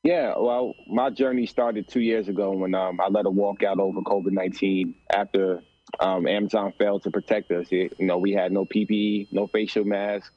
Yeah, 0.03 0.35
well, 0.39 0.75
my 0.87 1.11
journey 1.11 1.45
started 1.47 1.87
two 1.89 2.01
years 2.01 2.29
ago 2.29 2.53
when 2.53 2.75
um, 2.75 3.01
I 3.01 3.09
led 3.09 3.27
a 3.27 3.31
walkout 3.31 3.79
over 3.79 4.01
COVID 4.01 4.33
19 4.33 4.95
after 5.15 5.63
um, 5.99 6.27
Amazon 6.27 6.73
failed 6.79 7.03
to 7.03 7.11
protect 7.11 7.51
us. 7.51 7.69
It- 7.71 7.95
you 7.99 8.07
know, 8.07 8.17
we 8.19 8.33
had 8.33 8.51
no 8.53 8.65
PPE, 8.65 9.29
no 9.33 9.47
facial 9.47 9.85
mask, 9.85 10.33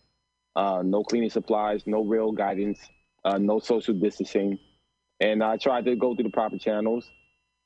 uh, 0.56 0.82
no 0.84 1.04
cleaning 1.04 1.30
supplies, 1.30 1.84
no 1.88 2.04
real 2.04 2.32
guidance, 2.34 2.80
uh, 3.24 3.38
no 3.38 3.60
social 3.60 3.94
distancing. 3.94 4.60
And 5.22 5.42
I 5.44 5.58
tried 5.58 5.86
to 5.86 5.96
go 5.96 6.14
through 6.14 6.26
the 6.26 6.30
proper 6.32 6.58
channels, 6.58 7.10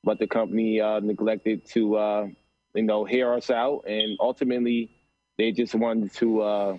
but 0.03 0.19
the 0.19 0.27
company 0.27 0.79
uh, 0.79 0.99
neglected 0.99 1.65
to, 1.71 1.95
uh, 1.95 2.27
you 2.75 2.83
know, 2.83 3.05
hear 3.05 3.33
us 3.33 3.49
out. 3.49 3.85
And 3.87 4.17
ultimately, 4.19 4.91
they 5.39 5.51
just 5.51 5.73
wanted 5.73 6.13
to 6.15 6.41
uh, 6.41 6.77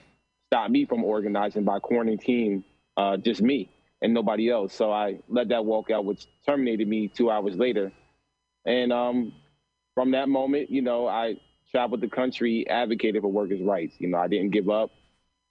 stop 0.49 0.71
me 0.71 0.85
from 0.87 1.03
organizing 1.05 1.65
by 1.65 1.81
quarantining 1.81 2.63
uh, 2.97 3.17
just 3.17 3.43
me 3.43 3.69
and 4.03 4.15
nobody 4.15 4.51
else. 4.51 4.75
So 4.75 4.93
I 4.93 5.19
led 5.29 5.49
that 5.49 5.63
walkout, 5.63 6.05
which 6.05 6.27
terminated 6.47 6.89
me 6.89 7.09
two 7.09 7.31
hours 7.31 7.57
later. 7.57 7.93
And 8.65 8.93
um, 8.93 9.33
from 9.95 10.13
that 10.13 10.29
moment, 10.29 10.71
you 10.71 10.83
know, 10.83 11.09
I 11.09 11.37
traveled 11.71 12.01
the 12.01 12.09
country, 12.09 12.69
advocated 12.69 13.23
for 13.23 13.29
workers' 13.29 13.61
rights. 13.63 13.97
You 13.99 14.09
know, 14.09 14.19
I 14.19 14.29
didn't 14.29 14.51
give 14.51 14.69
up, 14.71 14.91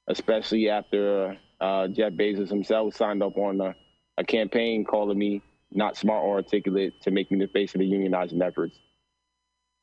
especially 0.08 0.70
after 0.70 1.38
uh, 1.60 1.88
Jeff 1.88 2.14
Bezos 2.14 2.50
himself 2.50 2.96
signed 2.96 3.22
up 3.22 3.38
on 3.38 3.60
a, 3.62 3.76
a 4.18 4.24
campaign 4.24 4.86
calling 4.86 5.18
me 5.18 5.42
not 5.72 5.98
smart 5.98 6.24
or 6.24 6.38
articulate 6.38 7.02
to 7.02 7.12
make 7.12 7.30
me 7.32 7.40
the 7.40 7.48
face 7.48 7.76
of 7.76 7.80
the 7.80 7.92
unionizing 7.92 8.46
efforts. 8.46 8.80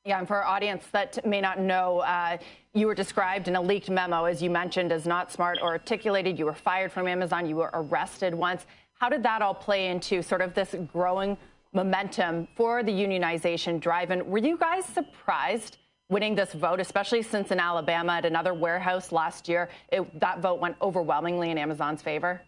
Yeah, 0.07 0.19
and 0.19 0.29
for 0.29 0.37
our 0.37 0.45
audience 0.45 0.85
that 0.93 1.25
may 1.25 1.41
not 1.41 1.59
know, 1.59 2.01
uh, 2.01 2.37
you 2.75 2.87
were 2.87 2.95
described 2.95 3.49
in 3.49 3.57
a 3.57 3.63
leaked 3.63 3.89
memo, 3.89 4.25
as 4.25 4.43
you 4.43 4.51
mentioned, 4.51 4.93
as 4.93 5.07
not 5.07 5.33
smart 5.33 5.59
or 5.63 5.69
articulated. 5.69 6.39
You 6.39 6.45
were 6.45 6.55
fired 6.55 6.93
from 6.93 7.09
Amazon. 7.09 7.49
You 7.49 7.57
were 7.57 7.71
arrested 7.73 8.35
once. 8.35 8.67
How 9.01 9.09
did 9.09 9.23
that 9.23 9.41
all 9.41 9.55
play 9.55 9.87
into 9.87 10.21
sort 10.23 10.43
of 10.43 10.53
this 10.53 10.75
growing 10.93 11.39
momentum 11.73 12.49
for 12.55 12.83
the 12.83 12.93
unionization 12.93 13.81
drive? 13.81 14.11
And 14.11 14.27
were 14.27 14.39
you 14.39 14.59
guys 14.59 14.85
surprised 14.85 15.79
winning 16.11 16.35
this 16.35 16.53
vote, 16.53 16.81
especially 16.81 17.23
since 17.23 17.51
in 17.51 17.59
Alabama 17.59 18.13
at 18.13 18.27
another 18.27 18.53
warehouse 18.53 19.11
last 19.11 19.49
year, 19.49 19.71
it, 19.89 20.21
that 20.21 20.41
vote 20.41 20.61
went 20.61 20.77
overwhelmingly 20.83 21.51
in 21.51 21.57
Amazon's 21.57 22.03
favor? 22.03 22.43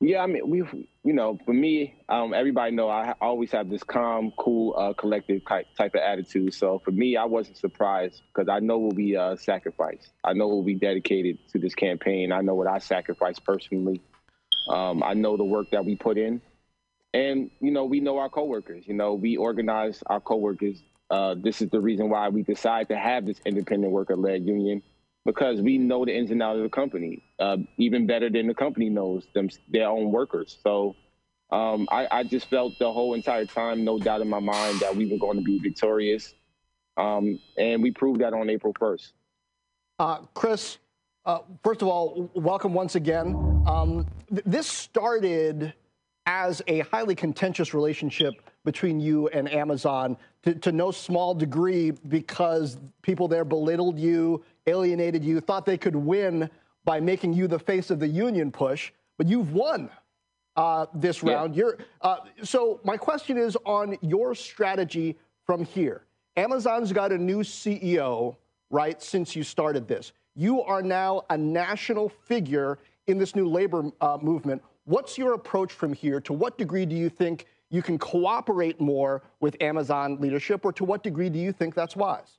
Yeah, 0.00 0.20
I 0.22 0.26
mean, 0.26 0.48
we, 0.50 0.58
you 1.04 1.14
know, 1.14 1.38
for 1.46 1.54
me, 1.54 1.96
um, 2.08 2.34
everybody 2.34 2.72
know 2.72 2.90
I 2.90 3.14
always 3.20 3.50
have 3.52 3.70
this 3.70 3.82
calm, 3.82 4.32
cool, 4.38 4.74
uh, 4.76 4.92
collective 4.92 5.44
type 5.46 5.66
type 5.76 5.94
of 5.94 6.02
attitude. 6.02 6.52
So 6.52 6.80
for 6.84 6.90
me, 6.90 7.16
I 7.16 7.24
wasn't 7.24 7.56
surprised 7.56 8.20
because 8.32 8.48
I 8.48 8.58
know 8.60 8.78
what 8.78 8.94
we 8.94 9.16
uh, 9.16 9.36
sacrificed. 9.36 10.12
I 10.22 10.34
know 10.34 10.48
what 10.48 10.64
we 10.64 10.74
dedicated 10.74 11.38
to 11.52 11.58
this 11.58 11.74
campaign. 11.74 12.32
I 12.32 12.42
know 12.42 12.54
what 12.54 12.66
I 12.66 12.78
sacrificed 12.78 13.44
personally. 13.44 14.02
Um, 14.68 15.02
I 15.02 15.14
know 15.14 15.36
the 15.36 15.44
work 15.44 15.70
that 15.72 15.84
we 15.84 15.96
put 15.96 16.18
in, 16.18 16.42
and 17.14 17.50
you 17.60 17.70
know, 17.70 17.84
we 17.84 18.00
know 18.00 18.18
our 18.18 18.28
coworkers. 18.28 18.86
You 18.86 18.94
know, 18.94 19.14
we 19.14 19.36
organize 19.36 20.02
our 20.06 20.20
coworkers. 20.20 20.82
Uh, 21.10 21.34
this 21.38 21.62
is 21.62 21.70
the 21.70 21.80
reason 21.80 22.10
why 22.10 22.28
we 22.28 22.42
decided 22.42 22.88
to 22.88 22.98
have 22.98 23.24
this 23.24 23.40
independent 23.46 23.92
worker-led 23.92 24.46
union 24.46 24.82
because 25.24 25.60
we 25.60 25.78
know 25.78 26.04
the 26.04 26.16
ins 26.16 26.30
and 26.30 26.42
outs 26.42 26.58
of 26.58 26.62
the 26.62 26.68
company 26.68 27.22
uh, 27.38 27.56
even 27.78 28.06
better 28.06 28.28
than 28.28 28.46
the 28.46 28.54
company 28.54 28.88
knows 28.88 29.26
them 29.34 29.48
their 29.68 29.88
own 29.88 30.12
workers. 30.12 30.58
So 30.62 30.94
um, 31.50 31.88
I, 31.90 32.06
I, 32.10 32.24
just 32.24 32.48
felt 32.48 32.78
the 32.78 32.90
whole 32.92 33.14
entire 33.14 33.46
time, 33.46 33.84
no 33.84 33.98
doubt 33.98 34.20
in 34.20 34.28
my 34.28 34.40
mind, 34.40 34.80
that 34.80 34.94
we 34.94 35.06
were 35.06 35.18
going 35.18 35.36
to 35.36 35.42
be 35.42 35.58
victorious, 35.58 36.34
um, 36.96 37.38
and 37.56 37.82
we 37.82 37.90
proved 37.90 38.20
that 38.22 38.32
on 38.32 38.50
April 38.50 38.74
first. 38.78 39.12
Uh, 39.98 40.18
Chris, 40.34 40.78
uh, 41.24 41.38
first 41.62 41.82
of 41.82 41.88
all, 41.88 42.30
welcome 42.34 42.74
once 42.74 42.96
again. 42.96 43.62
Um, 43.66 44.06
th- 44.30 44.42
this 44.44 44.66
started 44.66 45.74
as 46.26 46.62
a 46.66 46.80
highly 46.80 47.14
contentious 47.14 47.74
relationship 47.74 48.34
between 48.64 48.98
you 48.98 49.28
and 49.28 49.50
Amazon 49.52 50.16
to, 50.42 50.54
to 50.54 50.72
no 50.72 50.90
small 50.90 51.34
degree 51.34 51.90
because 52.08 52.78
people 53.02 53.28
there 53.28 53.44
belittled 53.44 53.98
you, 53.98 54.42
alienated 54.66 55.24
you, 55.24 55.40
thought 55.40 55.66
they 55.66 55.76
could 55.76 55.96
win 55.96 56.48
by 56.84 57.00
making 57.00 57.32
you 57.32 57.46
the 57.46 57.58
face 57.58 57.90
of 57.90 57.98
the 57.98 58.08
union 58.08 58.50
push, 58.50 58.92
but 59.18 59.26
you've 59.26 59.52
won. 59.52 59.90
Uh, 60.56 60.86
this 60.94 61.24
round, 61.24 61.56
yeah. 61.56 61.64
uh, 62.02 62.18
so 62.44 62.78
my 62.84 62.96
question 62.96 63.36
is 63.36 63.56
on 63.66 63.98
your 64.02 64.36
strategy 64.36 65.18
from 65.44 65.64
here. 65.64 66.04
Amazon's 66.36 66.92
got 66.92 67.10
a 67.10 67.18
new 67.18 67.40
CEO, 67.40 68.36
right? 68.70 69.02
Since 69.02 69.34
you 69.34 69.42
started 69.42 69.88
this, 69.88 70.12
you 70.36 70.62
are 70.62 70.80
now 70.80 71.22
a 71.30 71.36
national 71.36 72.08
figure 72.08 72.78
in 73.08 73.18
this 73.18 73.34
new 73.34 73.48
labor 73.48 73.90
uh, 74.00 74.16
movement. 74.22 74.62
What's 74.84 75.16
your 75.16 75.32
approach 75.32 75.72
from 75.72 75.92
here? 75.92 76.20
To 76.22 76.32
what 76.32 76.58
degree 76.58 76.86
do 76.86 76.94
you 76.94 77.08
think 77.08 77.46
you 77.70 77.82
can 77.82 77.98
cooperate 77.98 78.80
more 78.80 79.22
with 79.40 79.56
Amazon 79.60 80.18
leadership, 80.20 80.64
or 80.64 80.72
to 80.74 80.84
what 80.84 81.02
degree 81.02 81.30
do 81.30 81.38
you 81.38 81.52
think 81.52 81.74
that's 81.74 81.96
wise? 81.96 82.38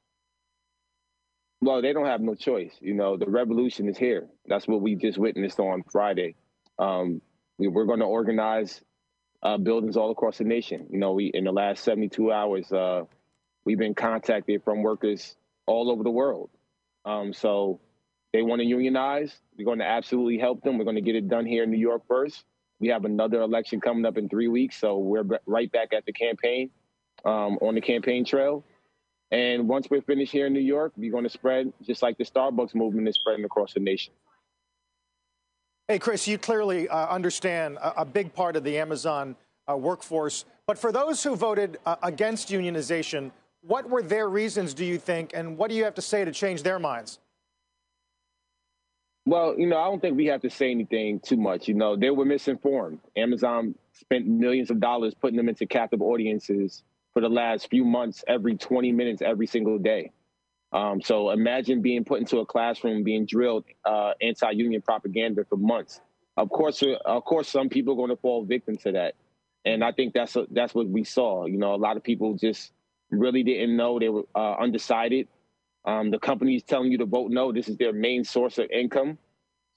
Well, 1.62 1.82
they 1.82 1.94
don't 1.94 2.06
have 2.06 2.22
no 2.22 2.36
choice. 2.36 2.74
You 2.80 2.94
know, 2.94 3.18
the 3.18 3.26
revolution 3.26 3.90
is 3.90 3.98
here. 3.98 4.28
That's 4.46 4.68
what 4.68 4.82
we 4.82 4.96
just 4.96 5.18
witnessed 5.18 5.60
on 5.60 5.84
Friday. 5.92 6.36
Um, 6.78 7.22
we, 7.58 7.68
are 7.68 7.86
going 7.86 8.00
to 8.00 8.06
organize 8.06 8.82
uh, 9.42 9.58
buildings 9.58 9.98
all 9.98 10.12
across 10.12 10.38
the 10.38 10.44
nation. 10.44 10.88
You 10.92 11.00
know, 11.00 11.14
we 11.14 11.32
in 11.34 11.46
the 11.46 11.52
last 11.52 11.84
72 11.84 12.32
hours, 12.32 12.72
uh, 12.72 13.04
we've 13.66 13.80
been 13.80 13.96
contacted 13.96 14.64
from 14.64 14.84
workers 14.84 15.36
all 15.66 15.90
over 15.90 16.04
the 16.04 16.12
world. 16.12 16.50
Um, 17.06 17.34
so 17.34 17.80
they 18.36 18.41
want 18.41 18.60
to 18.60 18.66
unionize. 18.66 19.34
We're 19.57 19.64
going 19.64 19.80
to 19.80 19.86
absolutely 19.86 20.38
help 20.38 20.62
them. 20.62 20.78
We're 20.78 20.84
going 20.84 20.98
to 20.98 21.02
get 21.02 21.16
it 21.16 21.30
done 21.30 21.45
here 21.45 21.64
in 21.64 21.72
New 21.72 21.78
York 21.78 22.02
first. 22.06 22.44
We 22.82 22.90
have 22.90 23.06
another 23.06 23.41
election 23.41 23.80
coming 23.80 24.06
up 24.06 24.18
in 24.18 24.28
three 24.28 24.49
weeks, 24.49 24.76
so 24.76 24.98
we're 24.98 25.24
right 25.45 25.72
back 25.72 25.94
at 25.94 26.06
the 26.06 26.12
campaign, 26.12 26.70
um, 27.24 27.57
on 27.62 27.76
the 27.76 27.82
campaign 27.82 28.26
trail. 28.26 28.66
And 29.32 29.70
once 29.70 29.88
we're 29.90 30.02
finished 30.02 30.34
here 30.34 30.48
in 30.48 30.53
New 30.53 30.60
York, 30.60 30.91
we're 30.98 31.14
going 31.14 31.24
to 31.24 31.30
spread 31.30 31.72
just 31.82 32.02
like 32.02 32.18
the 32.18 32.26
Starbucks 32.26 32.76
movement 32.76 33.07
is 33.07 33.16
spreading 33.16 33.45
across 33.45 33.74
the 33.74 33.80
nation. 33.80 34.14
Hey, 35.88 35.98
Chris, 35.98 36.28
you 36.28 36.38
clearly 36.38 36.90
uh, 36.90 37.07
understand 37.07 37.78
a, 37.78 38.02
a, 38.02 38.06
big 38.06 38.34
part 38.34 38.57
of 38.57 38.66
the 38.66 38.78
Amazon 38.78 39.38
uh, 39.72 39.78
workforce. 39.78 40.44
But 40.68 40.78
for 40.78 40.91
those 40.91 41.24
who 41.24 41.38
voted 41.38 41.78
uh, 41.86 41.95
against 42.03 42.49
unionization, 42.49 43.32
what 43.62 43.90
were 43.90 44.02
their 44.02 44.28
reasons, 44.28 44.74
do 44.74 44.84
you 44.84 44.98
think, 44.98 45.32
and 45.34 45.57
what 45.57 45.70
do 45.70 45.78
you 45.78 45.86
have 45.86 45.95
to 45.95 46.02
say 46.02 46.26
to 46.26 46.34
change 46.34 46.64
their 46.64 46.80
minds? 46.80 47.20
Well, 49.26 49.56
you 49.57 49.65
know, 49.65 49.77
I 49.77 49.85
don't 49.85 50.02
think 50.02 50.18
we 50.18 50.27
have 50.27 50.41
to 50.41 50.49
say 50.49 50.69
anything 50.69 51.19
too 51.19 51.38
much. 51.38 51.68
You 51.68 51.73
know, 51.73 51.95
they 51.95 52.11
were 52.11 52.26
misinformed. 52.26 52.99
Amazon 53.18 53.73
spent 53.93 54.27
millions 54.27 54.69
of 54.69 54.80
dollars 54.80 55.15
putting 55.15 55.38
them 55.38 55.49
into 55.49 55.65
captive 55.65 56.02
audiences 56.02 56.84
for 57.14 57.22
the 57.22 57.30
last 57.30 57.69
few 57.69 57.84
months, 57.85 58.23
every 58.27 58.56
20 58.56 58.91
minutes, 58.91 59.22
every 59.23 59.47
single 59.47 59.80
day. 59.80 60.11
Um, 60.72 61.02
so 61.02 61.31
imagine 61.31 61.81
being 61.81 62.03
put 62.03 62.19
into 62.19 62.39
a 62.39 62.45
classroom, 62.45 63.03
being 63.03 63.26
drilled 63.26 63.64
uh, 63.85 64.11
anti-union 64.22 64.81
propaganda 64.81 65.45
for 65.45 65.56
months. 65.56 66.02
Of 66.38 66.49
course, 66.49 66.84
uh, 66.84 66.97
of 67.06 67.23
course, 67.23 67.47
some 67.47 67.69
people 67.69 67.93
are 67.93 67.97
going 67.97 68.10
to 68.10 68.18
fall 68.18 68.43
victim 68.43 68.76
to 68.77 68.91
that, 68.91 69.15
and 69.64 69.84
I 69.84 69.93
think 69.93 70.14
that's 70.14 70.35
a, 70.35 70.45
that's 70.52 70.76
what 70.76 70.89
we 70.89 71.06
saw. 71.06 71.45
You 71.45 71.57
know, 71.57 71.73
a 71.73 71.77
lot 71.77 71.95
of 71.95 72.03
people 72.03 72.34
just 72.34 72.73
really 73.10 73.41
didn't 73.41 73.77
know 73.77 73.99
they 73.99 74.10
were 74.10 74.26
uh, 74.35 74.56
undecided. 74.56 75.30
Um, 75.86 76.10
the 76.10 76.20
company's 76.20 76.64
telling 76.64 76.91
you 76.91 76.98
to 76.98 77.06
vote 77.06 77.32
no. 77.32 77.52
This 77.52 77.70
is 77.70 77.78
their 77.78 77.94
main 77.94 78.24
source 78.24 78.57
of 78.57 78.70
income. 78.72 79.18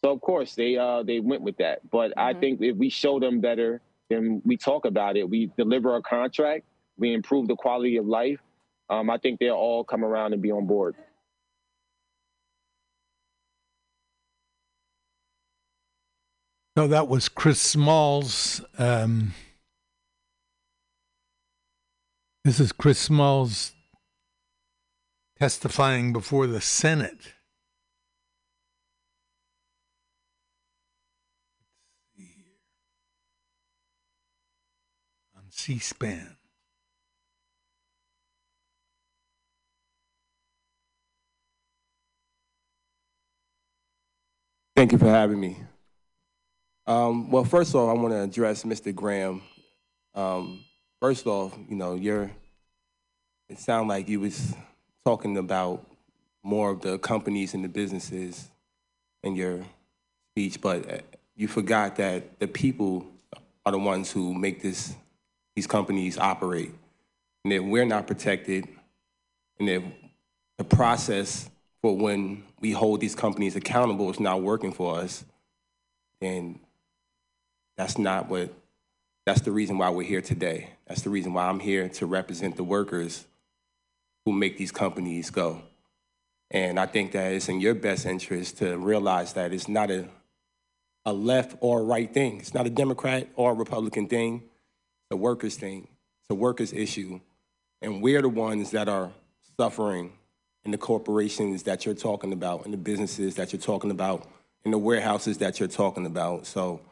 So 0.04 0.12
of 0.12 0.20
course 0.20 0.54
they 0.54 0.76
uh, 0.76 1.02
they 1.02 1.20
went 1.20 1.42
with 1.42 1.56
that. 1.58 1.88
But 1.90 2.10
mm-hmm. 2.10 2.20
I 2.20 2.34
think 2.34 2.62
if 2.62 2.76
we 2.76 2.88
show 2.88 3.20
them 3.20 3.40
better, 3.40 3.80
then 4.08 4.40
we 4.44 4.56
talk 4.56 4.84
about 4.84 5.16
it. 5.16 5.28
We 5.28 5.50
deliver 5.56 5.96
a 5.96 6.02
contract. 6.02 6.64
We 6.96 7.12
improve 7.12 7.46
the 7.46 7.56
quality 7.56 7.96
of 7.96 8.06
life. 8.06 8.40
Um, 8.90 9.10
I 9.10 9.18
think 9.18 9.38
they'll 9.38 9.54
all 9.54 9.84
come 9.84 10.04
around 10.04 10.32
and 10.32 10.40
be 10.40 10.50
on 10.50 10.66
board. 10.66 10.96
So 16.76 16.86
that 16.86 17.08
was 17.08 17.28
Chris 17.28 17.60
Smalls. 17.60 18.62
Um, 18.78 19.34
this 22.44 22.60
is 22.60 22.70
Chris 22.72 22.98
Smalls 23.00 23.72
testifying 25.38 26.12
before 26.12 26.46
the 26.46 26.60
Senate. 26.60 27.34
On 35.36 35.44
C 35.50 35.78
SPAN. 35.78 36.36
Thank 44.74 44.92
you 44.92 44.98
for 44.98 45.06
having 45.06 45.40
me. 45.40 45.56
Um, 46.86 47.30
well, 47.30 47.44
first 47.44 47.74
off, 47.74 47.90
I 47.90 48.00
want 48.00 48.14
to 48.14 48.22
address 48.22 48.62
Mr. 48.62 48.94
Graham. 48.94 49.42
Um, 50.14 50.64
first 51.00 51.26
off, 51.26 51.56
you 51.68 51.76
know, 51.76 51.94
you're. 51.94 52.30
It 53.48 53.58
sounded 53.58 53.88
like 53.88 54.08
you 54.08 54.20
was 54.20 54.54
talking 55.08 55.38
about 55.38 55.86
more 56.42 56.70
of 56.70 56.82
the 56.82 56.98
companies 56.98 57.54
and 57.54 57.64
the 57.64 57.68
businesses 57.68 58.50
in 59.22 59.34
your 59.34 59.64
speech, 60.32 60.60
but 60.60 60.92
uh, 60.92 60.98
you 61.34 61.48
forgot 61.48 61.96
that 61.96 62.38
the 62.40 62.46
people 62.46 63.06
are 63.64 63.72
the 63.72 63.78
ones 63.78 64.12
who 64.12 64.34
make 64.34 64.60
this 64.60 64.94
these 65.56 65.66
companies 65.66 66.18
operate, 66.18 66.72
and 67.42 67.54
if 67.54 67.62
we're 67.62 67.86
not 67.86 68.06
protected, 68.06 68.68
and 69.58 69.70
if 69.70 69.82
the 70.58 70.64
process 70.64 71.48
for 71.80 71.96
when 71.96 72.44
we 72.60 72.72
hold 72.72 73.00
these 73.00 73.14
companies 73.14 73.56
accountable 73.56 74.10
is 74.10 74.20
not 74.20 74.42
working 74.42 74.72
for 74.72 74.98
us, 74.98 75.24
then 76.20 76.60
that's 77.78 77.96
not 77.96 78.28
what 78.28 78.52
that's 79.24 79.40
the 79.40 79.52
reason 79.52 79.78
why 79.78 79.88
we're 79.88 80.02
here 80.02 80.20
today. 80.20 80.68
That's 80.86 81.00
the 81.00 81.08
reason 81.08 81.32
why 81.32 81.46
I'm 81.46 81.60
here 81.60 81.88
to 81.88 82.04
represent 82.04 82.56
the 82.56 82.64
workers 82.64 83.24
who 84.28 84.34
make 84.34 84.58
these 84.58 84.70
companies 84.70 85.30
go. 85.30 85.62
And 86.50 86.78
I 86.78 86.84
think 86.84 87.12
that 87.12 87.32
it's 87.32 87.48
in 87.48 87.60
your 87.60 87.74
best 87.74 88.04
interest 88.04 88.58
to 88.58 88.76
realize 88.76 89.32
that 89.32 89.54
it's 89.54 89.68
not 89.68 89.90
a 89.90 90.06
a 91.06 91.12
left 91.14 91.56
or 91.60 91.82
right 91.82 92.12
thing. 92.12 92.38
It's 92.40 92.52
not 92.52 92.66
a 92.66 92.70
Democrat 92.70 93.28
or 93.36 93.52
a 93.52 93.54
Republican 93.54 94.06
thing. 94.06 94.42
It's 94.42 95.12
a 95.12 95.16
workers 95.16 95.56
thing. 95.56 95.88
It's 96.20 96.28
a 96.30 96.34
workers 96.34 96.74
issue. 96.74 97.20
And 97.80 98.02
we're 98.02 98.20
the 98.20 98.28
ones 98.28 98.72
that 98.72 98.86
are 98.86 99.10
suffering 99.58 100.12
and 100.62 100.74
the 100.74 100.78
corporations 100.78 101.62
that 101.62 101.86
you're 101.86 101.94
talking 101.94 102.34
about 102.34 102.66
and 102.66 102.74
the 102.74 102.78
businesses 102.78 103.36
that 103.36 103.54
you're 103.54 103.62
talking 103.62 103.90
about 103.90 104.28
and 104.62 104.74
the 104.74 104.78
warehouses 104.78 105.38
that 105.38 105.58
you're 105.58 105.70
talking 105.70 106.04
about. 106.04 106.46
So 106.46 106.82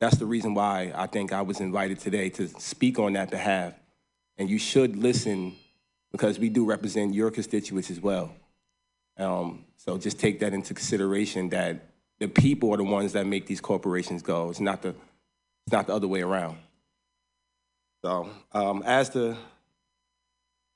that's 0.00 0.16
the 0.16 0.24
reason 0.24 0.54
why 0.54 0.90
I 0.94 1.06
think 1.06 1.34
I 1.34 1.42
was 1.42 1.60
invited 1.60 2.00
today 2.00 2.30
to 2.30 2.48
speak 2.58 2.98
on 2.98 3.12
that 3.12 3.30
behalf. 3.30 3.74
And 4.38 4.48
you 4.48 4.58
should 4.58 4.96
listen 4.96 5.56
because 6.12 6.38
we 6.38 6.48
do 6.48 6.64
represent 6.64 7.14
your 7.14 7.30
constituents 7.30 7.90
as 7.90 8.00
well. 8.00 8.34
Um, 9.18 9.64
so 9.76 9.98
just 9.98 10.18
take 10.18 10.40
that 10.40 10.54
into 10.54 10.74
consideration 10.74 11.48
that 11.50 11.90
the 12.18 12.28
people 12.28 12.72
are 12.72 12.76
the 12.76 12.84
ones 12.84 13.12
that 13.12 13.26
make 13.26 13.46
these 13.46 13.60
corporations 13.60 14.22
go. 14.22 14.50
It's 14.50 14.60
not 14.60 14.82
the, 14.82 14.90
it's 15.66 15.72
not 15.72 15.86
the 15.86 15.94
other 15.94 16.08
way 16.08 16.22
around. 16.22 16.58
So 18.02 18.30
um, 18.52 18.82
as 18.86 19.10
the 19.10 19.36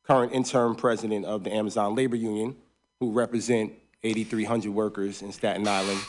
current 0.04 0.32
interim 0.32 0.74
president 0.74 1.24
of 1.24 1.44
the 1.44 1.52
Amazon 1.52 1.94
Labor 1.94 2.16
Union, 2.16 2.56
who 3.00 3.12
represent 3.12 3.72
8,300 4.02 4.70
workers 4.72 5.22
in 5.22 5.32
Staten 5.32 5.66
Island, 5.66 6.00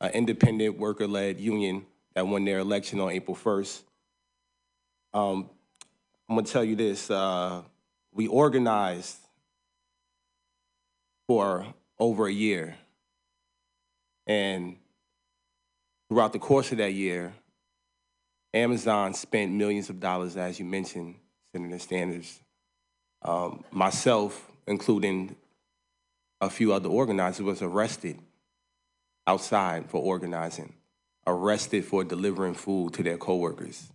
an 0.00 0.10
independent 0.12 0.78
worker-led 0.78 1.38
union 1.38 1.86
that 2.14 2.26
won 2.26 2.44
their 2.44 2.58
election 2.58 3.00
on 3.00 3.10
April 3.10 3.36
1st. 3.36 3.82
Um, 5.14 5.50
I'm 6.28 6.36
gonna 6.36 6.46
tell 6.46 6.64
you 6.64 6.76
this, 6.76 7.10
uh, 7.10 7.62
we 8.14 8.26
organized 8.26 9.16
for 11.26 11.66
over 11.98 12.26
a 12.26 12.32
year. 12.32 12.76
And 14.26 14.76
throughout 16.08 16.32
the 16.32 16.38
course 16.38 16.72
of 16.72 16.78
that 16.78 16.92
year, 16.92 17.32
Amazon 18.54 19.14
spent 19.14 19.52
millions 19.52 19.88
of 19.88 19.98
dollars, 19.98 20.36
as 20.36 20.58
you 20.58 20.64
mentioned, 20.64 21.14
Senator 21.52 21.78
Sanders, 21.78 22.40
um, 23.22 23.64
myself, 23.70 24.50
including 24.66 25.36
a 26.40 26.50
few 26.50 26.72
other 26.72 26.88
organizers, 26.88 27.42
was 27.42 27.62
arrested 27.62 28.18
outside 29.26 29.88
for 29.88 30.02
organizing, 30.02 30.72
arrested 31.26 31.84
for 31.84 32.04
delivering 32.04 32.54
food 32.54 32.92
to 32.94 33.02
their 33.02 33.16
coworkers. 33.16 33.90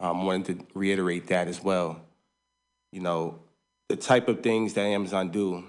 I 0.00 0.10
um, 0.10 0.26
wanted 0.26 0.58
to 0.58 0.66
reiterate 0.74 1.28
that 1.28 1.46
as 1.46 1.62
well. 1.62 2.00
You 2.92 3.00
know, 3.00 3.40
the 3.88 3.96
type 3.96 4.28
of 4.28 4.42
things 4.42 4.74
that 4.74 4.82
Amazon 4.82 5.30
do, 5.30 5.64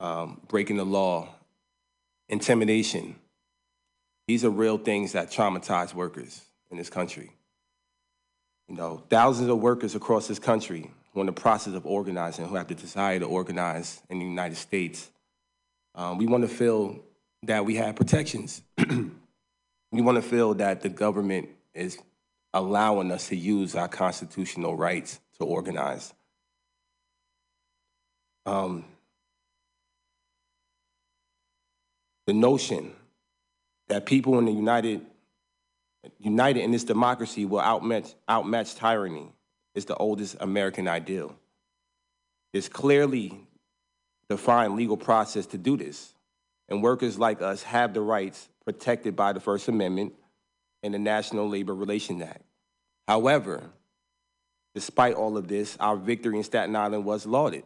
um, 0.00 0.40
breaking 0.48 0.76
the 0.76 0.84
law, 0.84 1.28
intimidation, 2.28 3.14
these 4.26 4.44
are 4.44 4.50
real 4.50 4.78
things 4.78 5.12
that 5.12 5.30
traumatize 5.30 5.94
workers 5.94 6.42
in 6.70 6.76
this 6.76 6.90
country. 6.90 7.32
You 8.68 8.76
know, 8.76 9.02
thousands 9.08 9.48
of 9.48 9.58
workers 9.58 9.94
across 9.94 10.28
this 10.28 10.38
country 10.38 10.90
who 11.12 11.20
are 11.20 11.22
in 11.22 11.26
the 11.26 11.32
process 11.32 11.74
of 11.74 11.86
organizing, 11.86 12.46
who 12.46 12.54
have 12.54 12.68
the 12.68 12.74
desire 12.74 13.18
to 13.18 13.26
organize 13.26 14.00
in 14.08 14.18
the 14.20 14.24
United 14.24 14.56
States. 14.56 15.10
Um, 15.94 16.18
we 16.18 16.26
want 16.26 16.42
to 16.42 16.48
feel 16.48 17.00
that 17.42 17.64
we 17.64 17.76
have 17.76 17.96
protections. 17.96 18.62
we 18.78 20.00
want 20.00 20.16
to 20.16 20.22
feel 20.22 20.54
that 20.54 20.82
the 20.82 20.88
government 20.88 21.48
is 21.74 21.98
allowing 22.52 23.10
us 23.10 23.28
to 23.28 23.36
use 23.36 23.74
our 23.74 23.88
constitutional 23.88 24.76
rights 24.76 25.20
to 25.40 25.46
organize. 25.46 26.12
Um, 28.46 28.84
the 32.26 32.34
notion 32.34 32.92
that 33.88 34.06
people 34.06 34.38
in 34.38 34.44
the 34.44 34.52
United 34.52 35.04
united 36.18 36.60
in 36.60 36.70
this 36.70 36.84
democracy 36.84 37.44
will 37.44 37.60
outmatch, 37.60 38.14
outmatch 38.28 38.74
tyranny 38.74 39.28
is 39.74 39.84
the 39.84 39.96
oldest 39.96 40.36
American 40.40 40.88
ideal. 40.88 41.34
There's 42.52 42.68
clearly 42.68 43.38
defined 44.28 44.76
legal 44.76 44.96
process 44.96 45.46
to 45.46 45.58
do 45.58 45.76
this, 45.76 46.14
and 46.68 46.82
workers 46.82 47.18
like 47.18 47.42
us 47.42 47.62
have 47.64 47.92
the 47.92 48.00
rights 48.00 48.48
protected 48.64 49.14
by 49.14 49.32
the 49.32 49.40
First 49.40 49.68
Amendment 49.68 50.14
and 50.82 50.94
the 50.94 50.98
National 50.98 51.48
Labor 51.48 51.74
Relations 51.74 52.22
Act. 52.22 52.44
However, 53.06 53.70
despite 54.74 55.14
all 55.14 55.36
of 55.36 55.48
this, 55.48 55.76
our 55.80 55.96
victory 55.96 56.36
in 56.36 56.44
Staten 56.44 56.76
Island 56.76 57.04
was 57.04 57.26
lauded 57.26 57.64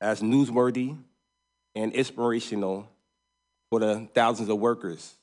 as 0.00 0.22
newsworthy 0.22 0.96
and 1.74 1.92
inspirational 1.92 2.88
for 3.70 3.80
the 3.80 4.08
thousands 4.14 4.48
of 4.48 4.58
workers 4.58 5.14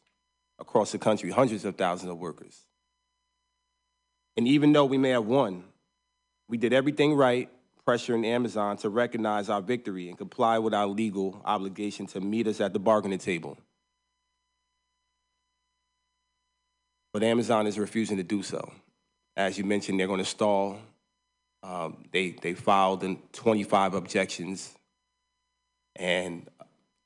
across 0.60 0.92
the 0.92 0.98
country, 0.98 1.30
hundreds 1.30 1.66
of 1.66 1.76
thousands 1.76 2.12
of 2.12 2.18
workers. 2.18 2.66
And 4.36 4.48
even 4.48 4.72
though 4.72 4.86
we 4.86 4.98
may 4.98 5.10
have 5.10 5.26
won, 5.26 5.64
we 6.48 6.58
did 6.58 6.74
everything 6.74 7.16
right, 7.16 7.50
pressuring 7.86 8.26
Amazon 8.26 8.78
to 8.78 8.90
recognize 8.90 9.50
our 9.50 9.62
victory 9.62 10.10
and 10.10 10.18
comply 10.18 10.60
with 10.60 10.74
our 10.74 10.88
legal 10.88 11.42
obligation 11.46 12.06
to 12.08 12.22
meet 12.22 12.48
us 12.48 12.62
at 12.62 12.74
the 12.74 12.80
bargaining 12.80 13.20
table. 13.20 13.58
But 17.14 17.24
Amazon 17.24 17.66
is 17.66 17.80
refusing 17.80 18.18
to 18.18 18.24
do 18.24 18.44
so. 18.44 18.72
As 19.38 19.56
you 19.56 19.66
mentioned, 19.66 20.00
they're 20.00 20.08
going 20.08 20.18
to 20.18 20.26
stall. 20.26 20.80
Um, 21.62 22.06
they, 22.12 22.32
they 22.32 22.56
filed 22.56 23.04
in 23.04 23.20
25 23.34 23.94
objections, 23.94 24.74
and 25.96 26.50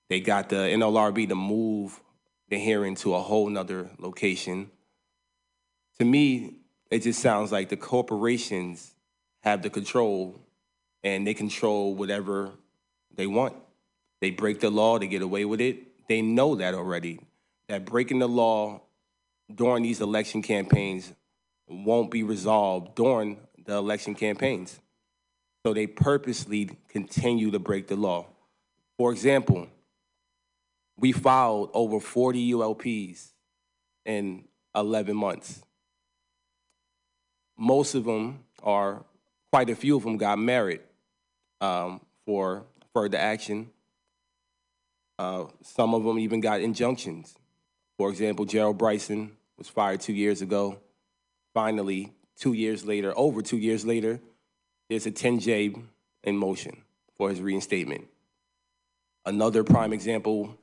they 0.09 0.21
got 0.21 0.47
the 0.47 0.55
NLRB 0.55 1.27
to 1.27 1.35
move 1.35 1.99
the 2.47 2.57
hearing 2.57 2.95
to 2.95 3.15
a 3.15 3.19
whole 3.19 3.49
nother 3.49 3.89
location. 3.99 4.71
To 5.99 6.05
me, 6.05 6.55
it 6.89 6.99
just 6.99 7.19
sounds 7.19 7.51
like 7.51 7.67
the 7.67 7.77
corporations 7.77 8.93
have 9.43 9.61
the 9.61 9.69
control 9.69 10.39
and 11.03 11.25
they 11.25 11.33
control 11.33 11.95
whatever 11.95 12.51
they 13.15 13.27
want. 13.27 13.55
They 14.19 14.31
break 14.31 14.59
the 14.59 14.69
law, 14.69 14.99
they 14.99 15.07
get 15.07 15.21
away 15.21 15.45
with 15.45 15.61
it. 15.61 16.07
They 16.07 16.21
know 16.21 16.55
that 16.55 16.75
already. 16.75 17.19
That 17.67 17.85
breaking 17.85 18.19
the 18.19 18.27
law 18.27 18.81
during 19.53 19.83
these 19.83 20.01
election 20.01 20.41
campaigns 20.41 21.13
won't 21.67 22.11
be 22.11 22.23
resolved 22.23 22.95
during 22.95 23.39
the 23.65 23.75
election 23.75 24.15
campaigns. 24.15 24.79
So 25.65 25.73
they 25.73 25.87
purposely 25.87 26.69
continue 26.89 27.51
to 27.51 27.59
break 27.59 27.87
the 27.87 27.95
law. 27.95 28.27
For 28.97 29.11
example, 29.11 29.67
we 30.97 31.11
filed 31.11 31.71
over 31.73 31.99
40 31.99 32.53
ULPs 32.53 33.31
in 34.05 34.45
11 34.75 35.15
months. 35.15 35.63
Most 37.57 37.95
of 37.95 38.05
them 38.05 38.43
are, 38.63 39.03
quite 39.51 39.69
a 39.69 39.75
few 39.75 39.97
of 39.97 40.03
them 40.03 40.17
got 40.17 40.39
merit 40.39 40.85
um, 41.59 42.01
for 42.25 42.65
further 42.93 43.17
action. 43.17 43.69
Uh, 45.19 45.45
some 45.61 45.93
of 45.93 46.03
them 46.03 46.17
even 46.17 46.39
got 46.39 46.61
injunctions. 46.61 47.35
For 47.97 48.09
example, 48.09 48.45
Gerald 48.45 48.77
Bryson 48.77 49.31
was 49.57 49.67
fired 49.67 50.01
two 50.01 50.13
years 50.13 50.41
ago. 50.41 50.79
Finally, 51.53 52.13
two 52.37 52.53
years 52.53 52.85
later, 52.85 53.13
over 53.17 53.41
two 53.41 53.57
years 53.57 53.85
later, 53.85 54.19
there's 54.89 55.05
a 55.05 55.11
10J 55.11 55.81
in 56.23 56.37
motion 56.37 56.83
for 57.15 57.29
his 57.29 57.41
reinstatement. 57.41 58.07
Another 59.25 59.63
prime 59.63 59.93
example 59.93 60.57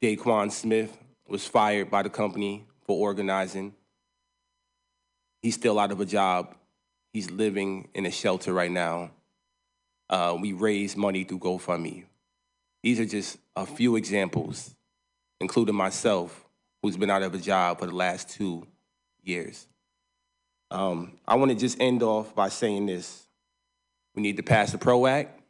Daquan 0.00 0.50
Smith 0.50 0.96
was 1.28 1.46
fired 1.46 1.90
by 1.90 2.02
the 2.02 2.10
company 2.10 2.66
for 2.86 2.98
organizing. 2.98 3.74
He's 5.42 5.54
still 5.54 5.78
out 5.78 5.92
of 5.92 6.00
a 6.00 6.06
job. 6.06 6.54
He's 7.12 7.30
living 7.30 7.88
in 7.94 8.06
a 8.06 8.10
shelter 8.10 8.52
right 8.52 8.70
now. 8.70 9.10
Uh, 10.08 10.36
we 10.40 10.52
raise 10.52 10.96
money 10.96 11.24
through 11.24 11.38
GoFundMe. 11.38 12.04
These 12.82 13.00
are 13.00 13.06
just 13.06 13.38
a 13.56 13.64
few 13.64 13.96
examples, 13.96 14.74
including 15.40 15.74
myself, 15.74 16.44
who's 16.82 16.96
been 16.96 17.10
out 17.10 17.22
of 17.22 17.34
a 17.34 17.38
job 17.38 17.78
for 17.78 17.86
the 17.86 17.94
last 17.94 18.28
two 18.28 18.66
years. 19.22 19.66
Um, 20.74 21.12
I 21.24 21.36
want 21.36 21.52
to 21.52 21.56
just 21.56 21.80
end 21.80 22.02
off 22.02 22.34
by 22.34 22.48
saying 22.48 22.86
this. 22.86 23.28
We 24.16 24.22
need 24.22 24.38
to 24.38 24.42
pass 24.42 24.72
the 24.72 24.78
PRO 24.78 25.06
Act 25.06 25.40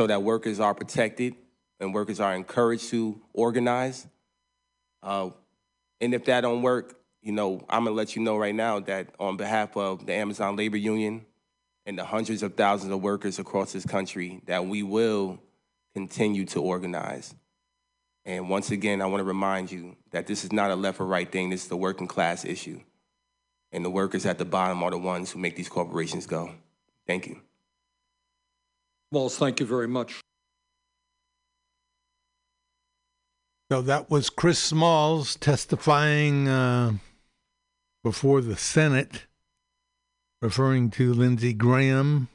so 0.00 0.08
that 0.08 0.24
workers 0.24 0.58
are 0.58 0.74
protected 0.74 1.36
and 1.78 1.94
workers 1.94 2.18
are 2.18 2.34
encouraged 2.34 2.90
to 2.90 3.20
organize. 3.32 4.04
Uh, 5.00 5.30
and 6.00 6.12
if 6.12 6.24
that 6.24 6.40
don't 6.40 6.62
work, 6.62 6.98
you 7.22 7.30
know, 7.30 7.64
I'm 7.68 7.84
gonna 7.84 7.94
let 7.94 8.16
you 8.16 8.22
know 8.22 8.36
right 8.36 8.54
now 8.54 8.80
that 8.80 9.14
on 9.20 9.36
behalf 9.36 9.76
of 9.76 10.06
the 10.06 10.14
Amazon 10.14 10.56
Labor 10.56 10.76
Union 10.76 11.24
and 11.86 11.96
the 11.96 12.04
hundreds 12.04 12.42
of 12.42 12.56
thousands 12.56 12.92
of 12.92 13.00
workers 13.00 13.38
across 13.38 13.72
this 13.72 13.86
country, 13.86 14.42
that 14.46 14.66
we 14.66 14.82
will 14.82 15.38
continue 15.94 16.44
to 16.46 16.60
organize. 16.60 17.32
And 18.24 18.50
once 18.50 18.72
again, 18.72 19.02
I 19.02 19.06
want 19.06 19.20
to 19.20 19.24
remind 19.24 19.70
you 19.70 19.94
that 20.10 20.26
this 20.26 20.42
is 20.42 20.50
not 20.50 20.72
a 20.72 20.74
left 20.74 20.98
or 20.98 21.06
right 21.06 21.30
thing. 21.30 21.48
This 21.48 21.64
is 21.64 21.70
a 21.70 21.76
working 21.76 22.08
class 22.08 22.44
issue. 22.44 22.80
And 23.72 23.84
the 23.84 23.90
workers 23.90 24.24
at 24.24 24.38
the 24.38 24.44
bottom 24.44 24.82
are 24.82 24.90
the 24.90 24.98
ones 24.98 25.30
who 25.30 25.38
make 25.38 25.56
these 25.56 25.68
corporations 25.68 26.26
go. 26.26 26.52
Thank 27.06 27.26
you. 27.26 27.40
Walls, 29.10 29.36
thank 29.38 29.60
you 29.60 29.66
very 29.66 29.88
much. 29.88 30.20
So 33.70 33.82
that 33.82 34.10
was 34.10 34.30
Chris 34.30 34.58
Smalls 34.58 35.36
testifying 35.36 36.48
uh, 36.48 36.92
before 38.02 38.40
the 38.40 38.56
Senate, 38.56 39.26
referring 40.40 40.90
to 40.92 41.12
Lindsey 41.12 41.52
Graham. 41.52 42.28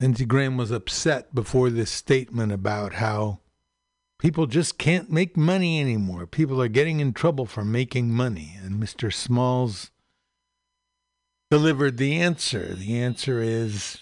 Lindsey 0.00 0.24
Graham 0.24 0.56
was 0.56 0.72
upset 0.72 1.32
before 1.32 1.70
this 1.70 1.90
statement 1.90 2.50
about 2.50 2.94
how 2.94 3.38
people 4.18 4.46
just 4.46 4.78
can't 4.78 5.12
make 5.12 5.36
money 5.36 5.80
anymore. 5.80 6.26
People 6.26 6.60
are 6.60 6.68
getting 6.68 6.98
in 6.98 7.12
trouble 7.12 7.46
for 7.46 7.64
making 7.64 8.10
money. 8.10 8.58
And 8.60 8.82
Mr. 8.82 9.12
Smalls 9.12 9.90
delivered 11.50 11.96
the 11.96 12.16
answer. 12.20 12.74
The 12.74 12.98
answer 12.98 13.40
is 13.40 13.98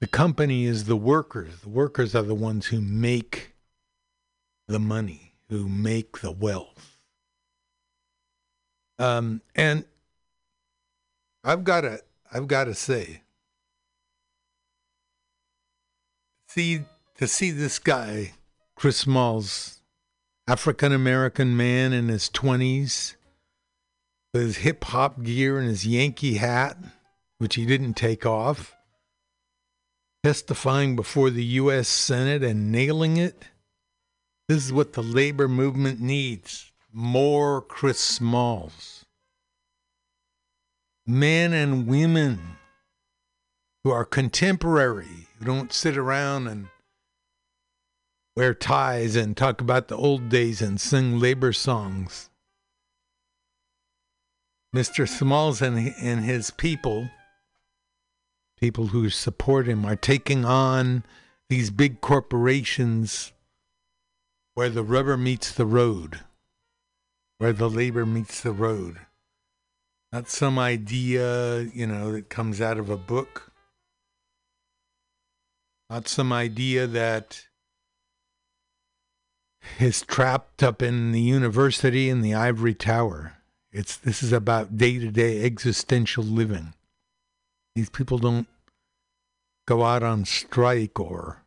the 0.00 0.06
company 0.06 0.64
is 0.64 0.84
the 0.84 0.96
workers. 0.96 1.60
The 1.60 1.68
workers 1.68 2.14
are 2.14 2.22
the 2.22 2.34
ones 2.34 2.66
who 2.66 2.80
make 2.80 3.54
the 4.68 4.78
money, 4.78 5.34
who 5.48 5.68
make 5.68 6.20
the 6.20 6.32
wealth. 6.32 6.98
Um, 8.98 9.42
and 9.54 9.84
I've 11.44 11.64
got 11.64 11.82
to, 11.82 12.00
I've 12.32 12.48
got 12.48 12.64
to 12.64 12.74
say, 12.74 13.22
see 16.48 16.84
to 17.16 17.26
see 17.26 17.50
this 17.50 17.78
guy, 17.78 18.32
Chris 18.74 18.98
Smalls, 18.98 19.80
African 20.48 20.92
American 20.92 21.56
man 21.56 21.92
in 21.92 22.08
his 22.08 22.28
twenties, 22.28 23.15
with 24.36 24.44
his 24.44 24.56
hip 24.58 24.84
hop 24.84 25.22
gear 25.22 25.58
and 25.58 25.66
his 25.66 25.86
Yankee 25.86 26.34
hat, 26.34 26.76
which 27.38 27.54
he 27.54 27.64
didn't 27.64 27.94
take 27.94 28.26
off, 28.26 28.76
testifying 30.22 30.94
before 30.94 31.30
the 31.30 31.44
U.S. 31.44 31.88
Senate 31.88 32.44
and 32.44 32.70
nailing 32.70 33.16
it. 33.16 33.44
This 34.46 34.62
is 34.62 34.74
what 34.74 34.92
the 34.92 35.02
labor 35.02 35.48
movement 35.48 36.00
needs 36.00 36.70
more 36.92 37.62
Chris 37.62 37.98
Smalls. 37.98 39.06
Men 41.06 41.54
and 41.54 41.86
women 41.86 42.58
who 43.84 43.90
are 43.90 44.04
contemporary, 44.04 45.28
who 45.38 45.46
don't 45.46 45.72
sit 45.72 45.96
around 45.96 46.46
and 46.46 46.68
wear 48.36 48.52
ties 48.52 49.16
and 49.16 49.34
talk 49.34 49.62
about 49.62 49.88
the 49.88 49.96
old 49.96 50.28
days 50.28 50.60
and 50.60 50.78
sing 50.78 51.18
labor 51.18 51.54
songs. 51.54 52.28
Mr. 54.76 55.08
Smalls 55.08 55.62
and, 55.62 55.94
and 56.02 56.22
his 56.22 56.50
people, 56.50 57.08
people 58.60 58.88
who 58.88 59.08
support 59.08 59.66
him, 59.66 59.86
are 59.86 59.96
taking 59.96 60.44
on 60.44 61.02
these 61.48 61.70
big 61.70 62.02
corporations 62.02 63.32
where 64.52 64.68
the 64.68 64.82
rubber 64.82 65.16
meets 65.16 65.50
the 65.50 65.64
road, 65.64 66.20
where 67.38 67.54
the 67.54 67.70
labor 67.70 68.04
meets 68.04 68.42
the 68.42 68.52
road. 68.52 68.98
Not 70.12 70.28
some 70.28 70.58
idea, 70.58 71.62
you 71.62 71.86
know, 71.86 72.12
that 72.12 72.28
comes 72.28 72.60
out 72.60 72.76
of 72.76 72.90
a 72.90 72.98
book. 72.98 73.52
Not 75.88 76.06
some 76.06 76.34
idea 76.34 76.86
that 76.86 77.46
is 79.80 80.02
trapped 80.02 80.62
up 80.62 80.82
in 80.82 81.12
the 81.12 81.20
university 81.22 82.10
in 82.10 82.20
the 82.20 82.34
ivory 82.34 82.74
tower. 82.74 83.35
It's 83.76 83.98
this 83.98 84.22
is 84.22 84.32
about 84.32 84.78
day-to-day 84.78 85.44
existential 85.44 86.24
living. 86.24 86.72
These 87.74 87.90
people 87.90 88.16
don't 88.16 88.48
go 89.68 89.84
out 89.84 90.02
on 90.02 90.24
strike 90.24 90.98
or 90.98 91.42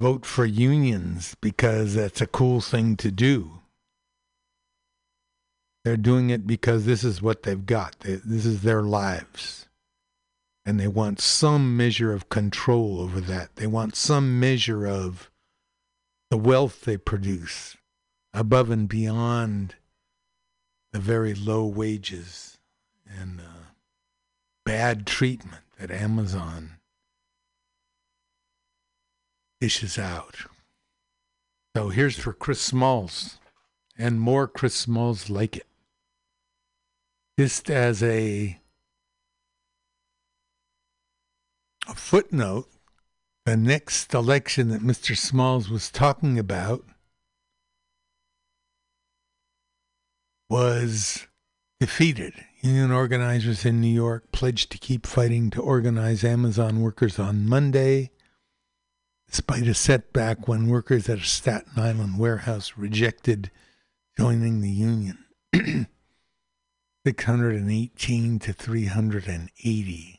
vote 0.00 0.26
for 0.26 0.44
unions 0.44 1.36
because 1.40 1.94
that's 1.94 2.20
a 2.20 2.26
cool 2.26 2.60
thing 2.60 2.96
to 2.96 3.12
do. 3.12 3.60
They're 5.84 5.96
doing 5.96 6.30
it 6.30 6.48
because 6.48 6.84
this 6.84 7.04
is 7.04 7.22
what 7.22 7.44
they've 7.44 7.64
got. 7.64 8.00
They, 8.00 8.14
this 8.16 8.44
is 8.44 8.62
their 8.62 8.82
lives. 8.82 9.68
And 10.64 10.80
they 10.80 10.88
want 10.88 11.20
some 11.20 11.76
measure 11.76 12.12
of 12.12 12.28
control 12.28 13.00
over 13.00 13.20
that. 13.20 13.54
They 13.54 13.68
want 13.68 13.94
some 13.94 14.40
measure 14.40 14.84
of 14.84 15.30
the 16.28 16.36
wealth 16.36 16.80
they 16.80 16.96
produce 16.96 17.76
above 18.34 18.68
and 18.70 18.88
beyond 18.88 19.76
the 20.96 21.02
very 21.02 21.34
low 21.34 21.62
wages 21.66 22.56
and 23.06 23.38
uh, 23.38 23.74
bad 24.64 25.06
treatment 25.06 25.62
that 25.78 25.90
Amazon 25.90 26.78
dishes 29.60 29.98
out. 29.98 30.36
So 31.76 31.90
here's 31.90 32.18
for 32.18 32.32
Chris 32.32 32.62
Smalls 32.62 33.36
and 33.98 34.18
more 34.18 34.48
Chris 34.48 34.74
Smalls 34.74 35.28
like 35.28 35.58
it. 35.58 35.66
Just 37.38 37.68
as 37.68 38.02
a, 38.02 38.58
a 41.86 41.94
footnote, 41.94 42.70
the 43.44 43.58
next 43.58 44.14
election 44.14 44.70
that 44.70 44.80
Mr. 44.80 45.14
Smalls 45.14 45.68
was 45.68 45.90
talking 45.90 46.38
about 46.38 46.86
was 50.48 51.26
defeated. 51.80 52.32
Union 52.60 52.90
organizers 52.90 53.64
in 53.64 53.80
New 53.80 53.92
York 53.92 54.32
pledged 54.32 54.70
to 54.72 54.78
keep 54.78 55.06
fighting 55.06 55.50
to 55.50 55.60
organize 55.60 56.24
Amazon 56.24 56.80
workers 56.80 57.18
on 57.18 57.46
Monday, 57.46 58.10
despite 59.28 59.66
a 59.66 59.74
setback 59.74 60.48
when 60.48 60.68
workers 60.68 61.08
at 61.08 61.18
a 61.18 61.24
Staten 61.24 61.72
Island 61.76 62.18
warehouse 62.18 62.72
rejected 62.76 63.50
joining 64.18 64.60
the 64.60 64.70
union. 64.70 65.18
618 67.06 68.38
to 68.40 68.52
380. 68.52 70.15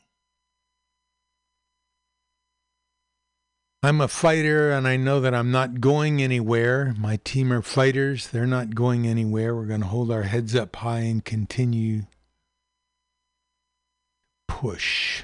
I'm 3.80 4.00
a 4.00 4.08
fighter 4.08 4.72
and 4.72 4.88
I 4.88 4.96
know 4.96 5.20
that 5.20 5.34
I'm 5.34 5.52
not 5.52 5.80
going 5.80 6.20
anywhere. 6.20 6.94
My 6.98 7.16
team 7.22 7.52
are 7.52 7.62
fighters. 7.62 8.28
They're 8.28 8.46
not 8.46 8.74
going 8.74 9.06
anywhere. 9.06 9.54
We're 9.54 9.66
going 9.66 9.82
to 9.82 9.86
hold 9.86 10.10
our 10.10 10.24
heads 10.24 10.56
up 10.56 10.74
high 10.74 11.00
and 11.00 11.24
continue 11.24 12.02
push. 14.48 15.22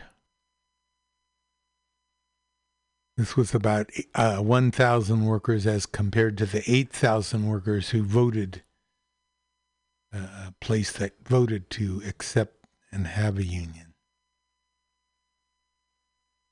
This 3.17 3.37
was 3.37 3.55
about 3.55 3.91
uh, 4.15 4.39
1,000 4.39 5.25
workers 5.25 5.67
as 5.67 5.87
compared 5.87 6.39
to 6.39 6.47
the 6.47 6.63
8,000 6.71 7.47
workers 7.47 7.91
who 7.91 8.03
voted, 8.05 8.63
uh, 10.15 10.49
a 10.49 10.55
place 10.61 10.93
that 10.93 11.27
voted 11.27 11.71
to 11.71 12.03
accept 12.07 12.67
and 12.93 13.09
have 13.09 13.39
a 13.39 13.45
union. 13.45 13.95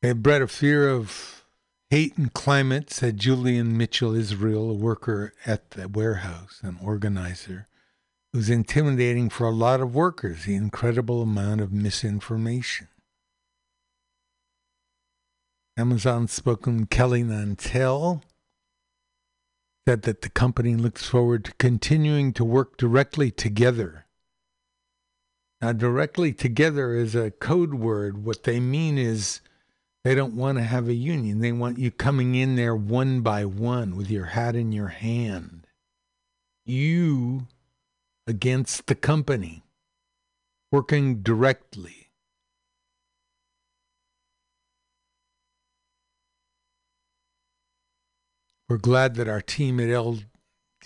They 0.03 0.13
bred 0.13 0.43
a 0.43 0.49
fear 0.49 0.89
of 0.89 1.42
Hate 1.93 2.17
and 2.17 2.33
climate, 2.33 2.91
said 2.91 3.19
Julian 3.19 3.77
Mitchell 3.77 4.15
Israel, 4.15 4.71
a 4.71 4.73
worker 4.73 5.35
at 5.45 5.73
the 5.73 5.91
warehouse, 5.91 6.59
an 6.63 6.79
organizer. 6.83 7.69
It 8.33 8.39
was 8.39 8.49
intimidating 8.49 9.29
for 9.29 9.47
a 9.47 9.51
lot 9.51 9.83
of 9.83 9.95
workers, 9.95 10.47
the 10.47 10.55
incredible 10.55 11.21
amount 11.21 11.61
of 11.61 11.71
misinformation. 11.71 12.89
Amazon 15.77 16.29
spokesman 16.29 16.87
Kelly 16.87 17.25
Nantel 17.25 18.23
said 19.87 20.01
that 20.01 20.23
the 20.23 20.31
company 20.31 20.75
looks 20.77 21.07
forward 21.07 21.45
to 21.45 21.53
continuing 21.59 22.33
to 22.33 22.43
work 22.43 22.79
directly 22.79 23.31
together. 23.31 24.07
Now, 25.61 25.75
directly 25.75 26.33
together 26.33 26.95
is 26.95 27.15
a 27.15 27.33
code 27.33 27.75
word. 27.75 28.25
What 28.25 28.45
they 28.45 28.61
mean 28.61 28.97
is 28.97 29.43
they 30.05 30.15
don't 30.15 30.35
want 30.35 30.59
to 30.59 30.65
have 30.65 30.89
a 30.89 30.95
union. 30.95 31.41
They 31.41 31.53
want 31.53 31.79
you 31.79 31.91
coming 31.91 32.35
in 32.35 32.57
there 32.57 32.75
one 32.75 33.21
by 33.21 33.45
one 33.45 33.97
with 33.97 34.11
your 34.11 34.27
hat 34.27 34.57
in 34.57 34.73
your 34.73 34.89
hand. 34.89 35.67
You 36.65 37.47
against 38.27 38.87
the 38.87 38.95
company, 38.95 39.63
working 40.71 41.23
directly. 41.23 42.11
We're 48.69 48.79
glad 48.79 49.17
that 49.17 49.29
our 49.29 49.43
team 49.43 49.79
at 49.81 49.89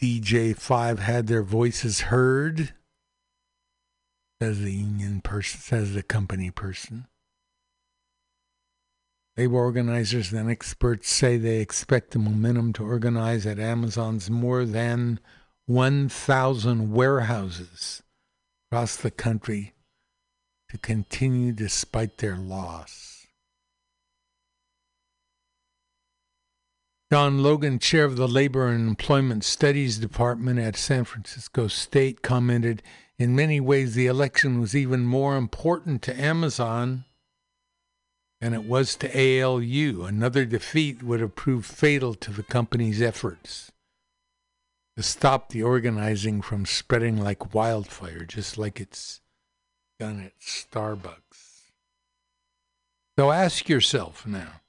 LDJ5 0.03 0.99
had 0.99 1.27
their 1.27 1.43
voices 1.43 2.01
heard, 2.01 2.75
says 4.43 4.61
the 4.61 4.73
union 4.73 5.21
person, 5.21 5.61
says 5.61 5.95
the 5.95 6.03
company 6.03 6.51
person. 6.51 7.07
Labor 9.37 9.57
organizers 9.57 10.33
and 10.33 10.51
experts 10.51 11.11
say 11.11 11.37
they 11.37 11.61
expect 11.61 12.13
the 12.13 12.19
momentum 12.19 12.73
to 12.75 12.85
organize 12.85 13.47
at 13.47 13.59
Amazon's 13.59 14.31
more 14.31 14.65
than 14.65 15.21
1,000 15.67 16.93
warehouses 16.93 18.03
across 18.71 18.97
the 18.97 19.11
country 19.11 19.75
to 20.71 20.79
continue 20.79 21.53
despite 21.53 22.19
their 22.19 22.37
loss. 22.37 23.27
John 27.13 27.43
Logan, 27.43 27.79
chair 27.79 28.05
of 28.05 28.17
the 28.17 28.27
Labor 28.27 28.67
and 28.67 28.89
Employment 28.89 29.45
Studies 29.45 29.99
Department 29.99 30.59
at 30.59 30.77
San 30.77 31.05
Francisco 31.05 31.69
State, 31.69 32.23
commented 32.23 32.83
In 33.19 33.37
many 33.37 33.61
ways, 33.61 33.95
the 33.95 34.07
election 34.07 34.61
was 34.61 34.75
even 34.75 35.07
more 35.07 35.37
important 35.37 36.03
to 36.03 36.21
Amazon 36.21 37.06
and 38.41 38.55
it 38.55 38.65
was 38.65 38.97
to 38.97 39.09
ALU. 39.43 40.05
Another 40.05 40.45
defeat 40.45 41.03
would 41.03 41.21
have 41.21 41.35
proved 41.35 41.67
fatal 41.67 42.15
to 42.15 42.31
the 42.31 42.43
company's 42.43 43.01
efforts 43.01 43.73
to 44.97 45.03
stop 45.03 45.51
the 45.51 45.63
organizing 45.63 46.41
from 46.43 46.67
spreading 46.67 47.17
like 47.17 47.55
wildfire, 47.55 48.25
just 48.25 48.57
like 48.57 48.81
it's 48.81 49.21
done 49.99 50.21
at 50.21 50.39
Starbucks. 50.41 51.71
So 53.19 53.31
ask 53.31 53.69
yourself 53.69 54.27
now 54.27 54.61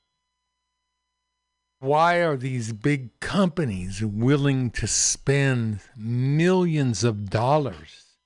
why 1.80 2.18
are 2.24 2.38
these 2.38 2.74
big 2.74 3.20
companies 3.20 4.04
willing 4.04 4.72
to 4.72 4.88
spend 4.88 5.80
millions 5.96 7.04
of 7.04 7.30
dollars 7.30 8.18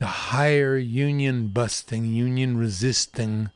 to 0.00 0.06
hire 0.06 0.76
union 0.76 1.48
busting, 1.48 2.04
union 2.06 2.56
resisting 2.56 3.50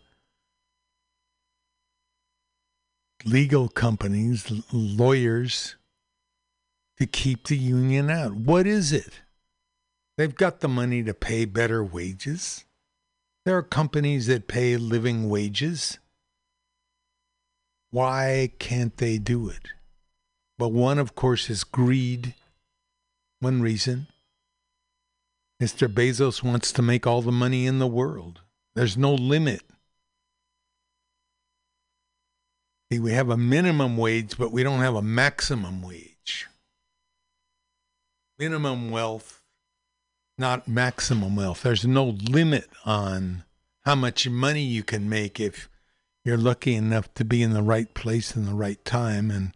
legal 3.25 3.69
companies, 3.69 4.51
lawyers, 4.73 5.77
to 6.99 7.07
keep 7.07 7.47
the 7.47 7.57
union 7.57 8.11
out. 8.11 8.35
What 8.35 8.67
is 8.67 8.93
it? 8.93 9.23
They've 10.17 10.35
got 10.35 10.61
the 10.61 10.69
money 10.69 11.03
to 11.03 11.15
pay 11.15 11.45
better 11.45 11.83
wages. 11.83 12.65
There 13.45 13.57
are 13.57 13.63
companies 13.63 14.27
that 14.27 14.49
pay 14.49 14.77
living 14.77 15.29
wages. 15.29 15.99
Why 17.91 18.53
can't 18.59 18.97
they 18.99 19.19
do 19.19 19.49
it? 19.49 19.69
But 20.59 20.69
one, 20.69 20.99
of 20.99 21.15
course, 21.15 21.49
is 21.49 21.65
greed. 21.65 22.35
One 23.41 23.63
reason. 23.63 24.09
Mr. 25.61 25.93
Bezos 25.93 26.43
wants 26.43 26.71
to 26.73 26.83
make 26.83 27.07
all 27.07 27.23
the 27.23 27.33
money 27.33 27.67
in 27.67 27.79
the 27.79 27.87
world. 27.87 28.41
There's 28.75 28.97
no 28.97 29.15
limit 29.15 29.63
See, 32.71 32.80
we 32.99 33.12
have 33.12 33.31
a 33.31 33.37
minimum 33.37 33.97
wage, 33.97 34.37
but 34.37 34.51
we 34.51 34.62
don't 34.62 34.81
have 34.81 34.97
a 34.97 35.03
maximum 35.03 35.83
wage. 35.83 36.49
Minimum 38.39 38.91
wealth, 38.91 39.43
not 40.37 40.67
maximum 40.67 41.37
wealth. 41.37 41.62
There's 41.62 41.87
no 41.87 42.05
limit 42.05 42.69
on 42.85 43.45
how 43.85 43.95
much 43.95 44.29
money 44.29 44.62
you 44.62 44.83
can 44.83 45.09
make 45.09 45.39
if 45.39 45.69
you're 46.25 46.37
lucky 46.37 46.75
enough 46.75 47.12
to 47.15 47.25
be 47.25 47.43
in 47.43 47.53
the 47.53 47.62
right 47.62 47.93
place 47.95 48.35
in 48.35 48.47
the 48.47 48.55
right 48.55 48.85
time 48.85 49.31
and 49.31 49.53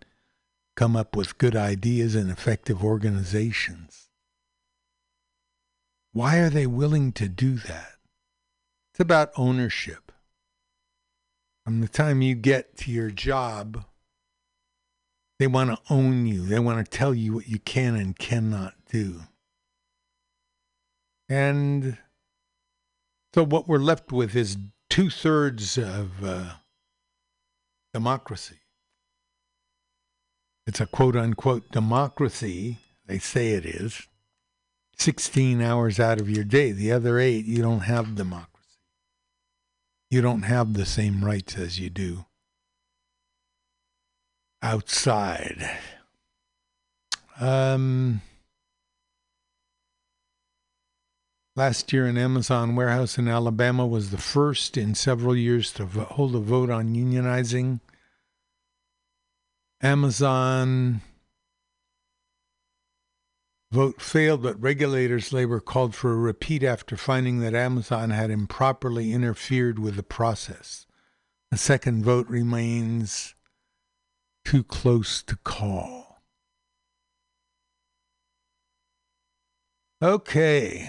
come 0.76 0.96
up 0.96 1.16
with 1.16 1.38
good 1.38 1.56
ideas 1.56 2.14
and 2.14 2.30
effective 2.30 2.84
organizations. 2.84 4.08
Why 6.12 6.38
are 6.38 6.50
they 6.50 6.66
willing 6.66 7.12
to 7.12 7.28
do 7.28 7.56
that? 7.56 7.94
It's 8.92 9.00
about 9.00 9.32
ownership. 9.36 10.03
From 11.64 11.80
the 11.80 11.88
time 11.88 12.20
you 12.20 12.34
get 12.34 12.76
to 12.78 12.90
your 12.90 13.10
job, 13.10 13.84
they 15.38 15.46
want 15.46 15.70
to 15.70 15.92
own 15.92 16.26
you. 16.26 16.44
They 16.44 16.58
want 16.58 16.84
to 16.84 16.90
tell 16.90 17.14
you 17.14 17.34
what 17.34 17.48
you 17.48 17.58
can 17.58 17.94
and 17.96 18.18
cannot 18.18 18.74
do. 18.90 19.22
And 21.28 21.96
so 23.34 23.44
what 23.44 23.66
we're 23.66 23.78
left 23.78 24.12
with 24.12 24.36
is 24.36 24.58
two 24.90 25.08
thirds 25.08 25.78
of 25.78 26.22
uh, 26.22 26.50
democracy. 27.92 28.58
It's 30.66 30.80
a 30.80 30.86
quote 30.86 31.16
unquote 31.16 31.70
democracy. 31.72 32.78
They 33.06 33.18
say 33.18 33.52
it 33.52 33.64
is. 33.64 34.06
16 34.98 35.60
hours 35.60 35.98
out 35.98 36.20
of 36.20 36.30
your 36.30 36.44
day. 36.44 36.72
The 36.72 36.92
other 36.92 37.18
eight, 37.18 37.44
you 37.46 37.62
don't 37.62 37.80
have 37.80 38.14
democracy. 38.14 38.53
You 40.14 40.22
don't 40.22 40.42
have 40.42 40.74
the 40.74 40.86
same 40.86 41.24
rights 41.24 41.58
as 41.58 41.80
you 41.80 41.90
do 41.90 42.26
outside. 44.62 45.68
Um, 47.40 48.22
last 51.56 51.92
year, 51.92 52.06
an 52.06 52.16
Amazon 52.16 52.76
warehouse 52.76 53.18
in 53.18 53.26
Alabama 53.26 53.88
was 53.88 54.12
the 54.12 54.16
first 54.18 54.76
in 54.76 54.94
several 54.94 55.34
years 55.34 55.72
to 55.72 55.84
hold 55.84 56.36
a 56.36 56.38
vote 56.38 56.70
on 56.70 56.94
unionizing. 56.94 57.80
Amazon 59.82 61.00
vote 63.74 64.00
failed, 64.00 64.40
but 64.40 64.62
regulators 64.62 65.32
labor 65.32 65.58
called 65.58 65.96
for 65.96 66.12
a 66.12 66.16
repeat 66.16 66.62
after 66.62 66.96
finding 66.96 67.40
that 67.40 67.54
Amazon 67.54 68.10
had 68.10 68.30
improperly 68.30 69.12
interfered 69.12 69.80
with 69.80 69.96
the 69.96 70.02
process. 70.04 70.86
The 71.50 71.58
second 71.58 72.04
vote 72.04 72.28
remains 72.28 73.34
too 74.44 74.62
close 74.62 75.24
to 75.24 75.36
call. 75.36 76.22
Okay. 80.00 80.88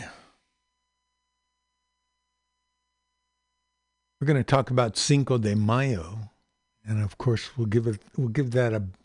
We're 4.21 4.27
going 4.27 4.37
to 4.37 4.43
talk 4.43 4.69
about 4.69 4.95
Cinco 4.95 5.39
de 5.39 5.55
Mayo, 5.55 6.31
and 6.85 7.01
of 7.01 7.17
course, 7.17 7.57
we'll 7.57 7.67
give 7.67 7.87
it 7.87 7.99
we'll 8.15 8.29
give 8.29 8.51
that 8.51 8.73
a 8.73 8.77
a 8.77 9.04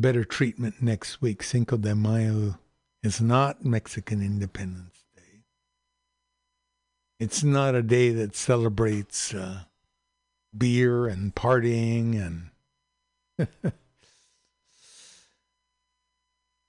better 0.00 0.24
treatment 0.24 0.82
next 0.82 1.20
week. 1.20 1.42
Cinco 1.42 1.76
de 1.76 1.94
Mayo 1.94 2.58
is 3.02 3.20
not 3.20 3.64
Mexican 3.64 4.20
Independence 4.22 5.04
Day. 5.16 5.44
It's 7.20 7.42
not 7.44 7.74
a 7.74 7.82
day 7.82 8.10
that 8.10 8.34
celebrates 8.36 9.34
uh, 9.34 9.64
beer 10.56 11.06
and 11.06 11.34
partying 11.34 12.14
and. 12.20 12.50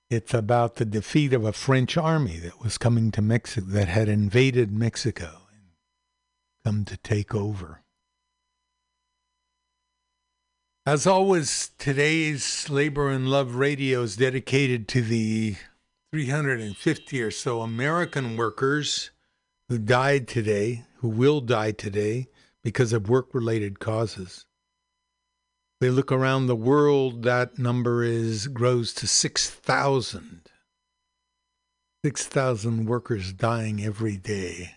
it's 0.09 0.33
about 0.33 0.75
the 0.75 0.85
defeat 0.85 1.33
of 1.33 1.43
a 1.43 1.53
French 1.53 1.97
army 1.97 2.37
that 2.37 2.61
was 2.61 2.77
coming 2.77 3.11
to 3.11 3.21
Mexico, 3.21 3.65
that 3.69 3.87
had 3.87 4.07
invaded 4.07 4.71
Mexico 4.71 5.41
and 5.51 5.63
come 6.63 6.85
to 6.85 6.97
take 6.97 7.33
over. 7.33 7.81
As 10.89 11.05
always, 11.05 11.69
today's 11.77 12.67
Labor 12.67 13.09
and 13.09 13.29
Love 13.29 13.53
Radio 13.53 14.01
is 14.01 14.15
dedicated 14.15 14.87
to 14.87 15.03
the 15.03 15.55
350 16.11 17.21
or 17.21 17.29
so 17.29 17.61
American 17.61 18.35
workers 18.35 19.11
who 19.67 19.77
died 19.77 20.27
today, 20.27 20.85
who 20.95 21.09
will 21.09 21.41
die 21.41 21.73
today 21.73 22.29
because 22.63 22.91
of 22.91 23.07
work 23.07 23.35
related 23.35 23.79
causes. 23.79 24.47
We 25.79 25.91
look 25.91 26.11
around 26.11 26.47
the 26.47 26.55
world, 26.55 27.21
that 27.21 27.59
number 27.59 28.03
is 28.03 28.47
grows 28.47 28.91
to 28.95 29.05
6,000. 29.05 30.41
6,000 32.03 32.85
workers 32.87 33.31
dying 33.31 33.85
every 33.85 34.17
day. 34.17 34.71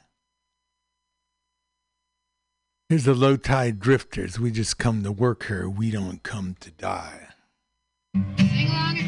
Here's 2.89 3.05
the 3.05 3.15
low 3.15 3.37
tide 3.37 3.81
drifters. 3.81 4.39
We 4.39 4.51
just 4.51 4.79
come 4.79 5.03
to 5.03 5.13
work 5.13 5.47
here. 5.47 5.69
We 5.69 5.91
don't 5.91 6.23
come 6.23 6.57
to 6.61 6.71
die. 6.71 7.29
Sing 8.15 8.69
along 8.69 9.02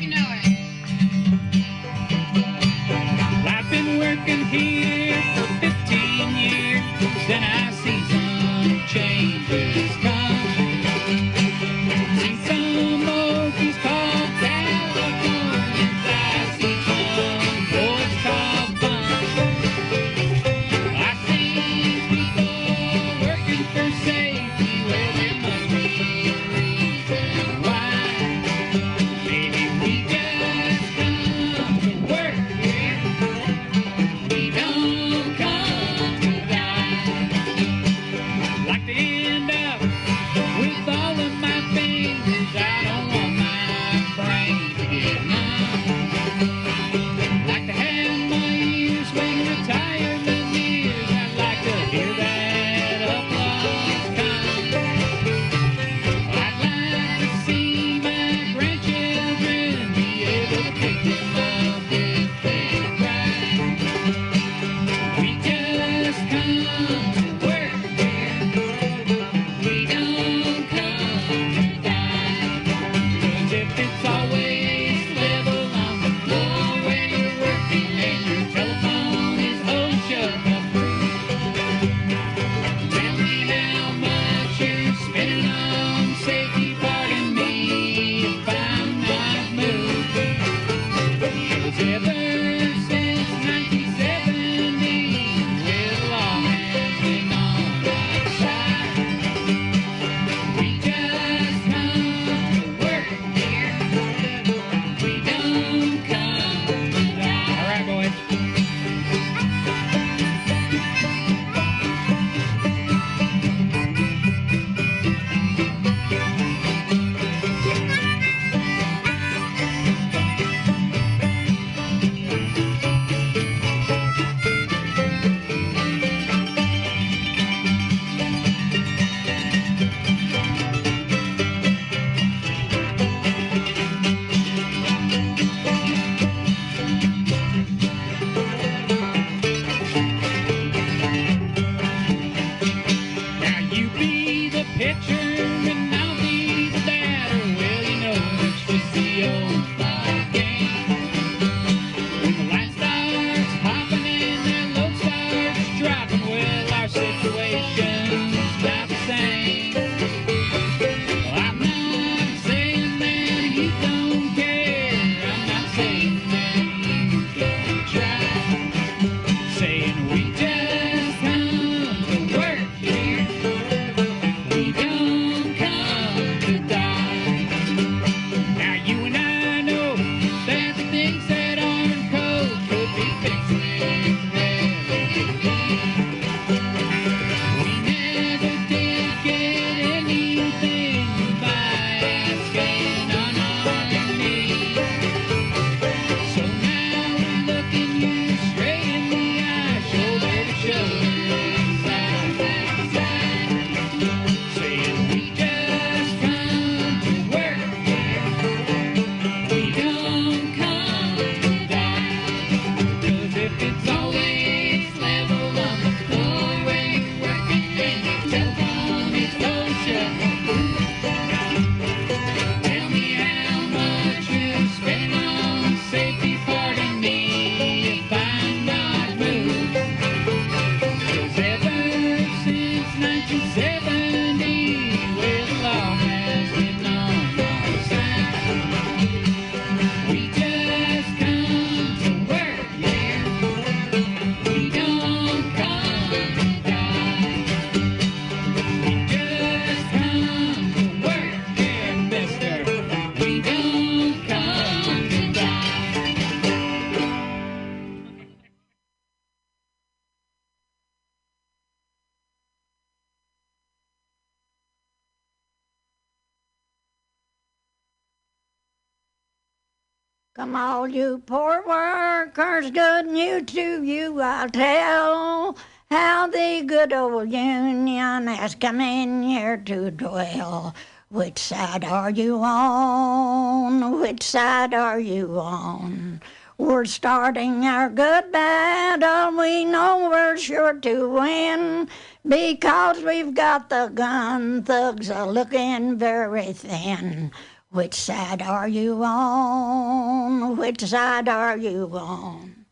all 270.85 270.91
you 270.91 271.23
poor 271.25 271.65
workers, 271.67 272.71
good 272.71 273.07
news 273.07 273.45
to 273.47 273.83
you 273.83 274.21
I'll 274.21 274.51
tell. 274.51 275.57
How 275.91 276.27
the 276.27 276.63
good 276.67 276.93
old 276.93 277.33
Union 277.33 278.27
has 278.27 278.55
come 278.55 278.83
in 278.83 279.23
here 279.23 279.57
to 279.57 279.91
dwell. 279.91 280.75
Which 281.09 281.39
side 281.39 281.85
are 281.85 282.11
you 282.11 282.39
on? 282.43 283.99
Which 283.99 284.23
side 284.23 284.75
are 284.75 285.01
you 285.01 285.39
on? 285.41 286.21
We're 286.59 286.85
starting 286.85 287.65
our 287.65 287.89
good 287.89 288.31
battle. 288.31 289.39
We 289.39 289.65
know 289.65 290.11
we're 290.11 290.37
sure 290.37 290.75
to 290.75 291.09
win 291.09 291.89
because 292.29 293.03
we've 293.03 293.33
got 293.33 293.71
the 293.71 293.91
gun 293.95 294.63
thugs 294.65 295.09
a 295.09 295.25
looking 295.25 295.97
very 295.97 296.53
thin. 296.53 297.31
Which 297.75 297.95
side 297.95 298.41
are 298.41 298.69
you 298.69 299.03
on? 299.03 300.57
Which 300.57 300.83
side 300.83 301.29
are 301.29 301.57
you 301.57 301.91
on? 301.93 302.67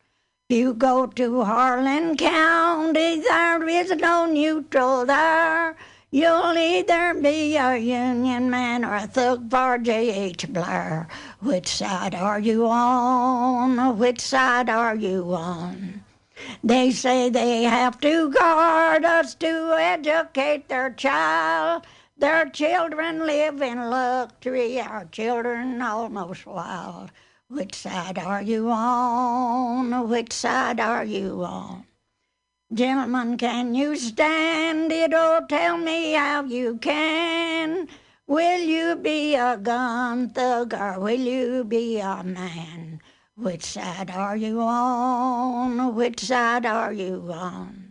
You 0.49 0.75
go 0.75 1.09
to 1.09 1.43
Harlan 1.43 2.17
County, 2.17 3.19
there 3.19 3.69
is 3.69 3.91
no 3.97 4.27
neutral 4.27 5.05
there. 5.05 5.75
You'll 6.13 6.57
either 6.57 7.15
be 7.15 7.57
a 7.57 7.77
Union 7.79 8.49
man 8.49 8.85
or 8.85 8.95
a 8.95 9.09
thug 9.09 9.51
for 9.51 9.77
J.H. 9.77 10.47
Blair. 10.53 11.09
Which 11.41 11.67
side 11.67 12.15
are 12.15 12.39
you 12.39 12.69
on? 12.69 13.99
Which 13.99 14.21
side 14.21 14.71
are 14.71 14.95
you 14.95 15.35
on? 15.35 16.05
They 16.63 16.93
say 16.93 17.29
they 17.29 17.65
have 17.65 18.01
to 18.03 18.31
guard 18.31 19.05
us 19.05 19.35
to 19.35 19.75
educate 19.77 20.69
their 20.69 20.91
child. 20.91 21.89
Their 22.23 22.49
children 22.51 23.27
live 23.27 23.61
in 23.63 23.91
luxury, 23.91 24.81
our 24.81 25.07
children 25.07 25.83
almost 25.83 26.47
wild. 26.47 27.11
Which 27.49 27.75
side 27.75 28.17
are 28.17 28.41
you 28.41 28.71
on? 28.71 30.09
Which 30.09 30.33
side 30.33 30.79
are 30.79 31.05
you 31.05 31.43
on? 31.45 31.85
Gentlemen, 32.73 33.37
can 33.39 33.75
you 33.75 33.97
stand 33.97 34.93
it? 34.93 35.11
Oh, 35.13 35.45
tell 35.49 35.77
me 35.77 36.13
how 36.13 36.45
you 36.45 36.77
can. 36.77 37.89
Will 38.29 38.61
you 38.61 38.95
be 38.95 39.35
a 39.35 39.57
gun 39.57 40.29
thug 40.31 40.75
or 40.75 41.01
will 41.01 41.19
you 41.19 41.65
be 41.65 41.99
a 41.99 42.23
man? 42.23 43.01
Which 43.35 43.65
side 43.65 44.13
are 44.13 44.37
you 44.37 44.61
on? 44.61 45.97
Which 45.97 46.21
side 46.21 46.67
are 46.67 46.93
you 46.93 47.33
on? 47.33 47.82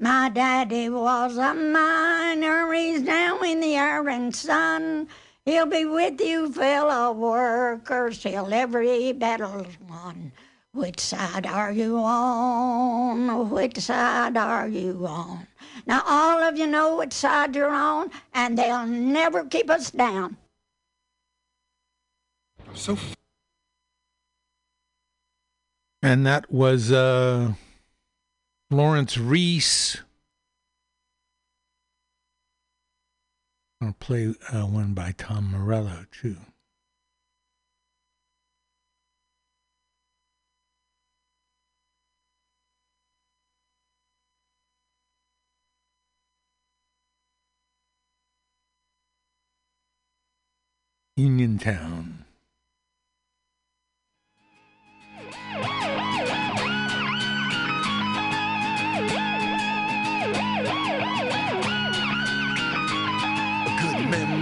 My 0.00 0.28
daddy 0.28 0.88
was 0.88 1.36
a 1.36 1.54
miner, 1.54 2.72
he's 2.72 3.02
now 3.02 3.40
in 3.40 3.58
the 3.58 3.76
iron 3.76 4.32
sun. 4.32 5.08
He'll 5.44 5.66
be 5.66 5.84
with 5.86 6.20
you, 6.20 6.52
fellow 6.52 7.10
workers, 7.12 8.18
till 8.20 8.54
every 8.54 9.12
battle's 9.12 9.76
won. 9.88 10.30
Which 10.72 11.00
side 11.00 11.46
are 11.46 11.72
you 11.72 11.98
on? 11.98 13.50
Which 13.50 13.78
side 13.78 14.36
are 14.36 14.68
you 14.68 15.04
on? 15.04 15.48
Now, 15.84 16.02
all 16.06 16.44
of 16.44 16.56
you 16.56 16.68
know 16.68 16.96
which 16.96 17.12
side 17.12 17.56
you're 17.56 17.70
on, 17.70 18.10
and 18.34 18.56
they'll 18.56 18.86
never 18.86 19.44
keep 19.46 19.68
us 19.68 19.90
down. 19.90 20.36
So. 22.74 22.96
And 26.02 26.24
that 26.24 26.52
was 26.52 26.92
uh, 26.92 27.54
Florence 28.70 29.16
Reece. 29.16 30.02
I'll 33.80 33.94
play 33.98 34.34
uh, 34.52 34.66
one 34.66 34.92
by 34.92 35.14
Tom 35.16 35.52
Morello 35.52 36.04
too. 36.10 36.36
Uniontown. 51.16 52.26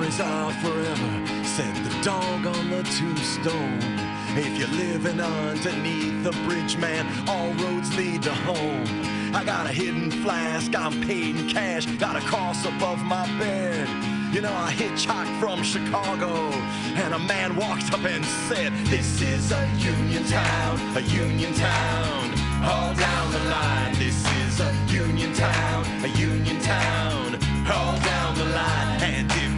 Memories 0.06 0.20
are 0.20 0.52
forever, 0.52 1.44
said 1.44 1.74
the 1.84 2.02
dog 2.02 2.46
on 2.46 2.70
the 2.70 2.82
tombstone. 2.82 3.80
If 4.36 4.58
you're 4.58 4.68
living 4.68 5.20
underneath 5.20 6.22
the 6.22 6.32
bridge, 6.46 6.76
man, 6.76 7.06
all 7.28 7.52
roads 7.54 7.96
lead 7.96 8.22
to 8.22 8.34
home. 8.34 8.86
I 9.34 9.42
got 9.44 9.66
a 9.66 9.72
hidden 9.72 10.10
flask, 10.10 10.74
I'm 10.76 11.02
paid 11.02 11.36
in 11.36 11.48
cash, 11.48 11.86
got 11.98 12.16
a 12.16 12.20
cross 12.20 12.64
above 12.64 13.02
my 13.02 13.26
bed. 13.38 13.88
You 14.32 14.42
know, 14.42 14.52
I 14.52 14.72
hitchhiked 14.72 15.40
from 15.40 15.62
Chicago, 15.62 16.50
and 17.02 17.14
a 17.14 17.18
man 17.18 17.56
walked 17.56 17.92
up 17.92 18.04
and 18.04 18.24
said, 18.48 18.72
This 18.86 19.22
is 19.22 19.50
a 19.52 19.66
union 19.78 20.24
town, 20.24 20.96
a 20.96 21.00
union 21.00 21.52
town, 21.54 22.30
all 22.62 22.94
down 22.94 23.32
the 23.32 23.44
line. 23.50 23.94
This 23.94 24.24
is 24.42 24.60
a 24.60 24.72
union 24.88 25.32
town, 25.32 25.84
a 26.04 26.08
union 26.08 26.60
town, 26.60 27.38
all 27.70 27.98
down 28.00 28.34
the 28.36 28.44
line. 28.44 29.02
And 29.02 29.30
if 29.32 29.55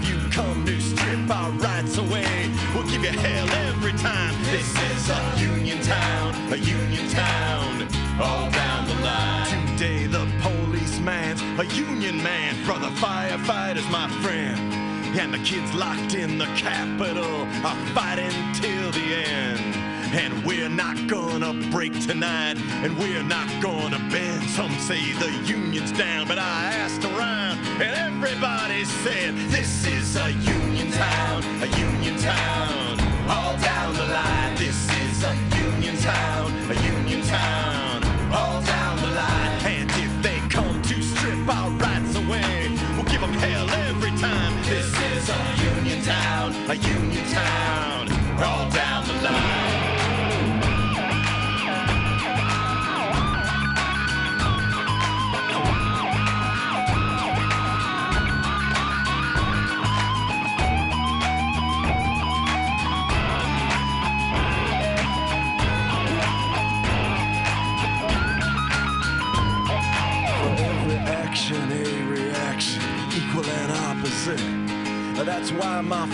our 1.31 1.51
rights 1.53 1.99
away, 1.99 2.51
we'll 2.75 2.89
give 2.89 3.03
you 3.03 3.11
hell 3.11 3.49
every 3.69 3.93
time. 3.93 4.35
This 4.45 4.71
is 4.91 5.11
a 5.11 5.35
union 5.39 5.81
town, 5.83 6.53
a 6.53 6.57
union 6.57 7.09
town, 7.11 7.89
all 8.21 8.51
down 8.51 8.89
the 8.89 8.95
line. 9.03 9.67
Today 9.77 10.07
the 10.07 10.27
policeman's 10.41 11.43
a 11.59 11.67
union 11.75 12.23
man, 12.23 12.65
brother 12.65 12.91
firefighter's 12.97 13.89
my 13.91 14.09
friend. 14.23 14.75
And 15.19 15.33
the 15.33 15.39
kids 15.39 15.73
locked 15.75 16.15
in 16.15 16.39
the 16.39 16.47
Capitol 16.57 17.47
are 17.65 17.87
fighting 17.95 18.33
till 18.55 18.91
the 18.93 19.25
end. 19.27 19.88
And 20.13 20.43
we're 20.43 20.71
not 20.71 21.07
gonna 21.07 21.53
break 21.71 21.93
tonight, 22.01 22.57
and 22.83 22.97
we're 22.99 23.23
not 23.23 23.47
gonna 23.61 23.99
bend. 24.11 24.43
Some 24.51 24.73
say 24.79 25.13
the 25.13 25.31
union's 25.45 25.93
down, 25.93 26.27
but 26.27 26.39
I 26.39 26.73
asked 26.73 27.05
around, 27.05 27.59
and 27.81 27.95
everybody 27.95 28.85
said, 28.85 29.35
This 29.51 29.87
is 29.87 30.17
a 30.17 30.33
union 30.33 30.91
town, 30.93 31.43
a 31.63 31.67
union 31.77 32.17
town, 32.19 32.99
all 33.29 33.55
down 33.59 33.95
the 33.95 34.07
line. 34.07 34.55
This 34.57 34.89
is 34.97 35.25
a 35.25 35.35
union 35.61 35.97
town, 35.99 36.53
a 36.71 36.75
union 36.87 37.23
town, 37.27 38.03
all 38.33 38.63
down 38.63 38.97
the 39.03 39.09
line. 39.09 39.61
And 39.67 39.91
if 39.91 40.23
they 40.23 40.39
come 40.49 40.81
to 40.81 41.03
strip 41.03 41.49
our 41.55 41.71
rights 41.73 42.17
away, 42.17 42.71
we'll 42.97 43.05
give 43.13 43.21
them 43.21 43.35
hell 43.35 43.69
every 43.89 44.13
time. 44.13 44.57
This 44.65 44.89
is 45.13 45.29
a 45.29 45.77
union 45.77 46.03
town, 46.03 46.55
a 46.71 46.75
union 46.75 47.27
town, 47.29 48.09
all 48.43 48.71
down 48.71 48.88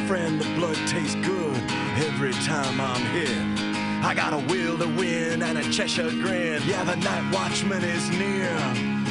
friend, 0.07 0.39
the 0.41 0.45
blood 0.55 0.77
tastes 0.87 1.15
good 1.15 1.57
every 1.97 2.33
time 2.45 2.81
I'm 2.81 3.05
here. 3.17 4.05
I 4.05 4.13
got 4.15 4.35
a 4.35 4.39
will 4.53 4.77
to 4.79 4.87
win 4.87 5.43
and 5.43 5.57
a 5.57 5.63
Cheshire 5.71 6.11
grin. 6.11 6.63
Yeah, 6.67 6.85
the 6.85 6.97
night 6.97 7.33
watchman 7.33 7.83
is 7.83 8.11
near. 8.11 8.49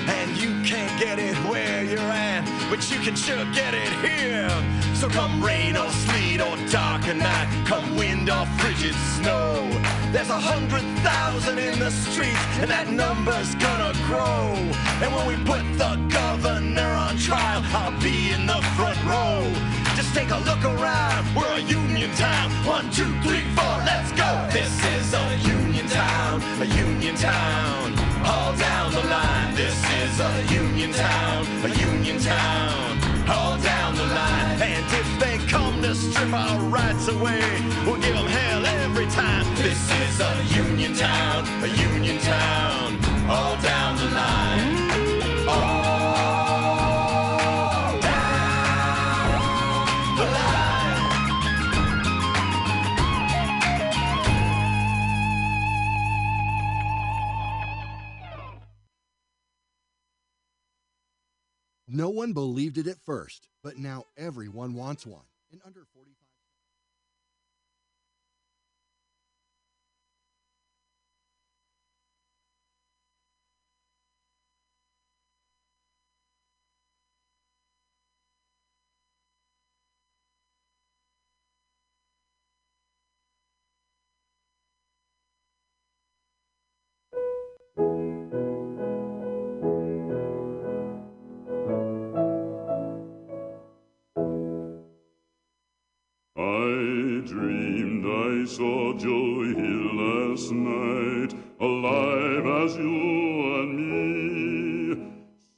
And 0.06 0.38
you 0.38 0.52
can't 0.64 1.00
get 1.00 1.18
it 1.18 1.36
where 1.50 1.84
you're 1.84 2.00
at, 2.00 2.46
but 2.70 2.92
you 2.92 3.00
can 3.00 3.16
sure 3.16 3.44
get 3.54 3.74
it 3.74 3.92
here. 4.06 4.50
So 4.94 5.10
come 5.10 5.44
rain 5.44 5.76
or 5.76 5.90
sleet 5.90 6.42
or 6.42 6.58
dark 6.70 7.08
or 7.08 7.16
night, 7.16 7.66
come 7.66 7.96
wind 7.96 8.30
or 8.30 8.46
frigid 8.60 8.96
snow. 9.18 9.68
There's 10.12 10.30
a 10.30 10.40
hundred 10.40 10.84
thousand 11.00 11.58
in 11.58 11.80
the 11.80 11.90
streets, 11.90 12.40
and 12.60 12.70
that 12.70 12.88
number's 12.88 13.56
gonna 13.56 13.94
grow. 14.06 14.54
And 15.02 15.10
when 15.16 15.26
we 15.26 15.38
put 15.44 15.64
the 15.78 15.96
governor 16.10 16.92
on 17.08 17.18
trial, 17.18 17.64
I'll 17.74 18.00
be 18.00 18.30
in 18.30 18.46
the 18.46 18.62
front 18.78 19.02
row 19.06 19.83
take 20.14 20.30
a 20.30 20.38
look 20.46 20.64
around. 20.64 21.26
We're 21.36 21.56
a 21.56 21.60
union 21.60 22.12
town. 22.16 22.52
One, 22.66 22.86
two, 22.92 23.12
three, 23.22 23.42
four, 23.56 23.76
let's 23.90 24.12
go. 24.12 24.30
This 24.52 24.74
is 24.96 25.14
a 25.14 25.38
union 25.38 25.88
town, 25.88 26.42
a 26.62 26.66
union 26.66 27.16
town. 27.16 27.98
All 28.24 28.54
down 28.56 28.92
the 28.92 29.04
line. 29.08 29.56
This 29.56 29.78
is 30.02 30.20
a 30.20 30.34
union 30.54 30.92
town, 30.94 31.48
a 31.66 31.70
union 31.70 32.20
town. 32.20 33.00
All 33.28 33.58
down 33.58 33.96
the 33.96 34.06
line. 34.06 34.62
And 34.62 34.86
if 35.02 35.10
they 35.20 35.38
come 35.48 35.82
to 35.82 35.96
strip 35.96 36.32
our 36.32 36.60
rights 36.70 37.08
away, 37.08 37.42
we'll 37.86 38.00
give 38.00 38.16
them 38.16 38.28
hell 38.28 38.66
every 38.84 39.08
time. 39.08 39.46
This 39.56 39.82
is 40.06 40.22
a 40.22 40.34
union 40.64 40.94
town, 40.94 41.48
a 41.64 41.68
union 41.68 42.20
town. 42.20 43.00
All 43.30 43.58
down 43.62 43.98
the 43.98 44.10
line. 44.12 44.83
One 62.24 62.32
believed 62.32 62.78
it 62.78 62.88
at 62.88 63.02
first, 63.02 63.50
but 63.64 63.78
now 63.78 64.06
everyone 64.16 64.76
wants 64.76 65.06
one. 65.06 65.26
In 65.52 65.60
under 65.66 65.86
I 96.36 97.22
dreamed 97.28 98.08
I 98.08 98.46
saw 98.46 98.98
Joe 98.98 99.44
Hill 99.54 99.94
last 99.94 100.52
night, 100.52 101.32
alive 101.60 102.46
as 102.48 102.76
you 102.76 103.54
and 103.62 103.78
me. 103.78 104.96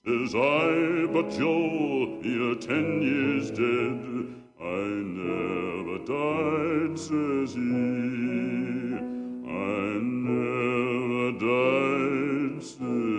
Says 0.05 0.35
I, 0.35 1.05
but 1.13 1.29
Joe, 1.29 2.19
you're 2.21 2.55
ten 2.55 3.01
years 3.01 3.51
dead. 3.51 4.27
I 4.59 4.85
never 5.15 5.97
died, 5.99 6.99
says 6.99 7.53
he. 7.53 8.99
I 9.47 9.97
never 10.03 11.31
died, 11.39 12.61
says 12.61 13.14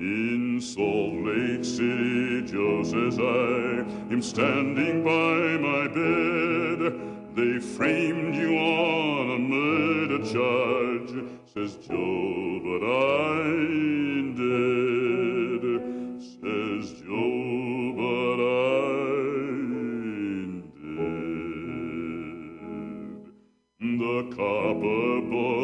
In 0.00 0.60
Salt 0.60 1.12
Lake 1.26 1.64
City, 1.64 2.42
just 2.42 2.94
as 2.94 3.18
I, 3.18 4.12
am 4.12 4.22
standing 4.22 5.02
by 5.02 5.58
my 5.58 5.88
bed. 5.88 7.00
They 7.34 7.58
framed 7.58 8.36
you 8.36 8.56
on 8.56 9.30
a 9.30 9.38
murder 9.40 10.18
charge, 10.18 11.26
says 11.52 11.84
Joe, 11.84 12.60
but 12.62 12.86
I 12.86 14.07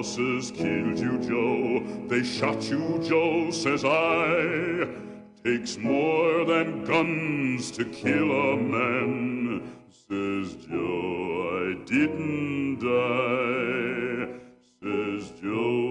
bosses 0.05 0.51
killed 0.51 0.99
you, 0.99 1.19
Joe. 1.27 1.83
They 2.09 2.23
shot 2.23 2.63
you, 2.69 3.01
Joe, 3.03 3.51
says 3.51 3.87
I. 3.87 4.87
Takes 5.43 5.79
more 5.79 6.45
than 6.45 6.85
guns 6.85 7.71
to 7.71 7.87
kill 7.87 8.31
a 8.31 8.57
man, 8.59 9.63
says 9.89 10.57
Joe. 10.69 11.49
I 11.57 11.85
didn't 11.87 12.81
die, 12.81 14.29
says 14.83 15.33
Joe. 15.41 15.84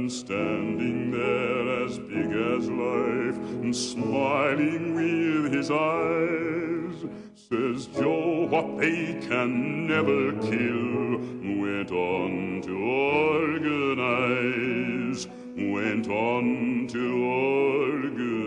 And 0.00 0.10
standing 0.10 1.10
there 1.10 1.84
as 1.84 1.98
big 1.98 2.32
as 2.32 2.70
life, 2.70 3.36
and 3.60 3.76
smiling 3.76 4.94
with 4.94 5.52
his 5.52 5.70
eyes, 5.70 7.04
says 7.34 7.86
Joe, 7.88 8.46
what 8.46 8.78
they 8.78 9.20
can 9.28 9.86
never 9.86 10.32
kill, 10.40 11.18
went 11.60 11.92
on 11.92 12.62
to 12.62 12.78
organize, 13.92 15.28
went 15.54 16.08
on 16.08 16.86
to 16.88 17.24
organize. 17.26 18.40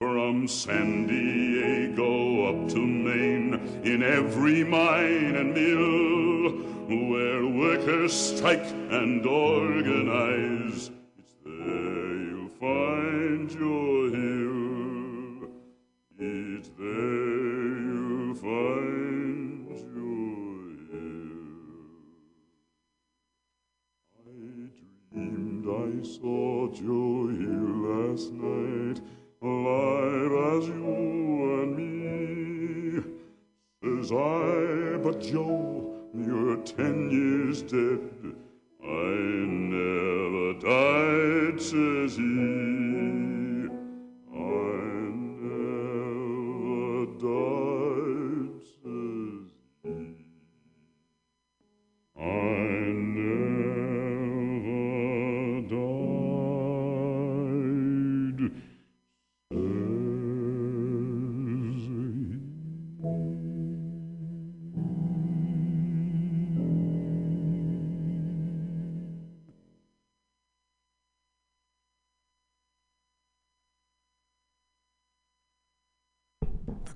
From 0.00 0.48
San 0.48 1.06
Diego 1.06 2.46
up 2.48 2.68
to 2.70 2.84
Maine, 2.84 3.54
in 3.84 4.02
every 4.02 4.64
mine 4.64 5.36
and 5.36 5.54
mill, 5.54 6.79
where 6.90 7.46
workers 7.46 8.12
strike 8.12 8.66
and 8.90 9.24
organize, 9.24 10.90
it's 11.18 11.34
there 11.44 12.16
you'll 12.26 12.48
find 12.48 13.48
your 13.52 14.10
hill. 14.10 15.48
It's 16.18 16.68
there 16.76 17.78
you'll 17.78 18.34
find 18.34 19.68
your 19.94 20.66
hill. 20.90 21.46
I 24.18 24.30
dreamed 25.14 25.66
I 25.68 26.02
saw 26.04 26.68
Joe 26.72 27.28
Hill 27.28 27.70
last 27.86 28.32
night, 28.32 29.00
alive 29.40 30.32
as 30.56 30.66
you 30.66 31.62
and 31.62 31.70
me. 31.76 31.88
Says 33.82 34.10
I, 34.12 34.98
but 35.02 35.20
Joe, 35.20 35.79
you're 36.14 36.56
ten 36.58 37.10
years 37.10 37.62
dead. 37.62 38.00
I 38.82 38.86
never 39.46 40.54
died, 40.54 41.60
says 41.60 42.16
he. 42.16 42.69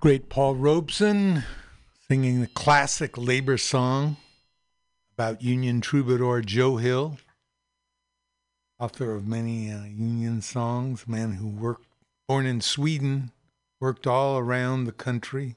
Great 0.04 0.28
Paul 0.28 0.56
Robeson 0.56 1.44
singing 2.06 2.42
the 2.42 2.46
classic 2.46 3.16
labor 3.16 3.56
song 3.56 4.18
about 5.14 5.40
Union 5.40 5.80
troubadour 5.80 6.42
Joe 6.42 6.76
Hill, 6.76 7.16
author 8.78 9.14
of 9.14 9.26
many 9.26 9.72
uh, 9.72 9.84
Union 9.84 10.42
songs, 10.42 11.08
man 11.08 11.32
who 11.32 11.48
worked, 11.48 11.86
born 12.28 12.44
in 12.44 12.60
Sweden, 12.60 13.30
worked 13.80 14.06
all 14.06 14.36
around 14.36 14.84
the 14.84 14.92
country, 14.92 15.56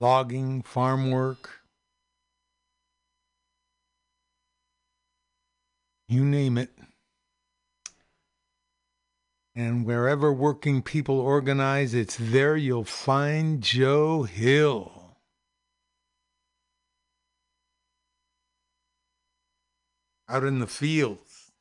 logging, 0.00 0.62
farm 0.62 1.12
work, 1.12 1.60
you 6.08 6.24
name 6.24 6.58
it. 6.58 6.70
And 9.58 9.86
wherever 9.86 10.30
working 10.30 10.82
people 10.82 11.18
organize, 11.18 11.94
it's 11.94 12.18
there 12.20 12.56
you'll 12.56 12.84
find 12.84 13.62
Joe 13.62 14.24
Hill. 14.24 15.16
Out 20.28 20.44
in 20.44 20.58
the 20.58 20.66
fields. 20.66 21.52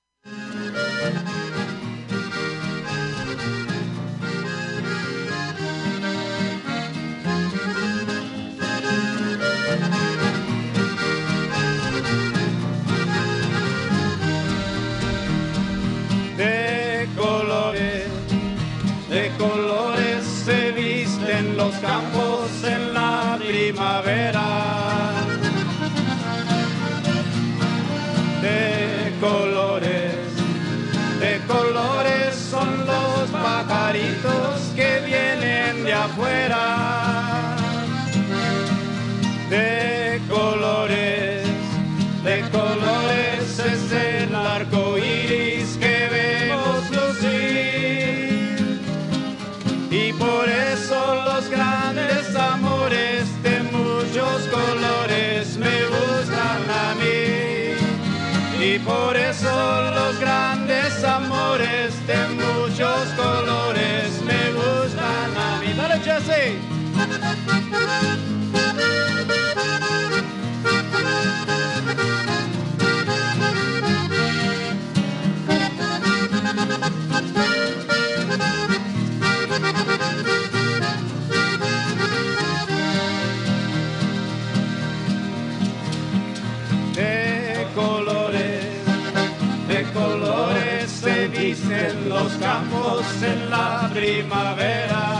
Los 92.16 92.34
campos 92.36 93.06
en 93.24 93.50
la 93.50 93.90
primavera. 93.94 95.16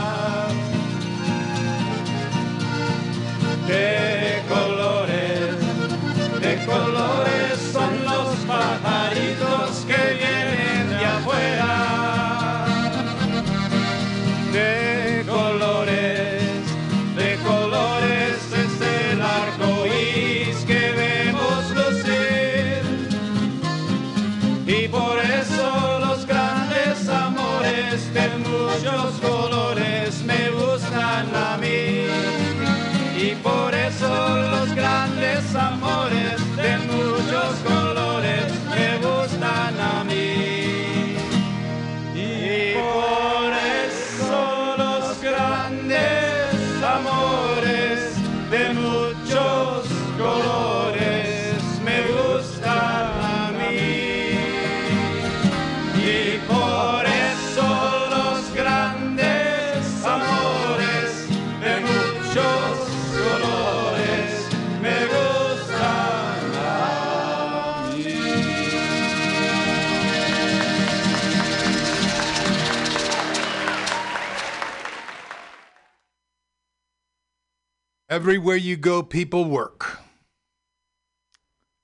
Everywhere 78.16 78.56
you 78.56 78.78
go, 78.78 79.02
people 79.02 79.44
work. 79.44 79.98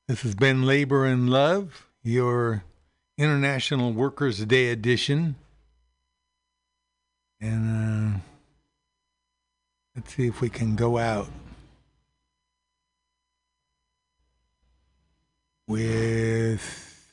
This 0.08 0.22
has 0.22 0.34
been 0.34 0.62
Labor 0.62 1.04
and 1.04 1.28
Love, 1.28 1.86
your 2.02 2.64
International 3.18 3.92
Workers' 3.92 4.42
Day 4.46 4.70
edition. 4.70 5.36
And 7.38 8.14
uh, 8.14 8.18
let's 9.94 10.14
see 10.14 10.26
if 10.26 10.40
we 10.40 10.48
can 10.48 10.74
go 10.74 10.96
out 10.96 11.28
with 15.68 17.06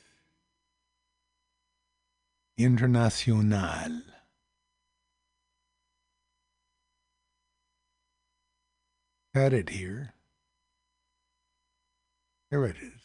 Internacional. 2.58 4.00
Got 9.32 9.52
it 9.52 9.68
here. 9.68 10.14
Here 12.50 12.64
it 12.64 12.74
is. 12.82 13.00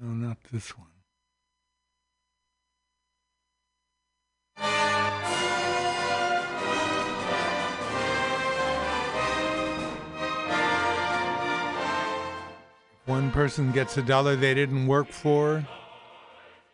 No, 0.00 0.14
not 0.14 0.38
this 0.50 0.78
one. 0.78 0.93
One 13.06 13.30
person 13.32 13.70
gets 13.70 13.98
a 13.98 14.02
dollar 14.02 14.34
they 14.34 14.54
didn't 14.54 14.86
work 14.86 15.08
for, 15.08 15.66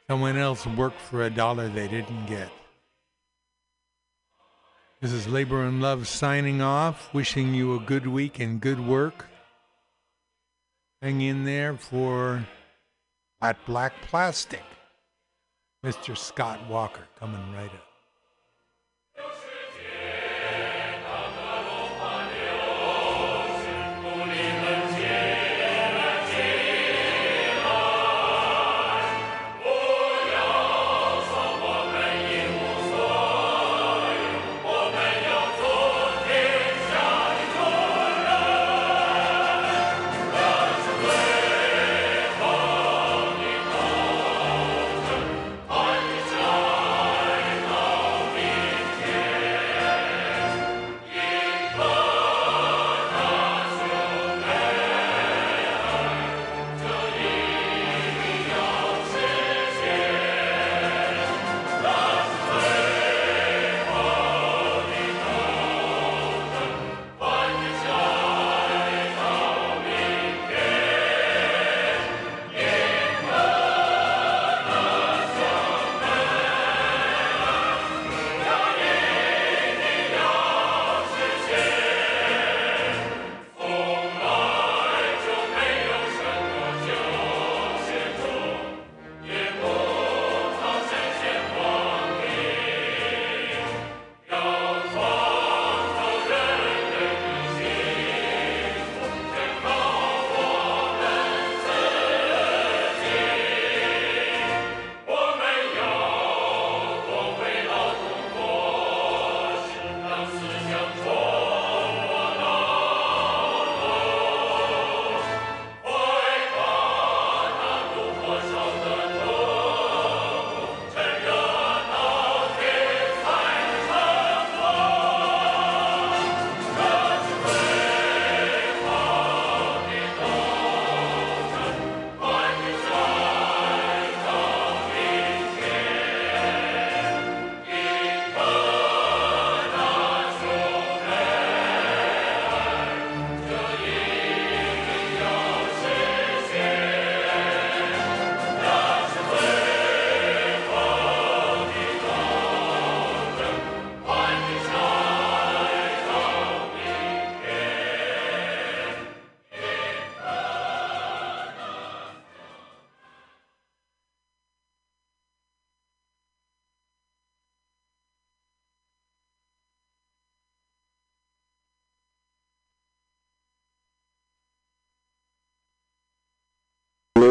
someone 0.06 0.36
else 0.36 0.64
worked 0.64 1.00
for 1.00 1.24
a 1.24 1.30
dollar 1.30 1.68
they 1.68 1.88
didn't 1.88 2.26
get. 2.26 2.50
This 5.00 5.12
is 5.12 5.26
Labor 5.26 5.64
and 5.64 5.82
Love 5.82 6.06
signing 6.06 6.62
off, 6.62 7.12
wishing 7.12 7.52
you 7.52 7.74
a 7.74 7.80
good 7.80 8.06
week 8.06 8.38
and 8.38 8.60
good 8.60 8.78
work. 8.78 9.26
Hang 11.02 11.20
in 11.20 11.44
there 11.44 11.76
for 11.76 12.46
Flat 13.40 13.56
Black 13.66 13.92
Plastic. 14.02 14.62
Mr. 15.84 16.16
Scott 16.16 16.68
Walker 16.68 17.08
coming 17.18 17.52
right 17.54 17.72
up. 17.74 17.89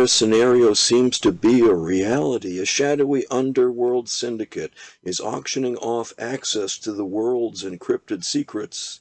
Scenario 0.10 0.74
seems 0.74 1.20
to 1.20 1.32
be 1.32 1.62
a 1.62 1.74
reality. 1.74 2.60
A 2.60 2.66
shadowy 2.66 3.26
underworld 3.30 4.10
syndicate 4.10 4.74
is 5.04 5.20
auctioning 5.20 5.78
off 5.78 6.14
access 6.18 6.78
to 6.80 6.92
the 6.92 7.06
world's 7.06 7.64
encrypted 7.64 8.24
secrets. 8.24 9.00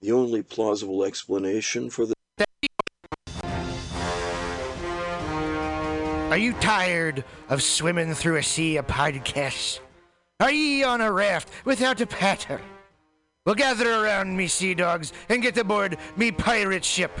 The 0.00 0.12
only 0.12 0.42
plausible 0.42 1.04
explanation 1.04 1.90
for 1.90 2.06
the 2.06 2.14
Are 6.30 6.38
you 6.38 6.52
tired 6.54 7.24
of 7.48 7.62
swimming 7.62 8.14
through 8.14 8.36
a 8.36 8.42
sea 8.42 8.76
of 8.76 8.86
podcasts? 8.86 9.80
Are 10.38 10.52
ye 10.52 10.84
on 10.84 11.00
a 11.00 11.10
raft 11.10 11.50
without 11.64 12.00
a 12.00 12.06
paddle? 12.06 12.60
Well, 13.44 13.54
gather 13.54 13.90
around 13.90 14.36
me, 14.36 14.46
sea 14.46 14.74
dogs, 14.74 15.12
and 15.28 15.42
get 15.42 15.58
aboard 15.58 15.96
me 16.16 16.30
pirate 16.30 16.84
ship 16.84 17.20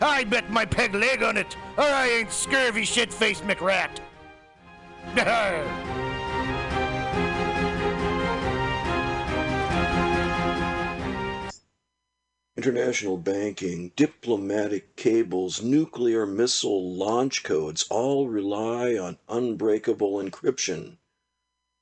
I 0.00 0.24
bet 0.24 0.50
my 0.50 0.64
peg 0.64 0.94
leg 0.94 1.22
on 1.22 1.36
it, 1.36 1.56
or 1.76 1.84
I 1.84 2.08
ain't 2.08 2.32
scurvy 2.32 2.84
shit-faced 2.84 3.44
McRat. 3.44 4.00
International 12.56 13.18
banking, 13.18 13.92
diplomatic 13.96 14.96
cables, 14.96 15.62
nuclear 15.62 16.24
missile 16.24 16.96
launch 16.96 17.42
codes 17.42 17.86
all 17.90 18.28
rely 18.28 18.96
on 18.96 19.18
unbreakable 19.28 20.14
encryption. 20.14 20.96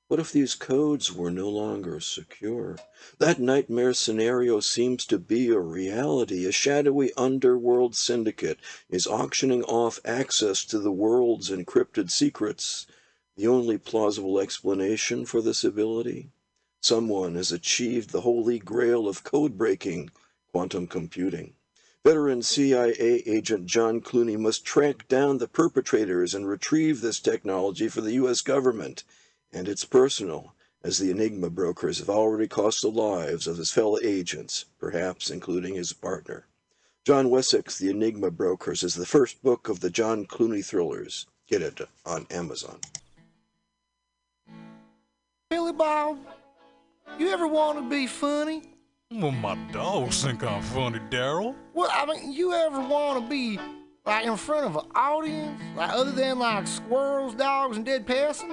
What 0.09 0.21
if 0.21 0.33
these 0.33 0.55
codes 0.55 1.11
were 1.11 1.31
no 1.31 1.49
longer 1.49 1.99
secure? 1.99 2.77
That 3.19 3.41
nightmare 3.41 3.95
scenario 3.95 4.61
seems 4.61 5.07
to 5.07 5.19
be 5.19 5.49
a 5.49 5.59
reality. 5.59 6.45
A 6.45 6.53
shadowy 6.53 7.15
underworld 7.15 7.97
syndicate 7.97 8.59
is 8.91 9.07
auctioning 9.07 9.63
off 9.65 10.01
access 10.05 10.63
to 10.67 10.79
the 10.79 10.93
world's 10.93 11.49
encrypted 11.49 12.11
secrets. 12.11 12.87
The 13.37 13.47
only 13.47 13.79
plausible 13.79 14.39
explanation 14.39 15.25
for 15.25 15.41
this 15.41 15.65
ability? 15.65 16.29
Someone 16.83 17.35
has 17.37 17.51
achieved 17.51 18.11
the 18.11 18.21
holy 18.21 18.59
grail 18.59 19.09
of 19.09 19.25
code 19.25 19.57
breaking 19.57 20.11
quantum 20.53 20.87
computing. 20.87 21.55
Veteran 22.05 22.43
CIA 22.43 23.23
agent 23.25 23.65
John 23.65 24.03
Clooney 24.03 24.39
must 24.39 24.67
track 24.67 25.09
down 25.09 25.39
the 25.39 25.49
perpetrators 25.49 26.35
and 26.35 26.47
retrieve 26.47 27.01
this 27.01 27.21
technology 27.21 27.89
for 27.89 28.03
the 28.03 28.13
U.S. 28.13 28.43
government. 28.43 29.03
And 29.55 29.69
it's 29.69 29.85
personal, 29.85 30.53
as 30.83 30.99
the 30.99 31.13
Enigma 31.13 31.49
brokers 31.49 32.01
have 32.01 32.11
already 32.11 32.49
cost 32.49 32.83
the 32.83 32.91
lives 32.91 33.47
of 33.47 33.57
his 33.57 33.71
fellow 33.71 33.99
agents, 34.03 34.65
perhaps 34.81 35.31
including 35.31 35.77
his 35.77 35.93
partner. 35.93 36.45
John 37.07 37.31
Wessex, 37.31 37.79
The 37.79 37.91
Enigma 37.91 38.33
Brokers, 38.33 38.83
is 38.83 38.95
the 38.95 39.07
first 39.07 39.43
book 39.43 39.69
of 39.69 39.79
the 39.79 39.91
John 39.91 40.27
Clooney 40.27 40.65
thrillers. 40.65 41.27
Get 41.47 41.63
it 41.63 41.81
on 42.05 42.27
Amazon. 42.33 42.81
Billy 45.51 45.73
Bob, 45.73 46.19
you 47.19 47.29
ever 47.29 47.47
want 47.47 47.79
to 47.79 47.89
be 47.89 48.09
funny? 48.09 48.63
Well, 49.13 49.31
my 49.31 49.55
dogs 49.71 50.25
think 50.25 50.43
I'm 50.43 50.63
funny, 50.63 50.99
Daryl. 51.11 51.55
Well, 51.75 51.91
I 51.93 52.07
mean, 52.07 52.33
you 52.33 52.53
ever 52.53 52.81
want 52.81 53.23
to 53.23 53.31
be 53.31 53.61
like 54.05 54.27
in 54.27 54.37
front 54.37 54.67
of 54.67 54.77
an 54.77 54.91
audience, 54.97 55.63
like 55.77 55.91
other 55.91 56.11
than 56.11 56.41
like 56.41 56.67
squirrels, 56.67 57.37
dogs, 57.37 57.77
and 57.77 57.87
dead 57.87 58.05
persons? 58.05 58.53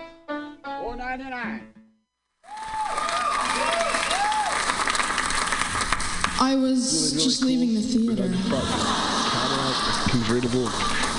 Four 1.01 1.09
ninety 1.09 1.29
nine. 1.31 1.61
I 6.39 6.55
was 6.55 7.13
just 7.13 7.41
leaving 7.41 7.73
the 7.73 7.81
theater. 7.81 8.27
Cadillac, 9.31 10.11
convertible 10.11 10.67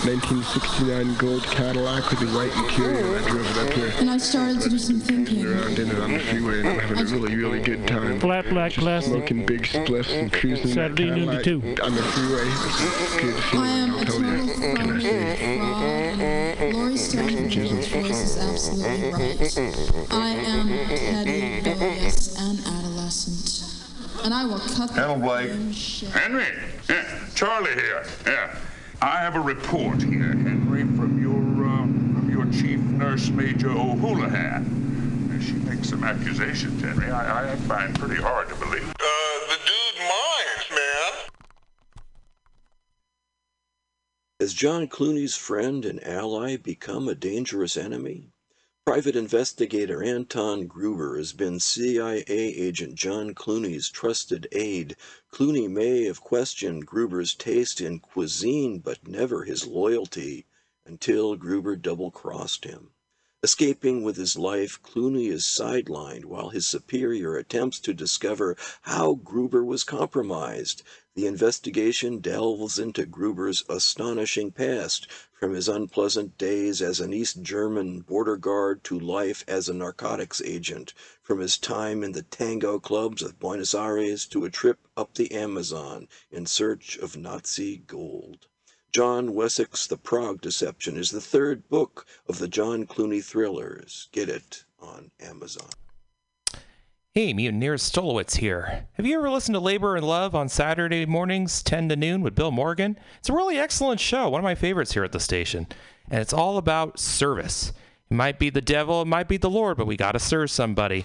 1969 0.05 1.15
gold 1.17 1.43
Cadillac 1.45 2.11
with 2.11 2.21
the 2.21 2.27
white 2.27 2.53
interior. 2.57 3.19
I 3.19 3.29
drove 3.29 3.57
it 3.57 3.59
up 3.59 3.73
here. 3.73 3.93
And 3.99 4.11
I 4.11 4.19
started 4.19 4.61
to 4.63 4.69
do 4.69 4.79
some 4.79 5.01
thinking. 5.01 5.47
Around 5.47 5.79
in 5.79 5.91
it 5.91 5.99
on 5.99 6.13
the 6.13 6.19
freeway 6.21 6.61
and 6.61 6.69
I'm 6.69 6.79
having 6.79 6.99
a 6.99 7.05
really, 7.05 7.37
really 7.37 7.61
good 7.61 7.87
time. 7.89 8.21
Flat 8.21 8.49
black 8.51 8.73
Just 8.73 8.85
plastic. 8.85 9.13
Smoking 9.15 9.47
big 9.47 9.63
spliffs 9.63 10.11
and 10.17 10.33
cruising 10.33 10.67
that 10.67 10.75
Saturday 10.75 11.11
noon 11.11 11.29
to 11.29 11.43
Cadillac 11.43 11.45
two. 11.45 11.83
on 11.83 11.95
the 11.95 12.03
freeway. 12.03 12.45
Good 13.21 13.35
feeling, 13.45 13.67
I 13.67 13.71
am 13.71 13.91
I'll 13.91 14.01
a 14.01 14.05
tell 14.05 14.15
total 14.15 14.45
you. 14.47 14.55
fraud 14.55 14.77
Can 17.91 18.05
I 18.07 18.12
say? 18.57 18.83
and 18.85 19.12
Laurie 19.12 19.39
Stone's 19.45 19.79
voice 19.79 19.79
is 19.79 19.91
absolutely 19.95 20.09
right. 20.09 20.09
I 20.11 20.29
am 20.31 20.69
petty, 20.69 21.57
rebellious, 21.70 22.39
and 22.39 22.59
adolescent. 22.66 24.24
And 24.24 24.33
I 24.35 24.45
will 24.45 24.59
cut 24.61 24.95
the 24.95 25.01
Hello, 25.03 25.16
Blake. 25.16 25.51
f***ing 25.51 25.73
shit. 25.73 26.09
Henry, 26.11 26.47
yeah, 26.89 27.20
Charlie 27.35 27.73
here. 27.74 28.05
Yeah, 28.27 28.55
I 29.01 29.19
have 29.19 29.35
a 29.37 29.41
report 29.41 30.03
here, 30.03 30.35
Henry, 30.35 30.83
from 30.97 31.20
your 31.20 31.35
um, 31.66 32.15
from 32.15 32.31
your 32.31 32.45
chief 32.53 32.79
nurse, 32.81 33.29
Major 33.31 33.70
O'Houlihan. 33.70 35.31
Uh, 35.35 35.41
She 35.43 35.55
makes 35.55 35.89
some 35.89 36.05
accusations, 36.05 36.81
Henry. 36.83 37.11
I, 37.11 37.53
I 37.53 37.57
find 37.57 37.99
pretty 37.99 38.20
hard 38.23 38.49
to 38.51 38.55
believe. 38.57 38.89
Uh, 38.91 39.47
the 39.49 39.59
dude 39.66 39.99
minds, 40.01 40.70
man. 40.70 41.12
Has 44.41 44.55
John 44.55 44.87
Clooney's 44.89 45.37
friend 45.37 45.85
and 45.85 46.03
ally 46.05 46.57
become 46.57 47.09
a 47.09 47.15
dangerous 47.15 47.77
enemy? 47.77 48.32
Private 48.85 49.15
investigator 49.15 50.03
Anton 50.03 50.67
Gruber 50.67 51.17
has 51.17 51.33
been 51.33 51.61
CIA 51.61 52.25
agent 52.27 52.97
John 52.97 53.33
Clooney's 53.33 53.89
trusted 53.89 54.49
aide. 54.51 54.97
Clooney 55.33 55.71
may 55.71 56.03
have 56.03 56.21
questioned 56.21 56.85
Gruber's 56.85 57.33
taste 57.33 57.81
in 57.81 58.01
cuisine, 58.01 58.81
but 58.81 59.07
never 59.07 59.45
his 59.45 59.69
loyalty, 59.69 60.47
until 60.85 61.37
Gruber 61.37 61.77
double 61.77 62.11
crossed 62.11 62.65
him. 62.65 62.91
Escaping 63.45 64.03
with 64.03 64.17
his 64.17 64.37
life, 64.37 64.83
Clooney 64.83 65.31
is 65.31 65.45
sidelined 65.45 66.25
while 66.25 66.49
his 66.49 66.67
superior 66.67 67.37
attempts 67.37 67.79
to 67.81 67.95
discover 67.95 68.57
how 68.83 69.15
Gruber 69.15 69.65
was 69.65 69.85
compromised. 69.85 70.83
The 71.15 71.27
investigation 71.27 72.19
delves 72.19 72.81
into 72.81 73.07
Gruber's 73.07 73.65
astonishing 73.69 74.51
past, 74.51 75.07
from 75.43 75.55
his 75.55 75.69
unpleasant 75.69 76.39
days 76.39 76.81
as 76.81 77.01
an 77.01 77.12
East 77.12 77.43
German 77.43 77.98
border 77.98 78.36
guard 78.36 78.85
to 78.85 78.97
life 78.97 79.43
as 79.48 79.69
a 79.69 79.74
narcotics 79.74 80.40
agent, 80.43 80.94
from 81.20 81.40
his 81.40 81.59
time 81.59 82.05
in 82.05 82.12
the 82.12 82.23
tango 82.23 82.78
clubs 82.78 83.23
of 83.23 83.40
Buenos 83.40 83.74
Aires 83.74 84.24
to 84.24 84.44
a 84.44 84.51
trip 84.51 84.86
up 84.97 85.14
the 85.14 85.32
Amazon 85.32 86.06
in 86.31 86.47
search 86.47 86.97
of 86.97 87.16
Nazi 87.16 87.78
gold. 87.78 88.47
John 88.93 89.35
Wessex' 89.35 89.89
The 89.89 89.97
Prague 89.97 90.40
Deception 90.40 90.97
is 90.97 91.10
the 91.10 91.20
third 91.20 91.69
book 91.69 92.06
of 92.28 92.39
the 92.39 92.47
John 92.47 92.86
Clooney 92.86 93.20
thrillers. 93.20 94.09
Get 94.12 94.28
it 94.28 94.62
on 94.78 95.10
Amazon. 95.19 95.70
Hey, 97.15 97.35
Mutineer 97.35 97.75
Stolowitz 97.75 98.37
here. 98.37 98.87
Have 98.95 99.05
you 99.05 99.19
ever 99.19 99.29
listened 99.29 99.55
to 99.55 99.61
Labor 99.61 99.97
and 99.97 100.07
Love 100.07 100.35
on 100.35 100.49
Saturday 100.49 101.05
mornings, 101.05 101.63
10 101.63 101.91
to 101.91 101.97
noon, 101.97 102.23
with 102.23 102.35
Bill 102.35 102.51
Morgan? 102.51 102.99
It's 103.19 103.29
a 103.29 103.35
really 103.35 103.59
excellent 103.59 104.01
show, 104.01 104.31
one 104.31 104.39
of 104.41 104.45
my 104.45 104.55
favorites 104.55 104.95
here 104.95 105.05
at 105.05 105.13
the 105.13 105.21
station. 105.21 105.67
And 106.11 106.23
it's 106.23 106.33
all 106.33 106.57
about 106.57 106.99
service. 106.99 107.75
It 108.11 108.15
might 108.15 108.39
be 108.39 108.49
the 108.49 108.63
devil, 108.63 109.03
it 109.03 109.09
might 109.09 109.29
be 109.29 109.37
the 109.37 109.51
Lord, 109.51 109.77
but 109.77 109.87
we 109.87 109.95
got 109.95 110.13
to 110.13 110.19
serve 110.19 110.51
somebody. 110.51 111.05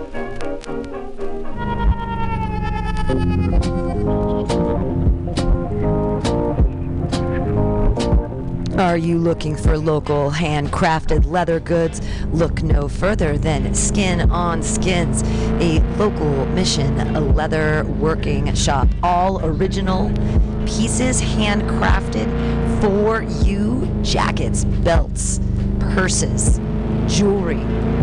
Are 8.91 8.97
you 8.97 9.19
looking 9.19 9.55
for 9.55 9.77
local 9.77 10.31
handcrafted 10.31 11.25
leather 11.25 11.61
goods? 11.61 12.01
Look 12.33 12.61
no 12.61 12.89
further 12.89 13.37
than 13.37 13.73
Skin 13.73 14.29
on 14.29 14.61
Skins, 14.61 15.23
a 15.63 15.79
local 15.95 16.45
mission 16.47 16.99
a 17.15 17.21
leather 17.21 17.85
working 17.85 18.53
shop. 18.53 18.89
All 19.01 19.45
original 19.45 20.09
pieces 20.65 21.21
handcrafted 21.21 22.27
for 22.81 23.21
you 23.45 23.89
jackets, 24.03 24.65
belts, 24.65 25.39
purses, 25.79 26.59
jewelry, 27.07 27.61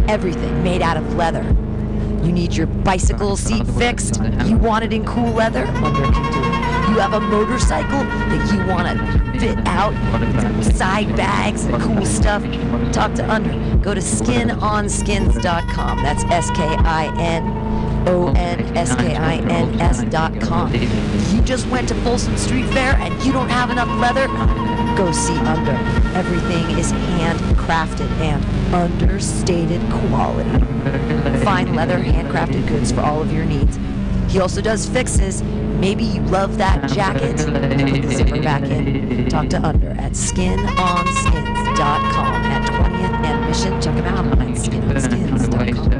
everything 0.09 0.65
made 0.65 0.81
out 0.81 0.97
of 0.97 1.16
leather. 1.16 1.44
You 2.24 2.32
need 2.32 2.56
your 2.56 2.66
bicycle 2.66 3.36
seat 3.36 3.66
fixed? 3.66 4.23
You 4.47 4.56
want 4.56 4.86
it 4.86 4.94
in 4.94 5.05
cool 5.05 5.32
leather? 5.32 5.66
Can 5.66 6.32
do 6.32 6.40
it. 6.48 6.68
You 6.89 6.98
have 7.01 7.12
a 7.12 7.20
motorcycle 7.20 7.98
that 7.98 8.52
you 8.52 8.66
want 8.66 8.89
to 8.89 9.39
fit 9.39 9.59
out 9.66 9.93
side 10.65 11.15
bags 11.16 11.65
and 11.66 11.81
cool 11.82 12.05
stuff? 12.06 12.43
Talk 12.93 13.15
to 13.15 13.31
Under. 13.31 13.52
Go 13.78 13.94
to 13.94 14.01
skinonskins.com. 14.01 16.02
That's 16.02 16.24
S 16.24 16.51
K 16.51 16.62
I 16.65 17.15
N 17.19 18.09
O 18.09 18.28
N 18.28 18.77
S 18.77 18.94
K 18.97 19.15
I 19.16 19.36
N 19.36 19.81
S 19.81 20.02
dot 20.05 20.40
com. 20.40 20.73
You 20.74 21.43
just 21.43 21.66
went 21.69 21.89
to 21.89 21.94
Folsom 21.97 22.36
Street 22.36 22.66
Fair 22.70 22.94
and 22.97 23.23
you 23.23 23.32
don't 23.32 23.51
have 23.51 23.70
enough 23.70 23.89
leather? 24.01 24.27
Go 24.97 25.12
see 25.12 25.36
Under. 25.39 25.73
Everything 26.16 26.78
is 26.78 26.93
handcrafted 26.93 28.10
and 28.20 28.43
understated 28.74 29.81
quality. 30.09 30.51
Fine 31.44 31.74
leather, 31.74 31.98
handcrafted 31.98 32.66
goods 32.66 32.93
for 32.93 33.02
all 33.02 33.20
of 33.20 33.32
your 33.32 33.44
needs. 33.44 33.78
He 34.28 34.40
also 34.40 34.60
does 34.60 34.89
fixes. 34.89 35.43
Maybe 35.78 36.05
you 36.05 36.22
love 36.22 36.59
that 36.59 36.90
jacket. 36.90 37.36
Put 37.36 38.02
the 38.02 38.14
zipper 38.14 38.42
back 38.42 38.62
in. 38.62 39.28
Talk 39.28 39.48
to 39.50 39.64
Under 39.64 39.90
at 39.90 40.12
skinonskins.com 40.12 42.34
at 42.46 42.68
20th 42.68 43.24
and 43.24 43.46
Mission. 43.46 43.80
Check 43.80 43.94
him 43.94 44.06
out 44.06 44.26
at 44.38 44.48
skinonskins.com. 44.56 45.98